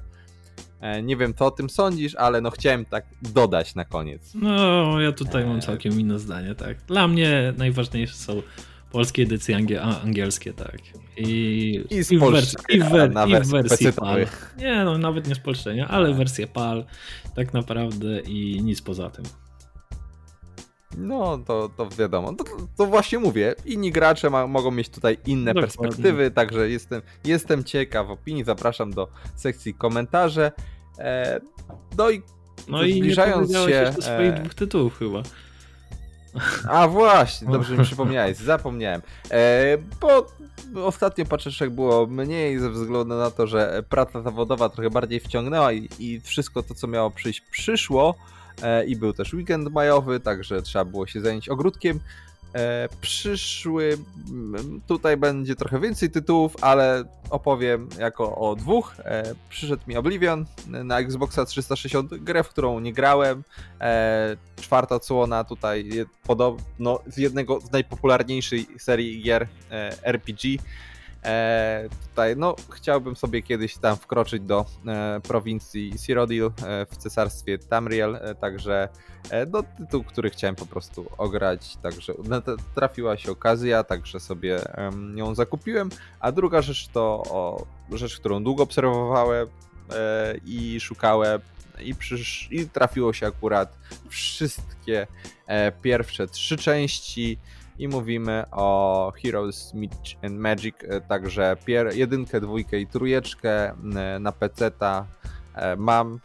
e, 0.81 1.03
nie 1.03 1.17
wiem, 1.17 1.33
co 1.33 1.45
o 1.45 1.51
tym 1.51 1.69
sądzisz, 1.69 2.15
ale 2.15 2.41
no 2.41 2.51
chciałem 2.51 2.85
tak 2.85 3.05
dodać 3.21 3.75
na 3.75 3.85
koniec. 3.85 4.33
No, 4.35 5.01
ja 5.01 5.11
tutaj 5.11 5.45
mam 5.45 5.57
e, 5.57 5.61
całkiem 5.61 5.99
inne 5.99 6.19
zdanie, 6.19 6.55
tak. 6.55 6.77
Dla 6.87 7.07
mnie 7.07 7.53
najważniejsze 7.57 8.15
są 8.15 8.41
polskie 8.91 9.23
edycje 9.23 9.55
angie 9.55 9.81
angielskie, 9.81 10.53
tak. 10.53 10.77
I, 11.17 11.29
I, 11.89 11.95
i, 11.95 12.17
w, 12.17 12.31
wersji, 12.31 12.57
i, 12.69 12.79
w, 12.79 12.89
wer 12.89 13.11
i 13.27 13.35
w 13.35 13.47
wersji 13.47 13.93
PAL. 13.93 14.25
Nie, 14.57 14.83
no 14.83 14.97
nawet 14.97 15.27
nie 15.27 15.35
spolszczenia, 15.35 15.87
ale 15.87 16.07
tak. 16.07 16.17
wersję 16.17 16.47
PAL 16.47 16.85
tak 17.35 17.53
naprawdę 17.53 18.19
i 18.19 18.61
nic 18.63 18.81
poza 18.81 19.09
tym. 19.09 19.25
No, 20.97 21.37
to, 21.37 21.69
to 21.77 21.89
wiadomo. 21.89 22.33
To, 22.33 22.43
to 22.77 22.85
właśnie 22.85 23.19
mówię. 23.19 23.55
Inni 23.65 23.91
gracze 23.91 24.29
ma, 24.29 24.47
mogą 24.47 24.71
mieć 24.71 24.89
tutaj 24.89 25.17
inne 25.25 25.53
Dokładnie. 25.53 25.61
perspektywy, 25.61 26.31
także 26.31 26.69
jestem, 26.69 27.01
jestem 27.23 27.63
ciekaw 27.63 28.09
opinii. 28.09 28.43
Zapraszam 28.43 28.93
do 28.93 29.07
sekcji 29.35 29.73
komentarze. 29.73 30.51
E, 30.99 31.39
no 31.97 32.09
i 32.09 32.21
no 32.67 32.77
zbliżając 32.83 33.49
i 33.51 33.53
nie 33.53 33.67
się. 33.67 33.93
do 33.95 34.01
swoich 34.01 34.33
e... 34.33 34.39
dwóch 34.39 34.53
tytułów 34.53 34.99
chyba. 34.99 35.23
A 36.69 36.87
właśnie, 36.87 37.47
dobrze 37.47 37.77
mi 37.77 37.83
przypomniałeś, 37.83 38.37
zapomniałem. 38.37 39.01
E, 39.31 39.77
bo 40.01 40.27
ostatnio 40.85 41.25
paczeczek 41.25 41.69
było 41.69 42.07
mniej 42.07 42.59
ze 42.59 42.69
względu 42.69 43.15
na 43.15 43.31
to, 43.31 43.47
że 43.47 43.83
praca 43.89 44.21
zawodowa 44.21 44.69
trochę 44.69 44.89
bardziej 44.89 45.19
wciągnęła 45.19 45.71
i, 45.73 45.89
i 45.99 46.21
wszystko 46.21 46.63
to, 46.63 46.73
co 46.73 46.87
miało 46.87 47.11
przyjść, 47.11 47.41
przyszło. 47.41 48.15
E, 48.61 48.85
i 48.85 48.95
był 48.95 49.13
też 49.13 49.33
weekend 49.33 49.71
majowy, 49.71 50.19
także 50.19 50.61
trzeba 50.61 50.85
było 50.85 51.07
się 51.07 51.21
zająć 51.21 51.49
ogródkiem. 51.49 51.99
E, 52.53 52.89
przyszły, 53.01 53.97
tutaj 54.87 55.17
będzie 55.17 55.55
trochę 55.55 55.79
więcej 55.79 56.09
tytułów, 56.09 56.55
ale 56.61 57.03
opowiem 57.29 57.89
jako 57.99 58.35
o 58.35 58.55
dwóch. 58.55 58.95
E, 58.99 59.35
przyszedł 59.49 59.83
mi 59.87 59.97
Oblivion 59.97 60.45
na 60.67 60.99
Xboxa 60.99 61.45
360, 61.45 62.15
grę, 62.15 62.43
w 62.43 62.49
którą 62.49 62.79
nie 62.79 62.93
grałem. 62.93 63.43
Czwarta 64.55 64.95
odsłona 64.95 65.43
tutaj 65.43 65.89
podobno 66.23 66.99
z 67.07 67.17
jednego 67.17 67.59
z 67.59 67.71
najpopularniejszych 67.71 68.65
serii 68.77 69.21
gier 69.21 69.47
RPG 70.03 70.57
E, 71.27 71.89
tutaj, 72.09 72.37
no, 72.37 72.55
chciałbym 72.69 73.15
sobie 73.15 73.41
kiedyś 73.41 73.77
tam 73.77 73.97
wkroczyć 73.97 74.43
do 74.43 74.65
e, 74.87 75.19
prowincji 75.19 75.93
Cyrodiil 75.97 76.45
e, 76.45 76.85
w 76.85 76.97
cesarstwie 76.97 77.57
Tamriel, 77.57 78.15
e, 78.15 78.35
także 78.35 78.89
e, 79.29 79.45
do 79.45 79.63
tytułu, 79.63 80.03
który 80.03 80.29
chciałem 80.29 80.55
po 80.55 80.65
prostu 80.65 81.05
ograć, 81.17 81.77
także 81.77 82.13
no, 82.23 82.41
trafiła 82.75 83.17
się 83.17 83.31
okazja, 83.31 83.83
także 83.83 84.19
sobie 84.19 84.59
ją 85.15 85.35
zakupiłem, 85.35 85.89
a 86.19 86.31
druga 86.31 86.61
rzecz 86.61 86.87
to 86.87 87.23
o, 87.29 87.65
rzecz, 87.91 88.19
którą 88.19 88.43
długo 88.43 88.63
obserwowałem 88.63 89.47
e, 89.91 90.35
i 90.45 90.79
szukałem 90.79 91.41
i, 91.79 91.95
przysz, 91.95 92.47
i 92.51 92.69
trafiło 92.69 93.13
się 93.13 93.27
akurat 93.27 93.77
wszystkie 94.09 95.07
pierwsze 95.81 96.27
trzy 96.27 96.57
części 96.57 97.39
i 97.79 97.87
mówimy 97.87 98.43
o 98.51 99.13
Heroes 99.23 99.73
Myth 99.73 99.97
and 100.23 100.39
Magic, 100.39 100.75
e, 100.83 101.01
także 101.01 101.57
pier 101.65 101.95
jedynkę, 101.95 102.41
dwójkę 102.41 102.79
i 102.79 102.87
trójeczkę 102.87 103.69
e, 103.69 103.73
na 104.19 104.31
PC-ta 104.31 105.05
e, 105.55 105.75
mam. 105.75 106.19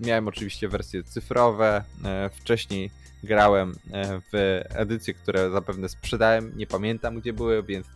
Miałem 0.00 0.28
oczywiście 0.28 0.68
wersje 0.68 1.02
cyfrowe, 1.02 1.84
wcześniej 2.32 2.90
grałem 3.22 3.74
w 4.32 4.62
edycje, 4.68 5.14
które 5.14 5.50
zapewne 5.50 5.88
sprzedałem, 5.88 6.52
nie 6.56 6.66
pamiętam 6.66 7.20
gdzie 7.20 7.32
były, 7.32 7.62
więc 7.62 7.86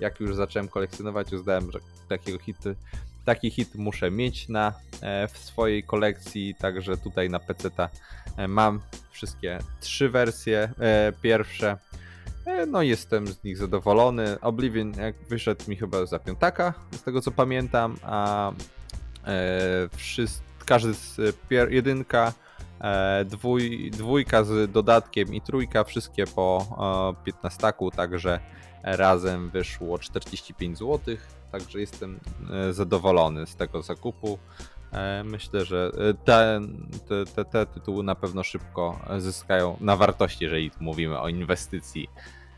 jak 0.00 0.20
już 0.20 0.34
zacząłem 0.34 0.68
kolekcjonować, 0.68 1.32
uznałem, 1.32 1.72
że 1.72 1.78
takiego 2.08 2.38
hity, 2.38 2.76
taki 3.24 3.50
hit 3.50 3.74
muszę 3.74 4.10
mieć 4.10 4.48
na, 4.48 4.72
w 5.32 5.38
swojej 5.38 5.82
kolekcji, 5.82 6.54
także 6.58 6.96
tutaj 6.96 7.30
na 7.30 7.38
PC-ta 7.38 7.88
mam 8.48 8.80
wszystkie 9.10 9.58
trzy 9.80 10.08
wersje 10.08 10.72
pierwsze 11.22 11.76
no 12.66 12.82
jestem 12.82 13.26
z 13.26 13.44
nich 13.44 13.56
zadowolony. 13.56 14.40
Oblivion 14.40 14.92
jak 14.92 15.14
wyszedł 15.28 15.70
mi 15.70 15.76
chyba 15.76 16.06
za 16.06 16.18
piątaka, 16.18 16.74
z 16.92 17.02
tego 17.02 17.20
co 17.20 17.30
pamiętam, 17.30 17.96
a 18.02 18.52
e, 19.26 19.88
wszyscy, 19.96 20.42
każdy 20.66 20.94
z 20.94 21.36
pier, 21.48 21.72
jedynka, 21.72 22.32
e, 22.80 23.24
dwój, 23.24 23.90
dwójka 23.90 24.44
z 24.44 24.72
dodatkiem 24.72 25.34
i 25.34 25.40
trójka, 25.40 25.84
wszystkie 25.84 26.26
po 26.26 26.66
e, 27.20 27.24
15, 27.24 27.72
także 27.96 28.40
razem 28.82 29.48
wyszło 29.48 29.98
45 29.98 30.78
zł, 30.78 31.16
także 31.52 31.80
jestem 31.80 32.20
e, 32.50 32.72
zadowolony 32.72 33.46
z 33.46 33.56
tego 33.56 33.82
zakupu. 33.82 34.38
E, 34.92 35.24
myślę, 35.24 35.64
że 35.64 35.90
te, 36.24 36.60
te, 37.34 37.44
te, 37.44 37.66
tytuły 37.66 38.04
na 38.04 38.14
pewno 38.14 38.42
szybko 38.42 39.00
zyskają 39.18 39.76
na 39.80 39.96
wartości, 39.96 40.44
jeżeli 40.44 40.70
mówimy 40.80 41.20
o 41.20 41.28
inwestycji. 41.28 42.08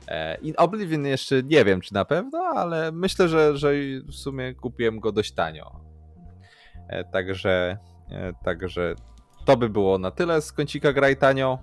E, 0.08 0.38
I 0.42 0.56
Oblivion 0.56 1.06
jeszcze 1.06 1.42
nie 1.42 1.64
wiem, 1.64 1.80
czy 1.80 1.94
na 1.94 2.04
pewno, 2.04 2.38
ale 2.38 2.92
myślę, 2.92 3.28
że, 3.28 3.56
że 3.56 3.72
w 4.06 4.14
sumie 4.14 4.54
kupiłem 4.54 5.00
go 5.00 5.12
dość 5.12 5.32
tanio. 5.32 5.80
Także, 7.12 7.78
także 8.44 8.94
to 9.44 9.56
by 9.56 9.68
było 9.68 9.98
na 9.98 10.10
tyle 10.10 10.42
z 10.42 10.52
kącika 10.52 10.92
Graj 10.92 11.16
Tanio 11.16 11.58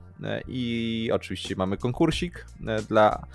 i 0.48 1.10
oczywiście 1.14 1.56
mamy 1.56 1.78
konkursik 1.78 2.46
dla 2.90 3.28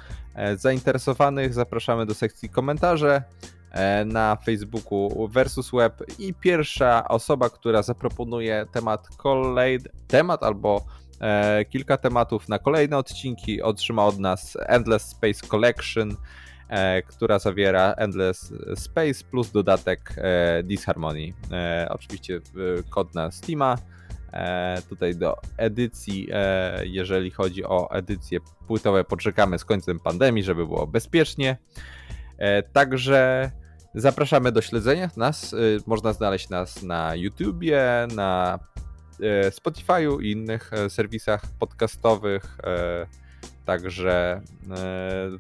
zainteresowanych. 0.55 1.55
Zapraszamy 1.55 2.07
do 2.07 2.15
sekcji 2.15 2.49
komentarze 2.49 3.23
na 4.07 4.37
Facebooku 4.37 5.29
versus 5.29 5.71
web 5.71 6.03
i 6.19 6.35
pierwsza 6.35 7.09
osoba, 7.09 7.51
która 7.51 7.83
zaproponuje 7.83 8.67
temat 8.73 9.09
kolejny, 9.17 9.89
temat 10.09 10.43
albo 10.43 10.85
e, 11.21 11.65
kilka 11.65 11.97
tematów 11.97 12.49
na 12.49 12.59
kolejne 12.59 12.99
odcinki 12.99 13.63
otrzyma 13.63 14.05
od 14.05 14.19
nas 14.19 14.59
Endless 14.67 15.03
Space 15.03 15.47
Collection, 15.49 16.17
e, 16.69 17.03
która 17.03 17.39
zawiera 17.39 17.93
Endless 17.93 18.53
Space 18.75 19.25
plus 19.31 19.53
dodatek 19.53 20.15
e, 20.17 20.63
Disharmony. 20.63 21.33
E, 21.53 21.87
oczywiście 21.91 22.41
kod 22.91 23.15
na 23.15 23.31
Steama. 23.31 23.77
E, 24.33 24.83
tutaj 24.89 25.17
do 25.17 25.37
edycji, 25.57 26.29
e, 26.33 26.87
jeżeli 26.87 27.31
chodzi 27.31 27.65
o 27.65 27.91
edycje 27.91 28.39
płytowe, 28.67 29.05
poczekamy 29.05 29.59
z 29.59 29.65
końcem 29.65 30.01
pandemii, 30.01 30.43
żeby 30.43 30.67
było 30.67 30.87
bezpiecznie. 30.87 31.57
Także 32.73 33.51
zapraszamy 33.97 34.53
do 34.53 34.63
śledzenia 34.63 35.11
nas. 35.17 35.55
Można 35.87 36.13
znaleźć 36.13 36.49
nas 36.49 36.83
na 36.83 37.15
YouTubie, 37.15 38.09
na 38.15 38.59
E, 39.21 39.51
Spotify'u 39.51 40.23
i 40.23 40.31
innych 40.31 40.73
e, 40.73 40.91
serwisach 40.91 41.43
podcastowych. 41.59 42.59
E, 42.65 43.07
także 43.65 44.41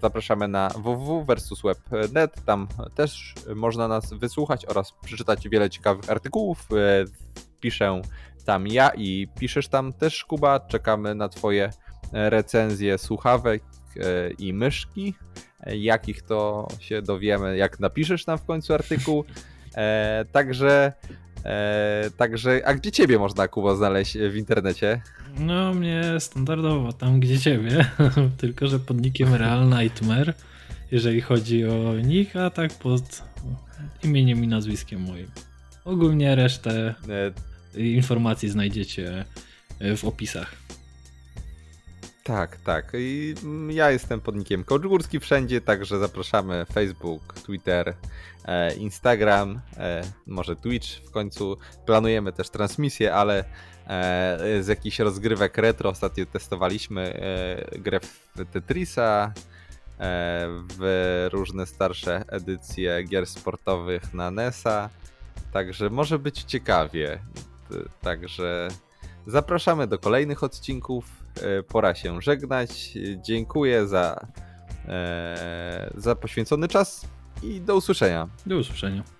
zapraszamy 0.00 0.48
na 0.48 0.68
www.versusweb.net. 0.68 2.44
Tam 2.44 2.68
też 2.94 3.34
można 3.54 3.88
nas 3.88 4.12
wysłuchać 4.12 4.66
oraz 4.66 4.92
przeczytać 5.04 5.48
wiele 5.48 5.70
ciekawych 5.70 6.10
artykułów. 6.10 6.68
Piszę 7.60 8.02
tam 8.44 8.66
ja 8.66 8.90
i 8.96 9.28
piszesz 9.38 9.68
tam 9.68 9.92
też 9.92 10.24
Kuba. 10.24 10.60
Czekamy 10.60 11.14
na 11.14 11.28
Twoje 11.28 11.70
recenzje 12.12 12.98
słuchawek 12.98 13.62
i 14.38 14.52
myszki. 14.52 15.14
Jakich 15.66 16.22
to 16.22 16.68
się 16.80 17.02
dowiemy, 17.02 17.56
jak 17.56 17.80
napiszesz 17.80 18.26
nam 18.26 18.38
w 18.38 18.44
końcu 18.44 18.74
artykuł. 18.74 19.24
Także 20.32 20.92
E, 21.46 22.10
także, 22.16 22.62
a 22.64 22.74
gdzie 22.74 22.92
ciebie 22.92 23.18
można, 23.18 23.48
Kubo, 23.48 23.76
znaleźć 23.76 24.18
w 24.18 24.36
internecie? 24.36 25.00
No, 25.38 25.74
mnie 25.74 26.02
standardowo 26.18 26.92
tam, 26.92 27.20
gdzie 27.20 27.38
ciebie, 27.38 27.86
tylko 28.40 28.66
że 28.66 28.78
pod 28.78 29.00
nickiem 29.00 29.34
Real 29.34 29.68
Nightmare, 29.68 30.34
jeżeli 30.90 31.20
chodzi 31.20 31.64
o 31.64 31.94
nich, 31.94 32.36
a 32.36 32.50
tak 32.50 32.74
pod 32.74 33.22
imieniem 34.04 34.44
i 34.44 34.48
nazwiskiem 34.48 35.00
moim. 35.00 35.30
Ogólnie 35.84 36.34
resztę 36.34 36.94
e... 37.74 37.80
informacji 37.80 38.48
znajdziecie 38.48 39.24
w 39.96 40.04
opisach. 40.04 40.65
Tak, 42.26 42.56
tak. 42.56 42.92
I 42.94 43.34
ja 43.68 43.90
jestem 43.90 44.20
podnikiem 44.20 44.64
Kołczgórski 44.64 45.20
wszędzie, 45.20 45.60
także 45.60 45.98
zapraszamy 45.98 46.66
Facebook, 46.72 47.34
Twitter, 47.34 47.94
e, 48.44 48.74
Instagram, 48.74 49.60
e, 49.76 50.02
może 50.26 50.56
Twitch 50.56 50.88
w 50.88 51.10
końcu. 51.10 51.56
Planujemy 51.86 52.32
też 52.32 52.50
transmisję, 52.50 53.14
ale 53.14 53.38
e, 53.38 54.62
z 54.62 54.66
jakichś 54.68 54.98
rozgrywek 54.98 55.58
retro 55.58 55.90
ostatnio 55.90 56.26
testowaliśmy 56.26 57.20
grę 57.78 58.00
w 58.00 58.30
Tetrisa, 58.52 59.32
w 60.78 61.28
różne 61.32 61.66
starsze 61.66 62.24
edycje 62.28 63.02
gier 63.02 63.26
sportowych 63.26 64.14
na 64.14 64.30
NESa, 64.30 64.90
także 65.52 65.90
może 65.90 66.18
być 66.18 66.42
ciekawie. 66.42 67.18
Także 68.02 68.68
zapraszamy 69.26 69.86
do 69.86 69.98
kolejnych 69.98 70.42
odcinków 70.42 71.25
pora 71.68 71.94
się 71.94 72.22
żegnać. 72.22 72.98
Dziękuję 73.22 73.86
za, 73.86 74.26
e, 74.88 75.90
za 75.96 76.16
poświęcony 76.16 76.68
czas 76.68 77.06
i 77.42 77.60
do 77.60 77.76
usłyszenia. 77.76 78.28
Do 78.46 78.56
usłyszenia. 78.56 79.15